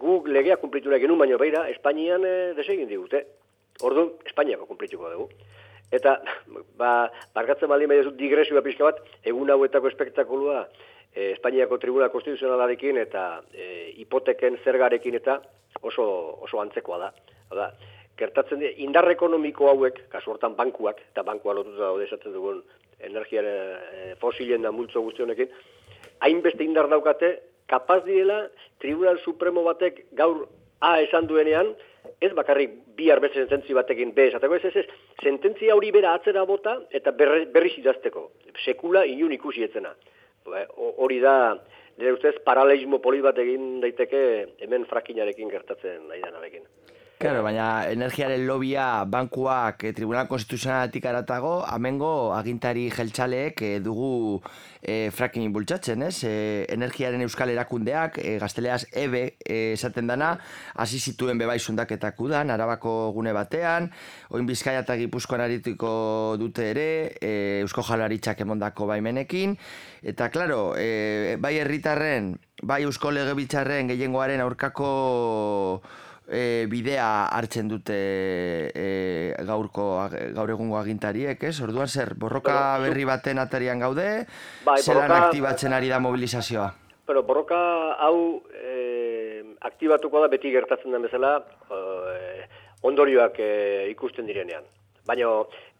guk 0.00 0.28
legea 0.28 0.56
kumplitu 0.60 0.90
nahi 0.90 1.02
genuen, 1.02 1.18
baina 1.18 1.38
beira, 1.40 1.66
Espainian 1.72 2.24
e, 2.26 2.34
desegin 2.58 2.88
digute. 2.88 3.24
Orduan, 3.82 4.12
Espainiako 4.26 4.66
kumplituko 4.70 5.10
dugu. 5.10 5.28
Eta, 5.94 6.16
ba, 6.80 6.90
barkatzen 7.34 7.70
baldin 7.70 7.90
bai 7.90 8.00
digresioa 8.18 8.62
pixka 8.64 8.90
bat, 8.90 9.00
egun 9.24 9.50
hauetako 9.50 9.90
espektakulua, 9.92 10.66
e, 11.14 11.32
Espainiako 11.32 11.78
Tribunal 11.82 12.12
Konstituzionalarekin 12.14 13.00
eta 13.02 13.26
e, 13.52 13.90
hipoteken 14.02 14.58
zergarekin 14.64 15.18
eta 15.20 15.40
oso, 15.82 16.06
oso 16.46 16.62
antzekoa 16.62 17.00
da. 17.06 17.12
Hau 17.50 17.58
da, 17.58 17.70
gertatzen 18.18 18.62
dira, 18.62 18.74
indar 18.82 19.10
ekonomiko 19.10 19.68
hauek, 19.70 20.04
kasu 20.12 20.34
hortan 20.34 20.56
bankuak, 20.58 21.00
eta 21.12 21.24
bankua 21.26 21.54
lotuta 21.56 21.88
daude 21.88 22.06
esaten 22.06 22.34
dugun 22.34 22.62
energiaren 23.04 23.90
e, 23.92 24.14
fosilen 24.20 24.62
da 24.62 24.72
multzo 24.72 25.02
guztionekin, 25.04 25.50
hainbeste 26.24 26.64
indar 26.64 26.88
daukate, 26.90 27.34
kapaz 27.66 28.04
direla 28.04 28.48
Tribunal 28.78 29.18
Supremo 29.24 29.62
batek 29.64 30.04
gaur 30.12 30.48
A 30.84 30.98
esan 31.00 31.26
duenean, 31.26 31.70
ez 32.20 32.32
bakarrik 32.36 32.74
bihar 32.96 33.20
beste 33.20 33.38
sententzi 33.40 33.72
batekin 33.72 34.10
B 34.12 34.26
esateko, 34.28 34.54
ez 34.58 34.64
ez 34.68 34.76
ez, 34.82 34.86
sententzia 35.22 35.72
hori 35.74 35.90
bera 35.94 36.12
atzera 36.14 36.42
bota 36.44 36.74
eta 36.90 37.10
berri, 37.16 37.46
berriz 37.46 37.72
idazteko. 37.80 38.26
Sekula 38.64 39.06
inun 39.08 39.32
ikusi 39.32 39.64
etzena. 39.64 39.94
Ba, 40.44 40.66
ho- 40.76 40.92
Hori 40.98 41.20
da, 41.20 41.56
nire 41.96 42.12
ustez, 42.12 42.34
paralelismo 42.44 42.98
polit 43.00 43.22
bat 43.24 43.38
egin 43.38 43.80
daiteke 43.80 44.20
hemen 44.60 44.84
frakinarekin 44.90 45.48
gertatzen 45.48 46.04
nahi 46.10 46.20
danarekin. 46.20 46.66
Claro, 47.14 47.44
baina 47.46 47.86
energiaren 47.94 48.42
lobia 48.42 49.04
bankuak 49.06 49.84
e, 49.86 49.92
Tribunal 49.94 50.26
Konstituzionalatik 50.26 51.04
aratago, 51.06 51.52
amengo 51.62 52.34
agintari 52.34 52.88
jeltzaleek 52.90 53.62
e, 53.62 53.68
dugu 53.80 54.40
e, 54.82 55.12
fracking 55.14 55.52
bultzatzen, 55.54 56.02
ez? 56.08 56.24
E, 56.26 56.32
energiaren 56.74 57.22
euskal 57.22 57.52
erakundeak, 57.54 58.18
e, 58.18 58.34
gazteleaz 58.42 58.82
EBE 58.90 59.22
e, 59.46 59.58
esaten 59.76 60.10
dana, 60.10 60.32
hasi 60.74 60.98
zituen 60.98 61.38
bebai 61.38 61.60
sundaketak 61.60 62.18
udan, 62.20 62.50
arabako 62.50 63.12
gune 63.14 63.32
batean, 63.32 63.92
oin 64.34 64.50
bizkaia 64.50 64.82
eta 64.82 64.98
gipuzkoan 64.98 65.46
aritiko 65.46 65.92
dute 66.42 66.66
ere, 66.74 66.88
e, 67.22 67.34
eusko 67.62 67.86
jalaritzak 67.86 68.42
emondako 68.42 68.90
baimenekin, 68.90 69.54
eta 70.02 70.32
claro, 70.34 70.74
e, 70.74 71.38
bai 71.38 71.60
herritarren, 71.62 72.34
bai 72.66 72.82
eusko 72.88 73.14
legebiltzarren 73.14 73.94
gehiengoaren 73.94 74.42
aurkako 74.42 74.90
e, 76.28 76.66
bidea 76.70 77.26
hartzen 77.28 77.68
dute 77.68 77.96
e, 78.74 79.34
gaurko 79.46 80.08
gaur 80.34 80.50
egungo 80.50 80.78
agintariek, 80.78 81.42
ez? 81.44 81.60
Orduan 81.60 81.88
zer, 81.88 82.14
borroka 82.14 82.76
zu- 82.78 82.82
berri 82.86 83.04
baten 83.04 83.38
atarian 83.38 83.78
gaude, 83.80 84.26
Bai, 84.64 84.78
zelan 84.82 85.08
borroka- 85.08 85.26
aktibatzen 85.28 85.72
ari 85.72 85.88
da 85.92 85.98
mobilizazioa. 86.00 86.70
Pero 87.06 87.22
borroka 87.22 87.58
hau 88.00 88.42
e, 88.56 89.44
aktibatuko 89.60 90.20
da 90.24 90.28
beti 90.32 90.50
gertatzen 90.52 90.92
den 90.92 91.02
bezala 91.04 91.36
e, 91.70 92.48
ondorioak 92.82 93.36
e, 93.38 93.50
ikusten 93.92 94.26
direnean. 94.26 94.64
Baina, 95.04 95.28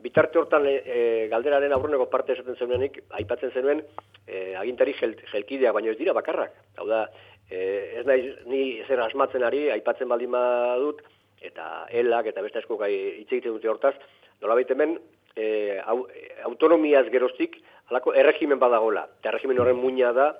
bitarte 0.04 0.36
hortan 0.36 0.66
e, 0.68 1.28
galderaren 1.32 1.72
aurreneko 1.72 2.10
parte 2.12 2.34
esaten 2.34 2.58
zenuenik, 2.60 2.98
aipatzen 3.16 3.54
zenuen, 3.56 3.80
e, 4.28 4.52
agintari 4.60 4.92
jel, 4.98 5.14
jelkidea, 5.32 5.72
baina 5.72 5.94
ez 5.94 5.96
dira 5.96 6.12
bakarrak. 6.12 6.52
Hau 6.76 6.84
da, 6.90 7.06
e, 7.50 7.60
ez 8.00 8.06
nahi 8.06 8.30
ni 8.46 8.62
zer 8.86 9.00
asmatzen 9.00 9.44
ari, 9.44 9.68
aipatzen 9.74 10.08
baldin 10.08 10.32
badut, 10.34 11.02
eta 11.44 11.86
elak 11.90 12.30
eta 12.32 12.42
beste 12.42 12.62
asko 12.62 12.78
gai 12.80 12.92
hitz 12.94 13.30
egiten 13.30 13.56
dute 13.56 13.68
hortaz, 13.68 13.94
nola 14.42 14.56
hemen 14.60 14.98
e, 15.36 15.80
au, 15.84 16.06
autonomiaz 16.44 17.06
geroztik, 17.10 17.58
halako 17.90 18.14
erregimen 18.14 18.58
badagola. 18.58 19.08
Eta 19.20 19.32
erregimen 19.32 19.60
horren 19.60 19.76
muina 19.76 20.12
da, 20.12 20.32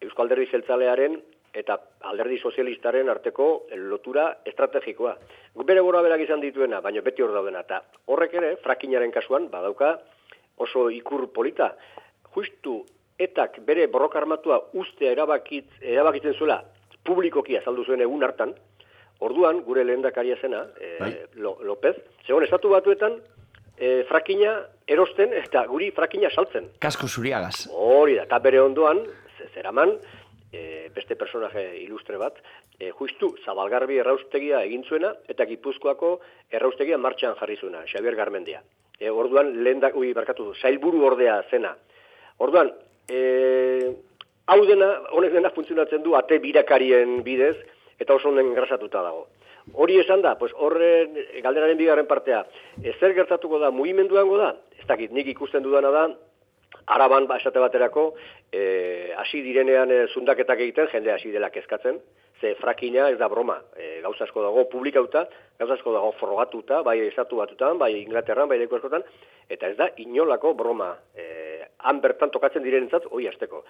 Euskal 0.00 0.26
Alderdi 0.26 0.48
Zeltzalearen 0.50 1.20
eta 1.52 1.76
alderdi 2.06 2.38
sozialistaren 2.38 3.08
arteko 3.10 3.66
lotura 3.74 4.28
estrategikoa. 4.46 5.16
Bere 5.66 5.82
gora 5.82 6.02
berak 6.02 6.22
izan 6.22 6.40
dituena, 6.40 6.80
baina 6.80 7.02
beti 7.02 7.22
hor 7.22 7.34
daudena. 7.34 7.64
Eta 7.66 7.82
horrek 8.06 8.36
ere, 8.38 8.54
frakinaren 8.62 9.10
kasuan, 9.10 9.48
badauka 9.50 9.96
oso 10.62 10.88
ikur 10.94 11.26
polita. 11.34 11.72
Justu, 12.34 12.84
etak 13.20 13.60
bere 13.66 13.86
borroka 13.92 14.18
armatua 14.20 14.58
ustea 14.80 15.12
erabakitz, 15.12 15.68
erabakitzen 15.80 16.36
zuela 16.38 16.62
publikoki 17.04 17.56
azaldu 17.58 17.84
zuen 17.84 18.02
egun 18.04 18.24
hartan, 18.24 18.54
orduan, 19.24 19.60
gure 19.66 19.84
lehendakaria 19.84 20.36
zena, 20.40 20.64
e, 20.80 21.26
López, 21.40 21.96
segon 22.26 22.44
estatu 22.44 22.72
batuetan, 22.72 23.18
e, 23.76 24.02
frakina 24.08 24.54
erosten, 24.88 25.34
eta 25.42 25.64
guri 25.68 25.90
frakina 25.96 26.30
saltzen. 26.30 26.70
Kasko 26.80 27.08
zuriagaz. 27.08 27.68
Hori 27.72 28.16
da, 28.18 28.26
eta 28.28 28.40
bere 28.44 28.60
ondoan, 28.62 29.02
zeraman, 29.54 29.96
e, 30.52 30.88
beste 30.94 31.16
personaje 31.16 31.64
ilustre 31.82 32.18
bat, 32.20 32.36
e, 32.78 32.90
justu 32.96 33.34
Zabalgarbi 33.44 34.00
erraustegia 34.02 34.62
egin 34.66 34.84
zuena 34.84 35.12
eta 35.28 35.46
Gipuzkoako 35.48 36.18
erraustegia 36.50 36.98
martxan 36.98 37.36
jarri 37.40 37.56
zuena, 37.60 37.84
Xavier 37.86 38.16
Garmendia. 38.18 38.62
E, 38.98 39.08
orduan 39.10 39.52
lehen 39.64 39.80
da, 39.80 39.92
ui, 39.96 40.12
barkatu 40.16 40.50
du, 40.50 40.54
zailburu 40.60 41.04
ordea 41.06 41.40
zena. 41.50 41.74
Orduan, 42.40 42.72
e, 43.10 43.90
hau 44.46 44.60
dena, 44.66 44.88
honek 45.16 45.34
dena 45.34 45.50
funtzionatzen 45.56 46.02
du 46.06 46.14
ate 46.18 46.38
birakarien 46.38 47.20
bidez 47.26 47.56
eta 47.98 48.14
oso 48.14 48.30
honen 48.30 48.54
grasatuta 48.54 49.02
dago. 49.02 49.26
Hori 49.74 49.98
esan 50.00 50.22
da, 50.24 50.36
pues 50.38 50.54
horren 50.56 51.18
galderaren 51.44 51.78
bigarren 51.78 52.08
partea, 52.08 52.44
e, 52.82 52.94
zer 52.98 53.14
gertatuko 53.18 53.60
da, 53.60 53.70
mugimenduango 53.74 54.38
da? 54.40 54.54
Ez 54.78 54.86
dakit, 54.88 55.12
nik 55.12 55.28
ikusten 55.34 55.66
dudana 55.66 55.92
da, 55.94 56.08
Araban 56.86 57.26
ba 57.26 57.36
esate 57.36 57.58
baterako 57.58 58.14
eh 58.52 59.12
hasi 59.16 59.42
direnean 59.42 59.90
e, 59.90 60.06
zundaketak 60.14 60.60
egiten 60.60 60.88
jende 60.92 61.12
hasi 61.12 61.30
dela 61.30 61.50
kezkatzen 61.50 62.00
ze 62.40 62.54
frakina 62.54 63.08
ez 63.10 63.18
da 63.18 63.28
broma 63.28 63.60
e, 63.76 64.00
gauza 64.00 64.24
asko 64.24 64.42
dago 64.42 64.64
publikauta 64.70 65.26
gauza 65.58 65.74
asko 65.74 65.92
dago 65.92 66.12
frogatuta 66.20 66.82
bai 66.82 66.98
estatu 67.06 67.36
batutan 67.36 67.78
bai 67.78 67.92
Inglaterran 68.00 68.48
bai 68.48 68.58
leku 68.58 68.76
askotan 68.76 69.02
eta 69.48 69.68
ez 69.68 69.76
da 69.76 69.90
inolako 69.96 70.54
broma 70.54 70.96
eh 71.14 71.59
han 71.82 72.00
bertan 72.00 72.30
tokatzen 72.30 72.62
direnentzat 72.62 73.08
hoi 73.10 73.26
asteko 73.28 73.64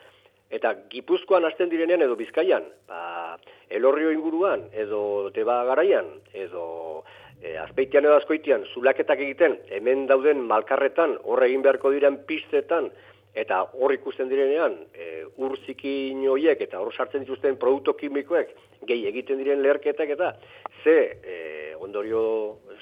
eta 0.50 0.74
Gipuzkoan 0.90 1.44
hasten 1.46 1.70
direnean 1.70 2.02
edo 2.02 2.16
Bizkaian 2.16 2.66
ba 2.88 3.38
Elorrio 3.70 4.10
inguruan 4.10 4.66
edo 4.72 5.30
Teba 5.34 5.62
garaian 5.64 6.08
edo 6.34 7.04
e, 7.42 7.56
azpeitian 7.58 8.04
edo 8.04 8.16
azkoitian 8.16 8.64
zulaketak 8.74 9.20
egiten, 9.26 9.58
hemen 9.76 10.06
dauden 10.10 10.42
malkarretan, 10.48 11.16
horre 11.24 11.48
egin 11.50 11.64
beharko 11.64 11.92
diren 11.94 12.20
pistetan, 12.28 12.90
eta 13.34 13.60
hor 13.78 13.94
ikusten 13.94 14.28
direnean, 14.30 14.76
e, 14.94 15.24
ur 15.38 15.56
zikin 15.66 16.24
hoiek 16.28 16.60
eta 16.66 16.80
hor 16.82 16.92
sartzen 16.94 17.24
dituzten 17.24 17.58
produktu 17.62 17.94
kimikoek, 18.00 18.50
gehi 18.88 19.06
egiten 19.10 19.38
diren 19.38 19.62
leherketak 19.62 20.16
eta 20.16 20.34
ze 20.82 20.96
e, 21.22 21.36
ondorio 21.80 22.22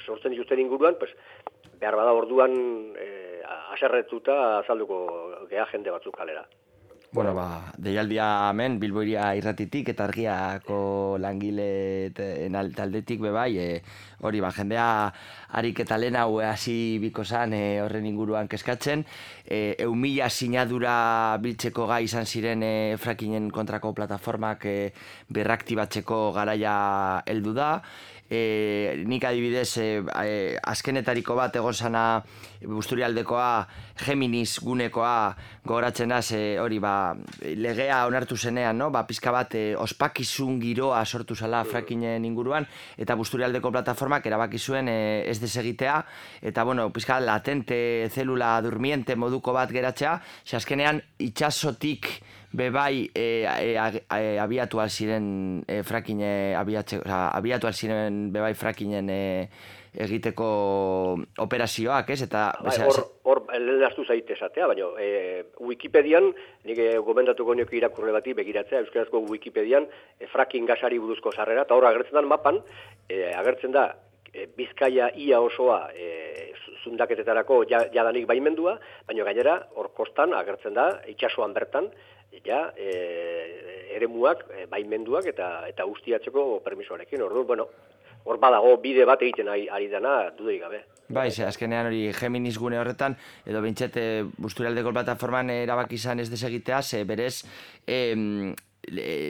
sortzen 0.06 0.32
dituzten 0.32 0.62
inguruan, 0.64 0.96
pues, 0.98 1.12
behar 1.80 1.96
bada 1.96 2.12
orduan 2.12 2.54
e, 2.98 3.42
aserretuta 3.74 4.58
azalduko 4.60 5.04
geha 5.50 5.66
jende 5.72 5.94
batzuk 5.94 6.16
kalera. 6.16 6.46
Bueno, 7.10 7.32
ba, 7.32 7.72
deialdia 7.80 8.50
hemen 8.50 8.74
Bilboiria 8.76 9.30
irratitik 9.32 9.86
eta 9.94 10.04
argiako 10.04 11.16
langile 11.16 12.10
taldetik 12.12 13.22
be 13.24 13.30
bai, 13.32 13.56
e, 13.56 13.68
hori 14.20 14.42
ba 14.44 14.50
jendea 14.52 14.88
harik 15.56 15.80
eta 15.86 15.96
lehen 15.96 16.18
hau 16.20 16.42
hasi 16.44 16.98
biko 17.00 17.24
zan 17.24 17.54
e, 17.56 17.80
horren 17.80 18.04
inguruan 18.04 18.44
keskatzen, 18.52 19.06
e, 19.48 19.86
mila 19.88 20.28
sinadura 20.28 21.38
biltzeko 21.40 21.86
gai 21.88 22.02
izan 22.04 22.28
ziren 22.28 22.62
e, 22.62 22.98
frakinen 23.00 23.48
kontrako 23.56 23.94
plataformak 23.96 24.68
e, 24.68 24.76
berraktibatzeko 25.32 26.20
garaia 26.36 26.76
heldu 27.24 27.56
da, 27.56 27.70
e, 28.30 29.02
nik 29.08 29.24
adibidez 29.24 29.78
e, 29.80 29.86
e, 30.04 30.32
azkenetariko 30.62 31.34
bat 31.38 31.56
egon 31.56 31.74
zana 31.74 32.22
busturialdekoa 32.62 33.48
Geminis 34.04 34.58
gunekoa 34.62 35.34
gogoratzen 35.66 36.12
da 36.12 36.20
hori 36.62 36.78
ba, 36.78 37.14
legea 37.40 38.04
onartu 38.06 38.36
zenean 38.36 38.78
no? 38.78 38.90
ba, 38.90 39.04
pizka 39.08 39.32
bat 39.34 39.54
e, 39.54 39.74
ospakizun 39.76 40.60
giroa 40.60 41.04
sortu 41.04 41.34
zala 41.34 41.64
frakinen 41.64 42.24
inguruan 42.24 42.66
eta 42.96 43.16
busturialdeko 43.16 43.72
plataformak 43.72 44.26
erabaki 44.26 44.58
zuen 44.58 44.88
e, 44.88 45.24
ez 45.28 45.38
desegitea 45.40 46.02
eta 46.42 46.64
bueno, 46.64 46.90
pizka 46.92 47.20
latente 47.20 48.08
zelula 48.10 48.60
durmiente 48.62 49.16
moduko 49.16 49.52
bat 49.52 49.72
geratzea 49.72 50.18
ze 50.44 50.56
azkenean 50.56 51.02
itxasotik 51.18 52.20
bebai 52.53 53.11
e, 53.14 53.44
e, 53.44 53.74
e, 53.74 54.38
abiatu 54.40 54.80
alziren 54.80 55.64
e, 55.68 55.82
frakine 55.84 56.55
abiatze, 56.57 57.03
oza, 57.05 57.28
abiatu 57.36 57.68
alziren 57.68 58.30
bebai 58.32 58.55
frakinen 58.55 59.11
e, 59.12 59.20
egiteko 59.99 60.49
operazioak, 61.44 62.11
ez? 62.14 62.22
Eta 62.28 62.49
bai, 62.64 62.76
hor 62.86 63.01
hor 63.28 63.42
lehaztu 63.53 64.05
zaite 64.05 64.32
esatea, 64.36 64.68
baina 64.70 64.88
e, 65.01 65.44
Wikipedian 65.61 66.30
nik 66.68 66.80
gomendatuko 67.05 67.57
nioke 67.57 67.76
irakurre 67.76 68.14
bati 68.16 68.34
begiratzea 68.38 68.80
euskarazko 68.84 69.20
Wikipedian 69.28 69.88
e, 70.18 70.28
fracking 70.32 70.68
gasari 70.68 71.01
buruzko 71.03 71.32
sarrera 71.34 71.66
eta 71.66 71.76
hor 71.76 71.88
agertzen 71.90 72.16
da 72.16 72.22
mapan 72.22 72.62
e, 73.09 73.32
agertzen 73.34 73.76
da 73.76 73.90
e, 73.90 74.07
Bizkaia 74.56 75.10
ia 75.16 75.40
osoa 75.40 75.88
e, 75.94 76.52
zundaketetarako 76.84 77.62
jadanik 77.68 78.26
baimendua, 78.28 78.78
baina 79.06 79.24
gainera 79.24 79.58
hor 79.74 79.90
kostan 79.96 80.34
agertzen 80.36 80.76
da 80.76 80.88
itsasoan 81.10 81.54
bertan 81.56 81.88
ja, 82.44 82.68
e, 82.76 82.90
eremuak, 83.96 84.44
e, 84.52 84.66
baimenduak 84.70 85.26
eta 85.32 85.48
eta 85.68 85.86
guztiatzeko 85.88 86.60
permisoarekin. 86.64 87.22
Ordu, 87.24 87.44
bueno, 87.48 87.68
hor 88.28 88.38
badago 88.40 88.76
bide 88.82 89.06
bat 89.08 89.22
egiten 89.24 89.48
ari, 89.48 89.66
ari 89.72 89.88
dana 89.88 90.30
dudei 90.36 90.58
gabe. 90.60 90.84
Bai, 91.08 91.30
ze, 91.30 91.46
azkenean 91.48 91.88
hori 91.88 92.10
Geminis 92.12 92.58
gune 92.60 92.76
horretan, 92.76 93.14
edo 93.48 93.62
bintxete 93.64 94.02
busturialdeko 94.36 94.92
plataforman 94.92 95.50
erabaki 95.54 95.96
izan 95.96 96.20
ez 96.20 96.28
desegitea, 96.28 96.82
ze 96.82 97.04
berez, 97.08 97.46
em, 97.86 98.52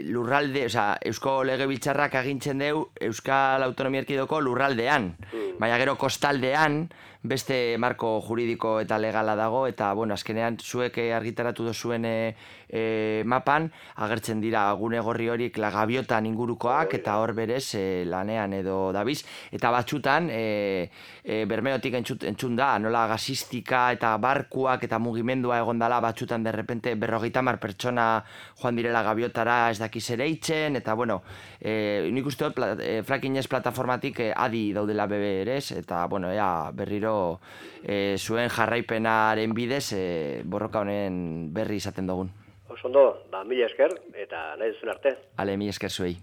lurralde, 0.09 0.67
oza, 0.67 0.87
Eusko 1.09 1.43
Legebiltzarrak 1.49 2.15
agintzen 2.21 2.63
deu 2.63 2.85
Euskal 3.09 3.65
Autonomia 3.67 4.05
Erkidoko 4.05 4.41
lurraldean. 4.45 5.13
Mm. 5.33 5.47
Baina 5.59 5.79
gero 5.81 5.97
kostaldean, 5.99 6.85
beste 7.29 7.77
marko 7.83 8.21
juridiko 8.23 8.77
eta 8.79 8.99
legala 8.99 9.35
dago, 9.35 9.65
eta, 9.67 9.91
bueno, 9.99 10.15
azkenean, 10.15 10.57
zuek 10.63 11.01
argitaratu 11.17 11.65
dozuen 11.67 12.05
e, 12.07 12.35
e, 12.71 13.23
mapan, 13.27 13.67
agertzen 13.99 14.39
dira 14.41 14.69
gune 14.79 15.01
gorri 15.03 15.27
horik 15.29 15.59
lagabiotan 15.59 16.29
ingurukoak, 16.31 16.95
eta 17.01 17.17
hor 17.19 17.33
berez 17.35 17.75
e, 17.75 18.05
lanean 18.07 18.55
edo 18.55 18.93
dabiz. 18.95 19.25
Eta 19.51 19.73
batxutan, 19.75 20.29
e, 20.31 20.91
e, 21.25 21.43
bermeotik 21.51 21.99
entzut, 21.99 22.29
entzun 22.31 22.55
da, 22.57 22.77
nola 22.79 23.09
gasistika 23.11 23.89
eta 23.97 24.15
barkuak 24.23 24.87
eta 24.87 25.03
mugimendua 25.03 25.59
egondala 25.59 25.99
batxutan 26.05 26.47
derrepente 26.47 26.95
berrogeita 26.95 27.43
mar 27.43 27.59
pertsona 27.59 28.23
joan 28.63 28.79
direla 28.79 29.03
gabiotara 29.03 29.59
ez 29.73 29.81
dakiz 29.83 30.05
ere 30.15 30.31
itzen, 30.31 30.79
eta 30.79 30.95
bueno, 30.95 31.25
e, 31.59 32.07
nik 32.15 32.31
uste 32.31 32.47
dut, 32.47 32.63
e, 32.79 33.03
plataformatik 33.49 34.21
adi 34.37 34.73
daudela 34.73 35.07
bebe 35.11 35.47
ere, 35.49 35.80
eta 35.80 36.05
bueno, 36.07 36.30
ea, 36.32 36.70
berriro 36.76 37.40
e, 37.82 38.16
zuen 38.18 38.53
jarraipenaren 38.53 39.55
bidez 39.57 39.92
e, 39.96 40.05
borroka 40.44 40.84
honen 40.84 41.49
berri 41.55 41.80
izaten 41.82 42.07
dugun. 42.07 42.30
Osondo, 42.68 43.24
ba, 43.32 43.44
mila 43.49 43.66
esker, 43.66 43.96
eta 44.14 44.53
nahi 44.61 44.74
duzun 44.76 44.92
arte. 44.92 45.16
Ale, 45.36 45.57
mila 45.57 45.74
esker 45.74 45.90
zuei. 45.90 46.16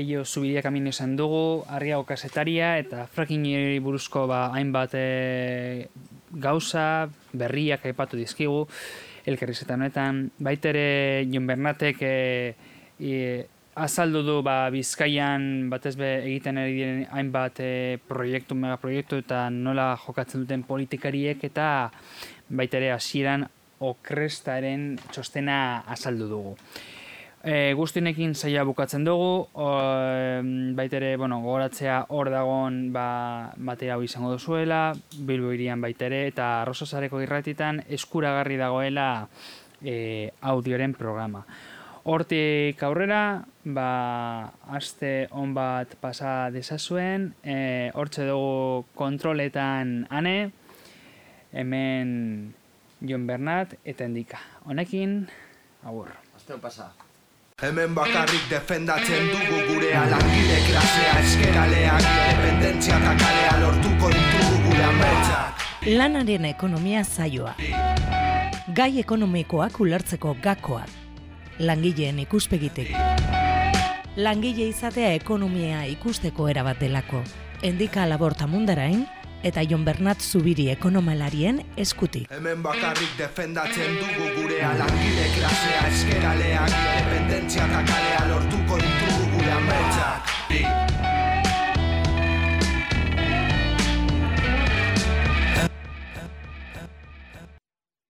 Peio 0.00 0.24
zubidia 0.24 0.62
kamino 0.64 0.88
izan 0.88 1.12
dugu, 1.16 1.62
argiago 1.68 2.06
kasetaria, 2.08 2.72
eta 2.80 3.04
frackingeri 3.12 3.80
buruzko 3.84 4.24
ba, 4.30 4.46
hainbat 4.56 4.94
e, 4.96 5.88
gauza, 6.32 7.10
berriak 7.36 7.84
aipatu 7.84 8.16
dizkigu, 8.16 8.62
elkarrizetan 9.28 9.82
honetan. 9.84 10.20
Baitere 10.40 11.26
Jon 11.28 11.48
Bernatek 11.50 12.00
e, 12.00 12.14
e, 12.96 13.18
azaldu 13.76 14.22
du 14.24 14.38
ba, 14.46 14.70
Bizkaian 14.72 15.68
batez 15.72 15.98
be 16.00 16.08
egiten 16.22 16.62
ari 16.62 16.78
diren 16.78 17.02
hainbat 17.12 17.60
e, 17.60 17.72
proiektu, 18.08 18.56
megaproiektu 18.56 19.20
eta 19.20 19.42
nola 19.52 19.90
jokatzen 20.00 20.46
duten 20.46 20.64
politikariek 20.70 21.44
eta 21.50 21.66
baitere 22.48 22.88
hasieran 22.94 23.44
okrestaren 23.84 24.94
txostena 25.12 25.58
azaldu 25.92 26.30
dugu. 26.32 26.56
E, 27.40 27.72
guztinekin 27.72 28.34
zaila 28.36 28.66
bukatzen 28.68 29.04
dugu, 29.06 29.48
o, 29.54 29.68
baitere, 30.76 31.14
bueno, 31.16 31.38
gogoratzea 31.40 32.02
hor 32.12 32.28
dagoen 32.28 32.92
ba, 32.92 33.54
batera 33.56 33.96
hau 33.96 34.04
izango 34.04 34.34
duzuela, 34.34 34.92
Bilbo 35.16 35.54
irian 35.56 35.80
baitere, 35.80 36.26
eta 36.28 36.60
Arrosasareko 36.60 37.22
irratitan 37.24 37.80
eskuragarri 37.88 38.60
dagoela 38.60 39.08
e, 39.80 40.30
audioren 40.52 40.92
programa. 40.92 41.46
Hortik 42.04 42.80
aurrera, 42.84 43.42
ba, 43.64 43.90
aste 44.76 45.28
on 45.32 45.56
bat 45.56 45.96
pasa 46.00 46.50
desazuen, 46.52 47.30
e, 47.40 47.90
hortxe 47.96 48.28
dugu 48.28 48.86
kontroletan 49.00 50.02
ane, 50.12 50.50
hemen 51.52 52.52
Jon 53.00 53.24
Bernat 53.28 53.78
eta 53.84 54.04
Endika. 54.04 54.44
Honekin, 54.68 55.22
agur. 55.84 56.12
Aste 56.36 56.52
hon 56.52 56.60
pasa. 56.60 56.92
Hemen 57.60 57.92
bakarrik 57.92 58.46
defendatzen 58.48 59.26
dugu 59.28 59.58
gurea 59.68 60.06
langile 60.08 60.60
klasea 60.64 61.16
eskeraleak 61.20 62.06
Independentzia 62.06 62.96
eta 62.96 63.10
kalea 63.20 63.50
lortuko 63.60 64.08
ditugu 64.14 64.60
gure 64.64 64.86
ametsak 64.86 65.66
Lanaren 65.98 66.46
ekonomia 66.48 67.02
zaioa. 67.04 67.52
Gai 68.76 68.98
ekonomikoak 69.02 69.76
ulertzeko 69.80 70.34
gakoak. 70.40 70.88
Langileen 71.58 72.24
ikuspegitek. 72.24 72.96
Langile 74.16 74.70
izatea 74.72 75.12
ekonomia 75.20 75.84
ikusteko 75.92 76.48
erabat 76.48 76.80
delako. 76.80 77.20
Endika 77.62 78.08
laborta 78.08 78.46
mundarain 78.48 79.04
eta 79.42 79.64
Jon 79.64 79.84
Bernat 79.84 80.20
Zubiri 80.20 80.68
ekonomalarien 80.72 81.62
eskutik. 81.76 82.28
Hemen 82.30 82.62
bakarrik 82.62 83.16
defendatzen 83.18 83.98
dugu 84.02 84.30
gure 84.38 84.62
alangile 84.64 85.26
klasea 85.38 85.82
eskeraleak, 85.88 86.78
dependentzia 86.98 87.66
eta 87.66 88.28
lortuko 88.28 88.80
ditugu 88.84 89.34
gure 89.34 89.52
ametxak. 89.58 90.89